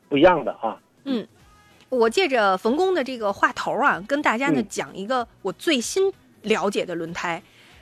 [0.08, 0.80] 不一样的啊。
[1.06, 1.28] 嗯
[1.90, 6.14] 我借着冯工的这个话头啊，跟大家呢嗯讲一个我最新
[6.44, 7.42] 了解的轮胎。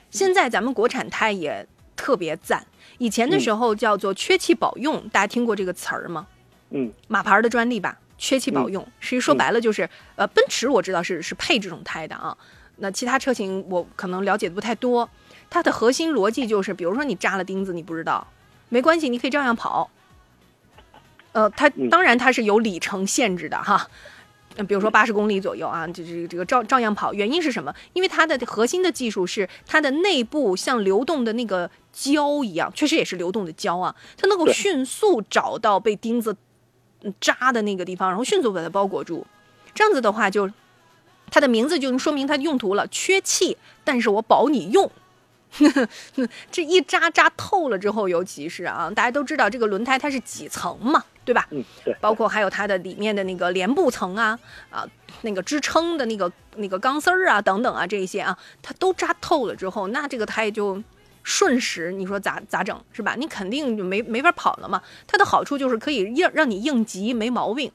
[0.10, 2.66] 现在咱们国产胎也特别赞，
[2.98, 6.26] 以前的时候叫做缺气保用，大家听过这个词儿吗？
[6.70, 8.86] 嗯马牌的专利吧，缺气保用。
[9.00, 12.38] 实际说白了就是，呃，奔驰我知道是是配这种胎的啊。
[12.78, 15.10] 那其他车型我可能了解的不太多。
[15.50, 18.28] 它的核心逻辑就是，比如说你扎了钉子，你不知道，
[18.70, 19.90] 没关系，你可以照样跑。
[21.32, 23.88] 呃，它嗯当然它是有里程限制的哈。
[24.56, 27.14] 呃比如说八十公里左右啊，就是这个照照样跑。
[27.14, 27.74] 原因是什么？
[27.94, 36.38] 因为它的核心的技术是它的内部像流动的那个胶一样，确实也是流动的胶啊，它能够迅速找到被钉子嗯
[37.20, 39.26] 扎的那个地方，然后迅速把它包裹住。
[39.74, 40.50] 这样子的话就，
[41.30, 44.92] 它的名字就能说明它的用途了，缺气，但是我保你用。
[46.52, 51.48] 这一扎扎透了之后，尤其是啊，大家都知道这个轮胎它是几层嘛，对吧？
[51.52, 54.38] 嗯，对，包括还有它的里面的那个帘布层啊
[54.70, 54.86] 啊，
[55.22, 60.84] 那个支撑的那个那个钢丝儿啊等等啊这些啊，它都扎透了之后，那这个胎就
[61.28, 63.14] 瞬时，你说咋咋整是吧？
[63.18, 64.82] 你肯定就没没法跑了嘛。
[65.06, 67.70] 它的好处就是可以让让你应急没毛病。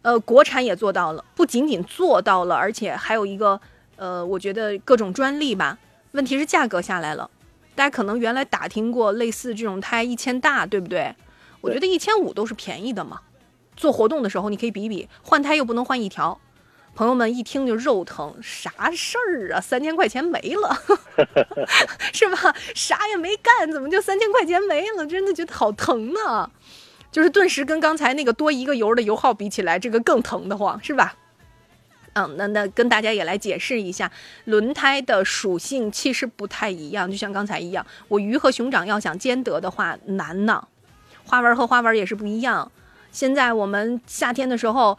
[0.00, 3.60] 呃，国产也做到了，不仅仅做到了，而且还有一个
[3.96, 5.76] 呃，我觉得各种专利吧。
[6.12, 7.30] 问题是价格下来了，
[7.74, 11.14] 大家可能原来打听过类似这种胎一千大，对不对？
[11.60, 13.20] 我觉得一千五都是便宜的嘛。
[13.76, 16.40] 做活动的时候你可以比比，换胎又不能换一条。
[16.94, 19.60] 朋友们一听就肉疼，啥事儿啊？
[19.60, 20.78] 三千块钱没了，
[22.12, 22.54] 是吧？
[22.74, 25.06] 啥也没干，怎么就三千块钱没了？
[25.06, 26.50] 真的觉得好疼呢。
[27.10, 31.14] 就是顿时跟刚才那个多一个油的油耗比起来，这个更疼得慌，是吧？
[32.14, 34.10] 嗯，那那跟大家也来解释一下，
[34.44, 40.68] 轮胎的属性其实不太一样，就像刚才一样，我鱼和熊掌要想兼得的话难呢，
[41.24, 42.70] 花纹和花纹也是不一样。
[43.10, 44.98] 现在我们夏天的时候，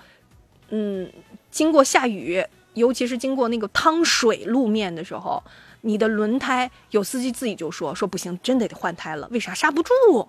[0.70, 1.12] 嗯，
[1.54, 2.44] 经过下雨，
[2.74, 5.44] 尤其是经过那个汤水路面的时候，
[5.82, 10.28] 你的轮胎有司机自己就说说不行，真得得换胎了，为啥刹不住？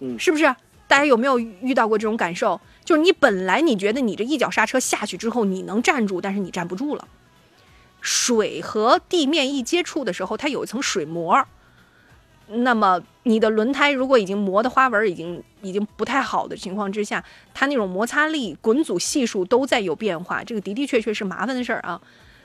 [0.00, 0.44] 嗯是不是？
[0.88, 2.60] 大家有没有遇到过这种感受？
[2.84, 7.06] 就是你本来你觉得你这一脚刹车下去之后你能站住，但是你站不住了。
[8.00, 11.46] 水和地面一接触的时候，它有一层水膜。
[12.50, 17.22] 那么你的轮胎如果已经磨的花纹已经已经不太好的情况之下，
[17.52, 22.00] 它那种摩擦力、滚阻系数都在有变化，这个的的确确是麻烦的事儿啊。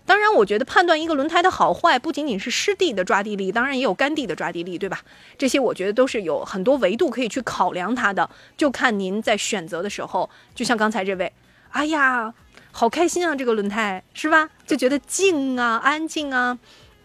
[0.06, 5.00] 当然，我觉得判断一个轮胎的好坏，不仅仅是湿地的抓地力，当然也有干地的抓地力，对吧？
[5.38, 11.32] 这些我觉得都是有很多维度可以去考量它的，就看您在选择的时候，就像刚才这位，
[11.70, 12.34] 哎呀，
[12.74, 14.50] 好开心啊，这个轮胎是吧？
[14.68, 16.60] 就觉得静啊，安静啊，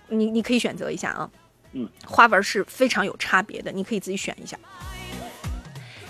[0.08, 1.30] 你你可以选择一下啊。
[1.78, 4.59] 嗯，花纹是非常有差别的，你可以自己选一下。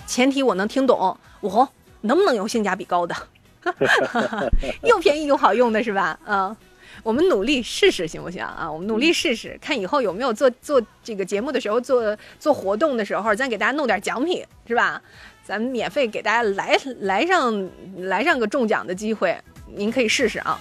[0.07, 1.69] 前提我能听懂，我
[2.01, 3.15] 能不能用性价比高的，
[4.83, 6.19] 又便宜又好用的是吧？
[6.25, 6.55] 嗯。
[7.01, 8.69] 我们努力试试行不行啊？
[8.69, 15.01] 我们努力试试，看以后有没有做做这个节目的时候，做做活动的时候，咱给大家弄点奖品，是吧？
[15.41, 17.69] 咱们免费给大家来来上
[17.99, 19.37] 来上个中奖的机会，
[19.67, 20.59] 您可以试试啊。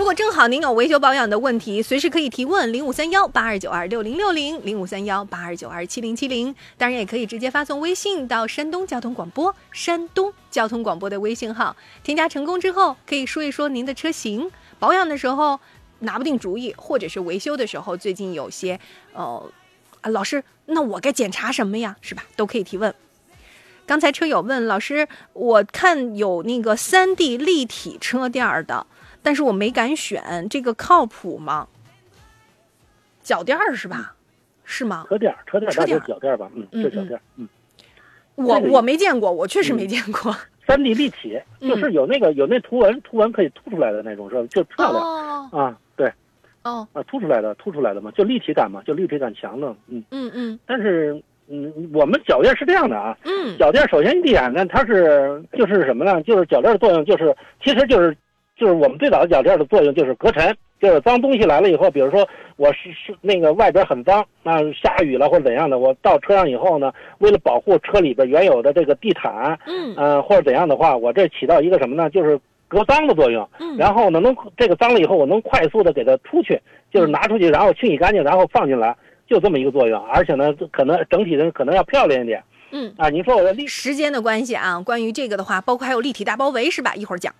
[0.00, 15.60] 如果正好您有维修保养的问题，随时可以提问零五三幺八二九二六零六零零五三幺八二九二七零七零，当然也可以直接发送微信到山东交通广播山东交通广播的微信号，添加成功之后可以说一说您的车型保养的时候
[15.98, 18.80] 拿不定主意，或者是维修的时候最近有些
[19.12, 19.52] 呃
[20.00, 21.94] 啊老师，那我该检查什么呀？
[22.00, 22.24] 是吧？
[22.36, 22.94] 都可以提问。
[23.84, 28.86] 刚才车友问老师，我看有那个三 D 立体车垫的。
[29.22, 31.68] 但是我没敢选，这个靠谱吗？
[33.22, 34.14] 脚垫儿是吧？
[34.64, 35.04] 是吗？
[35.08, 36.50] 车垫儿，车垫儿，车垫儿脚垫儿吧？
[36.54, 37.20] 嗯，嗯就是脚垫儿。
[37.36, 37.48] 嗯，
[38.36, 40.34] 我我没见过，我确实嗯没见过。
[40.66, 44.46] 三 D 立体，嗯就是有那个有那图文，图文可以凸出来的那种，是吧？
[44.48, 46.10] 就漂亮哦啊，对
[46.62, 49.74] 哦，啊，凸出来的，凸出来的嘛，就立体感嘛，就立体感强的。
[49.88, 56.22] 嗯，嗯嗯但是嗯，我们脚垫是这样的啊，嗯脚垫首先一点呢，它是就是什么呢？
[56.22, 57.34] 就是脚垫的作用就是，
[57.64, 58.16] 其实就是
[58.60, 72.10] 就是我们最早的脚垫的作用就是隔尘，就是脏东西来了以后，比如说我是是那个外边很脏，那下雨了或者怎样的，我到车上以后呢，为了保护车里边原有的这个地毯，嗯呃或者怎样的话，我这起到一个什么呢？
[72.10, 72.38] 就是
[72.68, 73.48] 隔脏的作用。
[73.58, 76.60] 嗯，然后呢，能这个脏了以后，我能快速的给它出去，
[76.92, 78.94] 就是拿出去，然后清洗干净，然后放进来，
[79.26, 79.98] 就这么一个作用。
[80.08, 83.08] 而且呢，可能整体的可能要漂亮一点嗯，啊。
[83.08, 86.94] 您说我的立时间的关系啊，关于这个的话，包括还有立体大包围是吧？
[86.94, 87.34] 一会儿讲。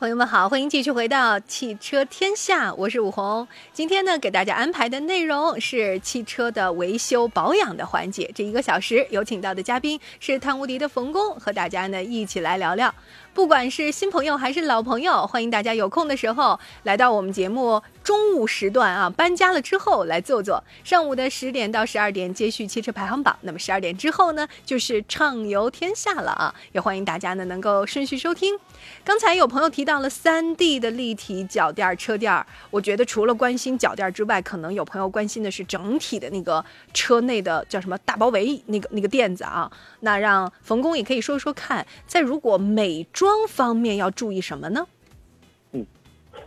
[0.00, 3.46] 朋友们好，欢迎继续回到汽车天下，我是武红。
[3.74, 8.30] 今天呢，给大家安排的内容是汽车的维修保养的环节。
[8.34, 12.94] 这一个小时有请到的嘉宾是汤无敌的冯工，和大家呢一起来聊聊。
[13.32, 20.62] 不管是新朋友还是老朋友，欢迎大家有空的时候来到我们节目中午时段啊，搬家了之后来坐坐。
[20.82, 26.54] 上午的十点到十二点接续汽车排行榜，那么十二点之后呢，就是畅游天下了啊！
[26.72, 28.58] 也欢迎大家呢能够顺序收听。
[29.04, 39.70] 刚才有朋友提到了三 D 的立体脚垫、车垫，我觉得除了关心脚垫之外，可能有朋友关心的是整体的那个车内的叫什么大包围那个那个垫子啊。
[40.00, 44.86] 那让冯工也可以说说看，在如果每妆方面要注意什么呢？
[45.72, 45.84] 嗯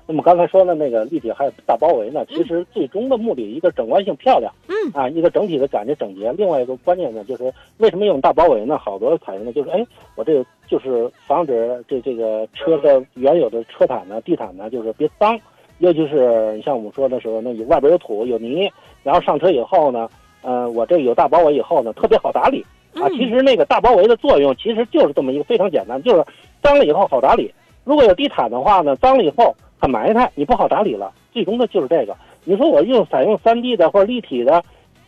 [0.07, 6.33] 那么刚才说的那个立体还有大包围呢，其实最终的目的一个整观性漂亮，嗯啊，一个整体的感觉整洁。
[6.33, 8.75] 另外一个关键呢，就是为什么用大包围呢？
[8.75, 9.85] 好多采用的就是，哎，
[10.15, 15.39] 我这个就是防止这这个车的原有的车毯呢、地毯呢，就是别脏。
[15.77, 18.67] 尤其是你像我们说的时候，那有外边有土有泥，
[19.03, 20.09] 然后上车以后呢，
[20.41, 23.05] 呃，我这有大包围以后呢，特别好打理啊。
[23.09, 26.25] 嗯其实那个大包围的作用其实就是这么一个非常简单，就是
[26.63, 27.53] 脏了以后好打理。
[27.83, 31.11] 如果有地毯的话呢，脏了以后很埋汰，你不好打理了。
[31.33, 32.15] 最终的就是这个。
[32.45, 34.63] 你说我用采用三 D 的或者立体的，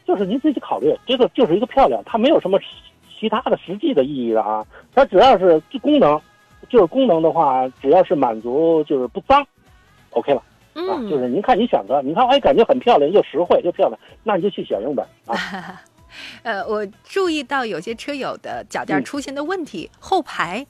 [0.06, 2.60] 就是您自己考虑，这个就是一个漂亮，它没有什么
[3.18, 4.66] 其他的实际的意义的啊。
[4.94, 6.20] 它只要是功能，
[6.70, 9.46] 就是功能的话，只要是满足就是不脏
[10.12, 10.44] ，OK 了啊。
[10.98, 15.36] 嗯，就是您看你选择，你看哎感觉很漂亮又实惠又漂亮，那你就去选用呗啊。
[16.44, 20.66] 呃，我注意到有些车友的脚垫嗯出现的问题，后排，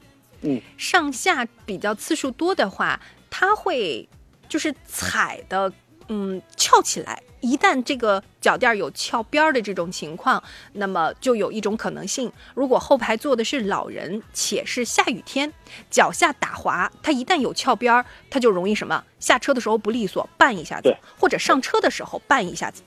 [0.46, 3.00] 嗯，上下比较次数多的话，
[3.30, 4.08] 它会
[4.48, 5.72] 就是踩的，
[6.08, 7.22] 嗯，翘起来。
[7.42, 10.42] 一旦这个脚垫有翘边儿的这种情况，
[10.74, 15.54] 那么就有一种可能性，如果后排坐的是老人，且是下雨天，
[15.92, 19.04] 脚下打滑，它一旦有翘边儿，它就容易什么？
[19.20, 22.82] 下车的时候不利索，绊一下子，或者上车的时候绊一下子。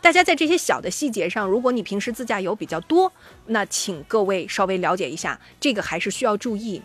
[0.00, 3.12] 大家在这些小的细节上，如果你平时自驾游比较多，
[3.46, 6.80] 那请各位稍微了解一下，这个还是需要注意。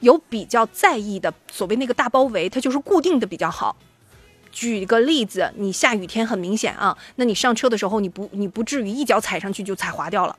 [0.00, 3.76] 有比较在意的所谓那个大包围，它就是固定的比较好。
[4.52, 10.36] 举个例子，你下雨天很明显啊，那你上车的时候，你不你不至于一脚踩上去就踩滑掉了，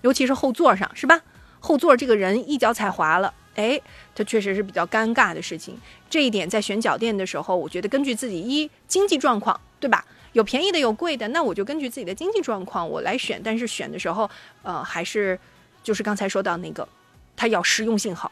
[0.00, 1.20] 尤其是后座上，是吧？
[1.60, 3.80] 后座这个人一脚踩滑了，哎，
[4.14, 5.76] 它确实是比较尴尬的事情。
[6.08, 10.04] 这一点在选脚垫的时候，我觉得根据自己一经济状况，对吧？
[10.32, 13.40] 有便宜的，有贵的，那我就根据自己的经济状况我来选。
[13.42, 14.28] 但是选的时候，
[14.62, 15.38] 呃，还是
[15.82, 16.88] 就是刚才说到那个，
[17.36, 18.30] 它要实用性好，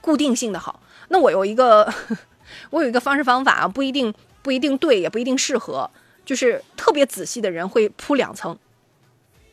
[0.00, 0.80] 固定性的好。
[1.08, 1.92] 那我有一个，
[2.70, 4.12] 我有一个方式方法啊，不一定
[4.42, 5.90] 不一定对，也不一定适合。
[6.24, 8.58] 就是特别仔细的人会铺两层，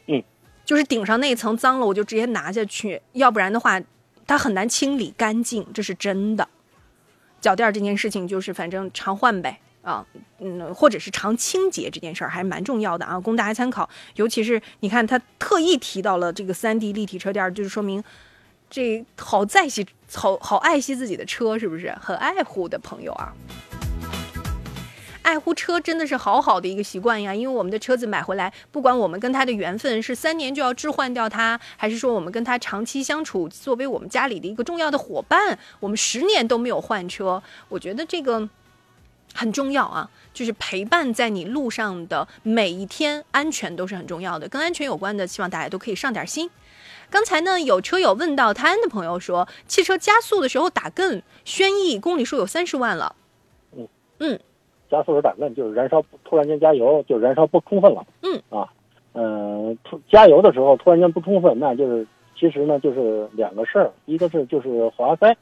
[0.08, 0.24] 嗯，
[0.66, 3.80] 就是顶上那一层脏了，我就直接拿下去，要不然的话，
[4.26, 6.50] 它很难清理干净，这是真的。
[7.40, 9.60] 脚垫儿这件事情就是反正常换呗。
[9.84, 10.06] 啊，
[10.40, 13.88] 嗯，或者是常清洁这件事儿还蛮重要的啊，供大家参考。
[14.16, 18.02] 尤其是你看，他特意提到了这个三 D 立体车垫儿，就是说明
[18.70, 21.94] 这好在惜、好好爱惜自己的车，是不是？
[22.00, 23.34] 很爱护的朋友啊。
[25.22, 38.48] 爱护车真的是好好的一个习惯呀，因为我们的车子买回来，不管我们跟它的缘分是三年就要置换掉它，还是说我们跟它长期相处，作为我们家里的一个重要的伙伴，我们十年都没有换车，我觉得这个。
[39.34, 44.48] 很重要啊，就是陪伴在你路上的每一天，安全都是很重要的。
[44.48, 46.50] 跟安全有关的，希望大家都可以上点心。
[47.10, 53.16] 刚才呢，有车友问到泰安的朋友说，汽车加速的时候打更，轩逸公里数有三十万了。
[53.76, 53.88] 嗯
[54.20, 54.40] 嗯
[54.90, 58.06] 加速时打更就是燃烧突然间加油，就燃烧不充分了。
[58.22, 58.70] 嗯啊，
[59.14, 62.06] 嗯、突加油的时候突然间不充分，那就是
[62.36, 65.36] 其实呢就是两个事儿，一个是就是滑塞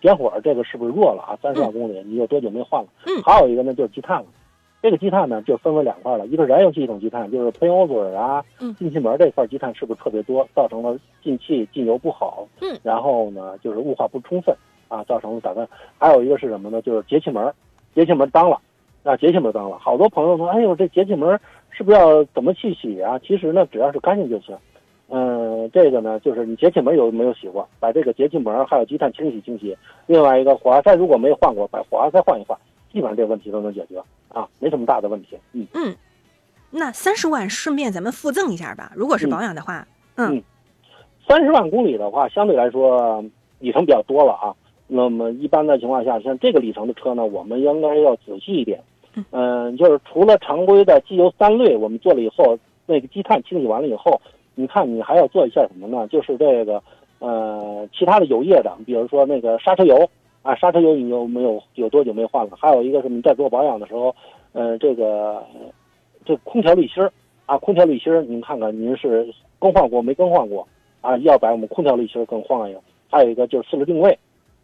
[0.00, 1.38] 点火这个是不是弱了啊？
[1.42, 2.88] 三十万公里，你有多久没换了？
[3.06, 4.26] 嗯还有一个呢就是积碳了。
[4.82, 14.54] 这个积碳呢就分为两块了，一个是燃油系统积碳，就是喷油嘴啊嗯、进气门这块积碳是不是特别多，造成了进气进油不好，嗯，然后呢就是雾化不充分
[14.88, 15.66] 啊，造成了打断。
[15.98, 16.80] 还有一个是什么呢？
[16.82, 17.52] 就是节气门，
[17.94, 18.60] 节气门脏了，
[19.02, 21.40] 啊，节气门脏了，好多朋友说，哎呦，这节气门
[21.70, 23.18] 是不是要怎么去洗啊？
[23.18, 24.56] 其实呢，只要是干净就行。
[25.08, 27.68] 嗯，这个呢，就是你节气门有没有洗过？
[27.78, 29.76] 把这个节气门还有积碳清洗清洗。
[30.06, 32.58] 另外一个火花塞如果没有换过，把火花塞换一换，
[32.92, 35.38] 基本上这个问题都能解决啊，没什么大的问题。
[35.52, 35.94] 嗯，嗯，
[36.70, 40.42] 那三十万顺便咱们附赠一下吧，如果是保养的话，嗯
[41.28, 43.24] 三十万公里的话，相对来说
[43.60, 44.54] 里程比较多了啊。
[44.88, 48.80] 那么一般的情况下，像这个里程的车呢，我们应该要仔细一点。
[49.30, 54.20] 嗯、就是除了常规的机油三滤，我们做了以后，那个积碳清洗完了以后，
[54.56, 56.08] 你看你还要做一下什么呢？
[56.08, 56.82] 就是这个
[57.20, 60.08] 呃其他的油液的，比如说那个刹车油
[60.42, 62.56] 啊，刹车油你有没有有多久没换了？
[62.60, 64.12] 还有一个是你在做保养的时候，
[64.52, 65.44] 呃，这个
[66.24, 67.12] 这空调滤芯儿
[67.46, 70.66] 啊，空调滤芯儿，您看看您是更换过没更换过？
[71.02, 72.80] 啊，要把我们空调滤芯儿更换一个。
[73.08, 74.18] 还有一个就是四轮定位，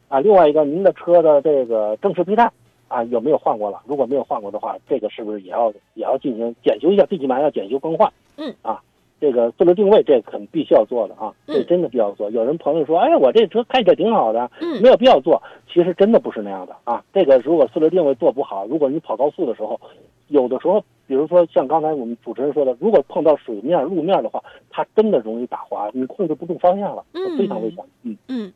[0.09, 2.51] 啊，另外一个您的车的这个正时皮带
[2.89, 3.81] 啊有没有换过了？
[3.86, 7.05] 如果没有换过的话，这个是不是也要也要进行检修一下？
[7.06, 8.12] 最起码要检修更换。
[8.36, 8.82] 嗯，啊，
[9.23, 12.28] 这个四轮定位这肯必须要做的啊，这嗯真的必须要做。
[12.31, 15.40] 有人朋友说，哎，我这车开着挺好的，嗯没有必要做。
[15.73, 17.05] 其实真的不是那样的啊。
[17.15, 19.81] 这个如果四轮定位做不好，如果你跑高速的时候，
[20.27, 27.85] 有的时候，比如说像刚才我们主持人说的，如果碰到水面、路面的话，它真的容易打滑，你控制不住方向了，嗯非常危险。
[28.03, 28.53] 嗯，嗯。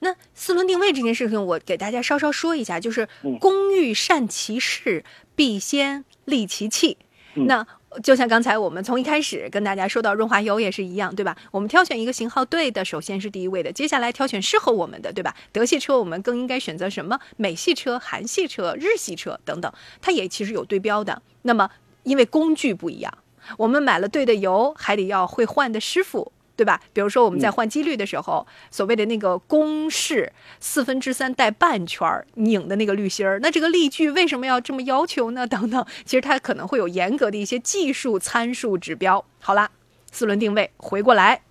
[0.00, 5.04] 那四轮定位这件事情，我给大家稍稍说一下，就是嗯工欲善其事，
[5.36, 6.96] 必先利其器。
[7.36, 7.66] 嗯那
[8.02, 11.36] 就像刚才我们从一开始跟大家说到润滑油也是一样，对吧？
[11.50, 15.34] 我们挑选一个型号对的，首先是第一位的，接下来挑选适合我们的，对吧？
[15.52, 17.18] 德系车我们更应该选择什么？
[17.36, 21.22] 美系车、韩系车、日系车等等，它也其实有对标的。
[21.42, 21.70] 那么
[22.02, 23.18] 因为工具不一样，
[23.58, 26.32] 我们买了对的油，还得要会换的师傅。
[26.56, 26.80] 对吧？
[26.92, 35.46] 比如说我们在换机滤的时候，所谓的那个公式四分之三带半圈儿拧的那个滤芯儿，那这个力矩为什么要这么要求呢？
[35.46, 39.24] 等等，其实它可能会有严格的一些技术参数指标。
[39.40, 39.70] 好啦，
[40.12, 41.42] 四轮定位回过来，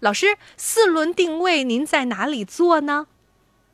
[0.00, 3.06] 老师，四轮定位您在哪里做呢？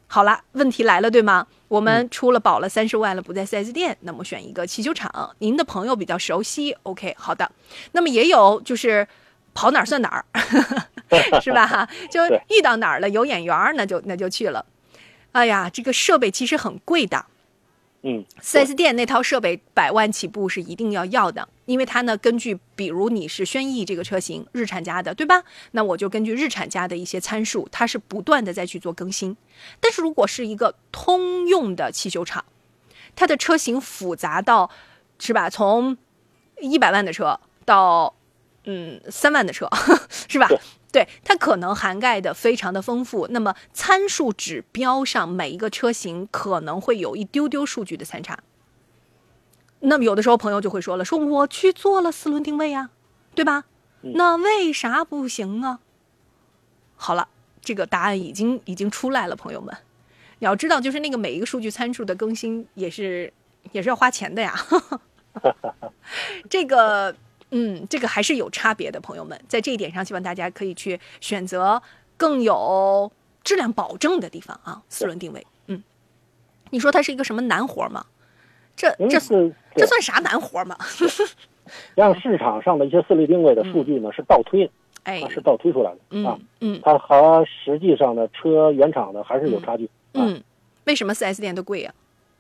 [0.07, 1.47] 好了，问题来了，对吗？
[1.69, 7.51] 我们出了保了三十万了，不在 4S 店，那么选一个汽修厂，您的朋友比较熟悉，OK，好的。
[7.93, 9.09] 那么也有就是
[9.55, 10.25] 跑哪儿算哪儿，
[11.41, 11.89] 是吧？
[12.11, 14.67] 就遇到哪儿了有眼缘儿，那就那就去了。
[15.33, 17.27] 哎呀，这个设备其实很贵的，
[18.03, 25.43] 嗯，4S 店那套设备百万起步是一定要要的，因为它呢根据比如你是轩逸这个车型，日产家的，对吧？
[25.73, 29.37] 那我就根据日产家的一些参数，它是不断的在去做更新。
[29.81, 32.45] 但是如果是一个通用的汽修厂，
[33.17, 34.71] 它的车型复杂到，
[35.19, 35.51] 是吧？
[35.51, 35.97] 从
[36.61, 38.15] 一百万的车到
[38.65, 39.69] 嗯三万的车，
[40.29, 40.49] 是吧？
[40.93, 43.27] 对，它可能涵盖的非常的丰富。
[43.29, 48.39] 那么参数指标上，每一个车型可能会有一丢丢数据的参差。
[49.81, 52.91] 那么有的时候朋友就会说了，说我去做了四轮定位呀、
[53.35, 53.65] 对吧？
[54.03, 55.81] 那为啥不行啊？
[56.97, 57.29] 好了，
[57.61, 59.77] 这个答案已经已经出来了，朋友们，
[60.39, 63.33] 你要知道，就是那个每一个数据参数的更新也是
[63.73, 64.55] 也是要花钱的呀。
[66.49, 67.15] 这个，
[67.57, 71.81] 嗯，这个还是有差别的，朋友们，在这一点上，希望大家可以去选择
[72.17, 73.11] 更有
[73.45, 74.83] 质量保证的地方啊。
[74.89, 75.81] 四轮定位，嗯，
[76.71, 78.05] 你说它是一个什么难活吗？
[78.75, 80.77] 这嗯这是这算啥难活吗？
[81.95, 84.69] 让市场上的一些四轮定位的数据呢是倒推，
[85.05, 89.87] 哎啊，是倒推出来的啊嗯，嗯它和实际上的车原厂的还是有差距。
[89.87, 90.43] 啊，嗯，
[90.87, 91.95] 为什么四 S 店都贵呀？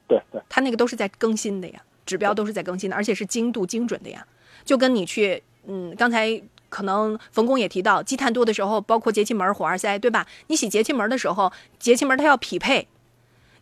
[0.08, 4.26] 对对，它那个都是在更新的呀，指标都是在更新的，而且是精度精准的呀。
[4.64, 10.26] 就跟你去，嗯，刚才可能冯工也提到，积碳多的时候，包括节气门、火花塞，对吧？
[10.46, 12.88] 你洗节气门的时候，节气门它要匹配，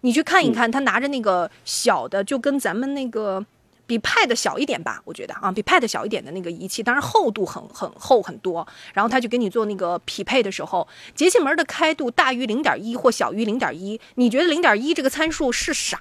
[0.03, 3.45] 你去看一看，他拿着那个小的，就跟咱们那个。
[3.85, 8.67] 比 Pad 小一点吧，我觉得啊，比 Pad 小一点的那个仪器，当然厚度很很厚很多。
[8.95, 16.01] 然后他就给你做那个匹配的时候，节气门的开度大于零点一或小于零点一，你觉得零点一这个参数是啥？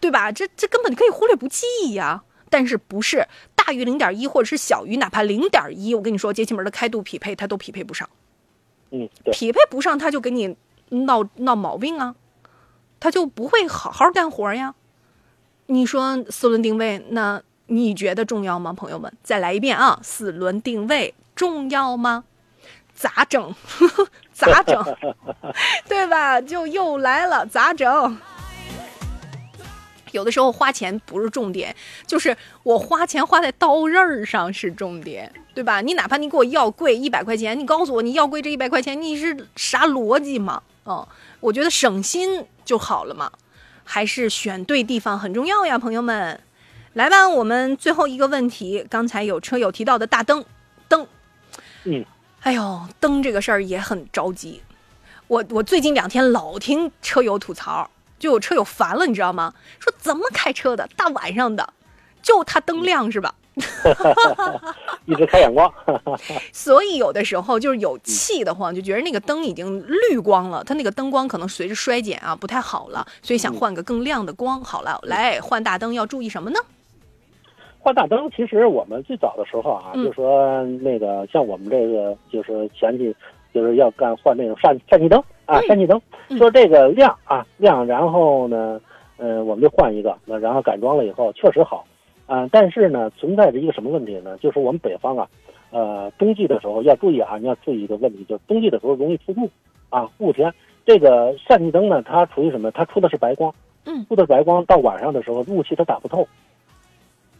[0.00, 0.30] 对吧？
[0.30, 2.24] 这这根本可以忽略不计呀。
[2.50, 8.08] 但是不是大于零点一或者是小于哪怕零点一，我跟你说，节气门的开度匹配它都匹配不上，
[8.90, 10.56] 嗯，匹配不上它就给你
[10.90, 12.14] 闹闹毛病啊，
[13.00, 14.74] 它就不会好好干活呀。
[15.66, 19.12] 你说四轮定位，那你觉得重要吗，朋友们？
[19.22, 22.24] 再来一遍啊，四轮定位重要吗？
[22.94, 23.54] 咋整？
[24.32, 24.82] 咋整？
[25.86, 26.40] 对吧？
[26.40, 28.18] 就又来了，咋整？
[30.12, 31.74] 有的时候花钱不是重点，
[32.06, 35.80] 就是我花钱花在刀刃儿上是重点，对吧？
[35.80, 40.62] 你哪怕你给我要贵一百块钱，你告诉我你要贵这一百块钱，你是啥逻辑嘛？
[40.86, 41.06] 嗯，
[41.40, 43.30] 我觉得省心就好了嘛，
[43.84, 46.40] 还是选对地方很重要呀，朋友们。
[46.94, 50.44] 来吧，我们最后一个问题，刚才有车友提到的大灯，
[50.88, 51.06] 灯，
[51.84, 52.04] 嗯，
[52.40, 54.62] 哎呦，灯这个事儿也很着急。
[55.28, 57.88] 我我最近两天老听车友吐槽，
[58.18, 59.52] 就有车友烦了，你知道吗？
[59.78, 61.72] 说怎么开车的，大晚上的，
[62.22, 63.34] 就他灯亮是吧？
[65.06, 65.72] 一直开远光。
[66.52, 74.62] 所以有的时候就是有气的慌，就觉得那个灯已经绿光了，它那个灯光可能随着衰减啊不太好了，所以想换个更亮的光。
[74.62, 76.60] 好了，来换大灯要注意什么呢？
[77.80, 83.14] 换大灯，其实我们最早的时候啊，嗯就说那个像我们这个就是前期
[83.54, 85.98] 就是要干换那种氙氙气灯啊，嗯氙气灯，
[86.28, 88.78] 嗯说这个亮啊亮，然后呢，
[89.16, 91.86] 呃，我们就换一个，那然后改装了以后确实好，
[92.26, 94.36] 啊、但是呢，存在着一个什么问题呢？
[94.42, 95.26] 就是我们北方啊，
[95.70, 99.48] 呃，冬季的时候要注意啊，你要注意一个问题，就是冬季的时候容易出雾
[99.88, 100.52] 啊，雾天。
[100.84, 102.70] 这个氙气灯呢，它处于什么？
[102.70, 103.50] 它出的是白光，
[103.86, 106.28] 嗯出的是白光，到晚上的时候雾气它打不透。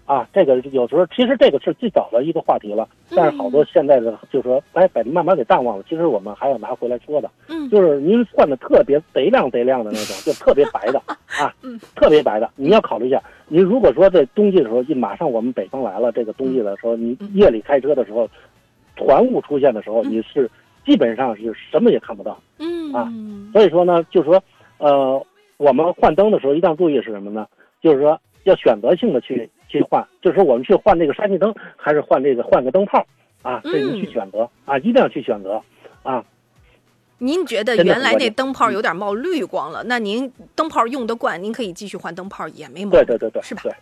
[0.08, 5.84] 啊，这个有时候其实这个是最早的一个话题了，但是好多现在的就是说，哎，把慢慢给淡忘了。
[5.86, 10.98] 其实我们还要拿回来说的，嗯就是您换的特别贼亮贼亮的那种，就特别白的
[11.38, 13.22] 啊，嗯特别白的，你要考虑一下。
[13.48, 18.26] 您如果说在冬季的时候，就马上我们北方来了，这个冬季的时候，你嗯夜里开车的时候，
[18.96, 20.50] 团雾出现的时候，嗯你是
[20.86, 22.40] 基本上是什么也看不到。
[22.58, 23.12] 嗯啊
[23.52, 24.42] 所以说呢，就是说，
[24.78, 25.22] 呃，
[25.58, 27.46] 我们换灯的时候一定要注意是什么呢？
[27.82, 33.06] 就是说要选择性的去去换，就是说我们去换那个氙气灯，还是换这个换个灯泡
[33.42, 35.62] 啊，这您去选择啊，一定要去选择
[36.02, 36.24] 啊。
[37.18, 43.62] 您觉得原来那灯泡有点冒绿光了，那您灯泡用得惯，您可以继续换灯泡也没毛病，对对对对，是吧？
[43.62, 43.72] 对，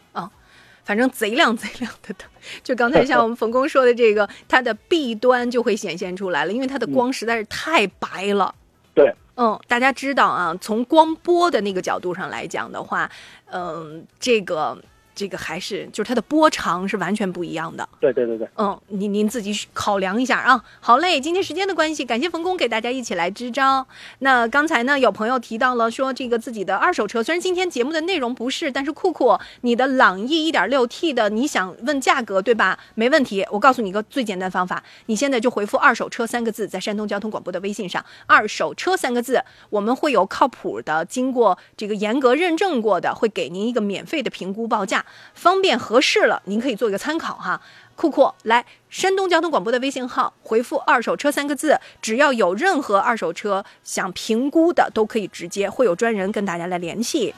[0.85, 2.27] 反正贼亮贼亮的灯，
[2.63, 8.55] 就刚才像我们冯工说的这个，它的弊端就会显现出来了，因为它的光实在是太白了。
[8.95, 13.11] 对，嗯，大家知道啊，从光波的那个角度上来讲的话，
[13.51, 14.79] 嗯，这个
[15.17, 17.89] 这个还是就是它的波长是完全不一样的。
[17.99, 20.63] 对对对对，嗯，您您自己考量一下啊。
[20.79, 23.87] 好嘞，今天时间的关系，感谢冯工给大家一起来支招。
[24.19, 32.79] 那刚才呢，有朋友提到了说这个自己的二手车，虽然今天节目的内容不是，但是酷酷，你的朗逸 1.6T 的，你想问价格对吧？
[32.95, 47.61] 没问题，我告诉你一个最简单方法，你现在就回复“二手车”三个字，在山东交通广播的微信上，“二手车”三个字，我们会有靠谱的、经过这个严格认证过的，会给您一个免费的评估报价，方便合适了，您可以做一个参考哈。
[47.95, 57.35] 酷酷，来山东交通广播的微信号回复“二手车”三个字，只要有任何二手车想评估的，都可以直接会有专人跟大家来联系。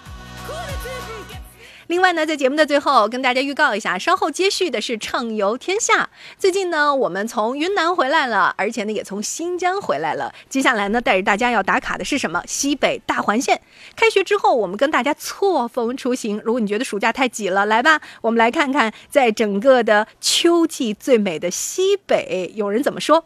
[1.89, 6.11] 另外呢，在节目的最后跟大家预告一下，稍后接续的是畅游天下。
[6.39, 10.31] 最近呢，我们从云南回来了，而且呢也从新疆回来了。
[10.51, 12.43] 接下来呢，带着大家要打卡的是什么？
[12.47, 13.63] 西北大环线。
[13.97, 16.39] 开学之后，我们跟大家错峰出行。
[16.45, 23.25] 如果你觉得暑假太挤了，来吧，我们来看看在整个的秋季最美的西北，有人怎么说？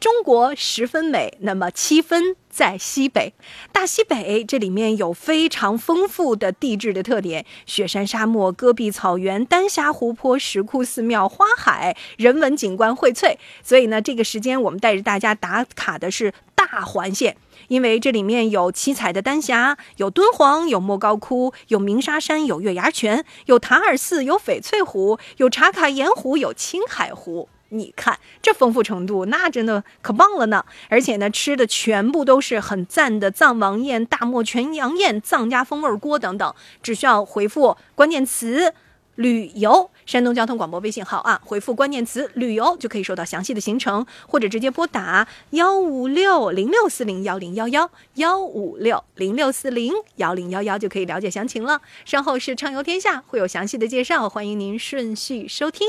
[0.00, 3.32] 中国十分美，那么七分在西北。
[3.72, 13.36] 大西北这里面有非常丰富的地质的特点：雪山、沙漠、戈壁草原、丹霞湖泊、石窟、寺庙、花海，人文景观荟萃。
[13.62, 17.36] 所以呢，这个时间我们带着大家打卡的是大环线。
[17.68, 27.48] 因为这里面有七彩的丹霞，有敦煌，有莫高窟，有鸣沙山，有月牙泉，有塔尔寺，有翡翠湖，有茶卡盐湖，有青海湖。
[27.74, 30.64] 你看这丰富程度，那真的可棒了呢！
[30.88, 38.72] 而且呢，吃的全部都是很赞的藏王宴、大漠全羊宴、藏家风味锅等等，只需要回复关键词。
[39.16, 51.80] 旅游，山东交通广播微信号啊，回复关键词“旅游”就可以收到详细的行程，或者直接拨打幺五六零六四零幺零幺幺幺五六零六四零幺零幺幺就可以了解详情了。
[52.04, 55.86] 稍后是畅游天下，会有详细的介绍，欢迎您顺序收听。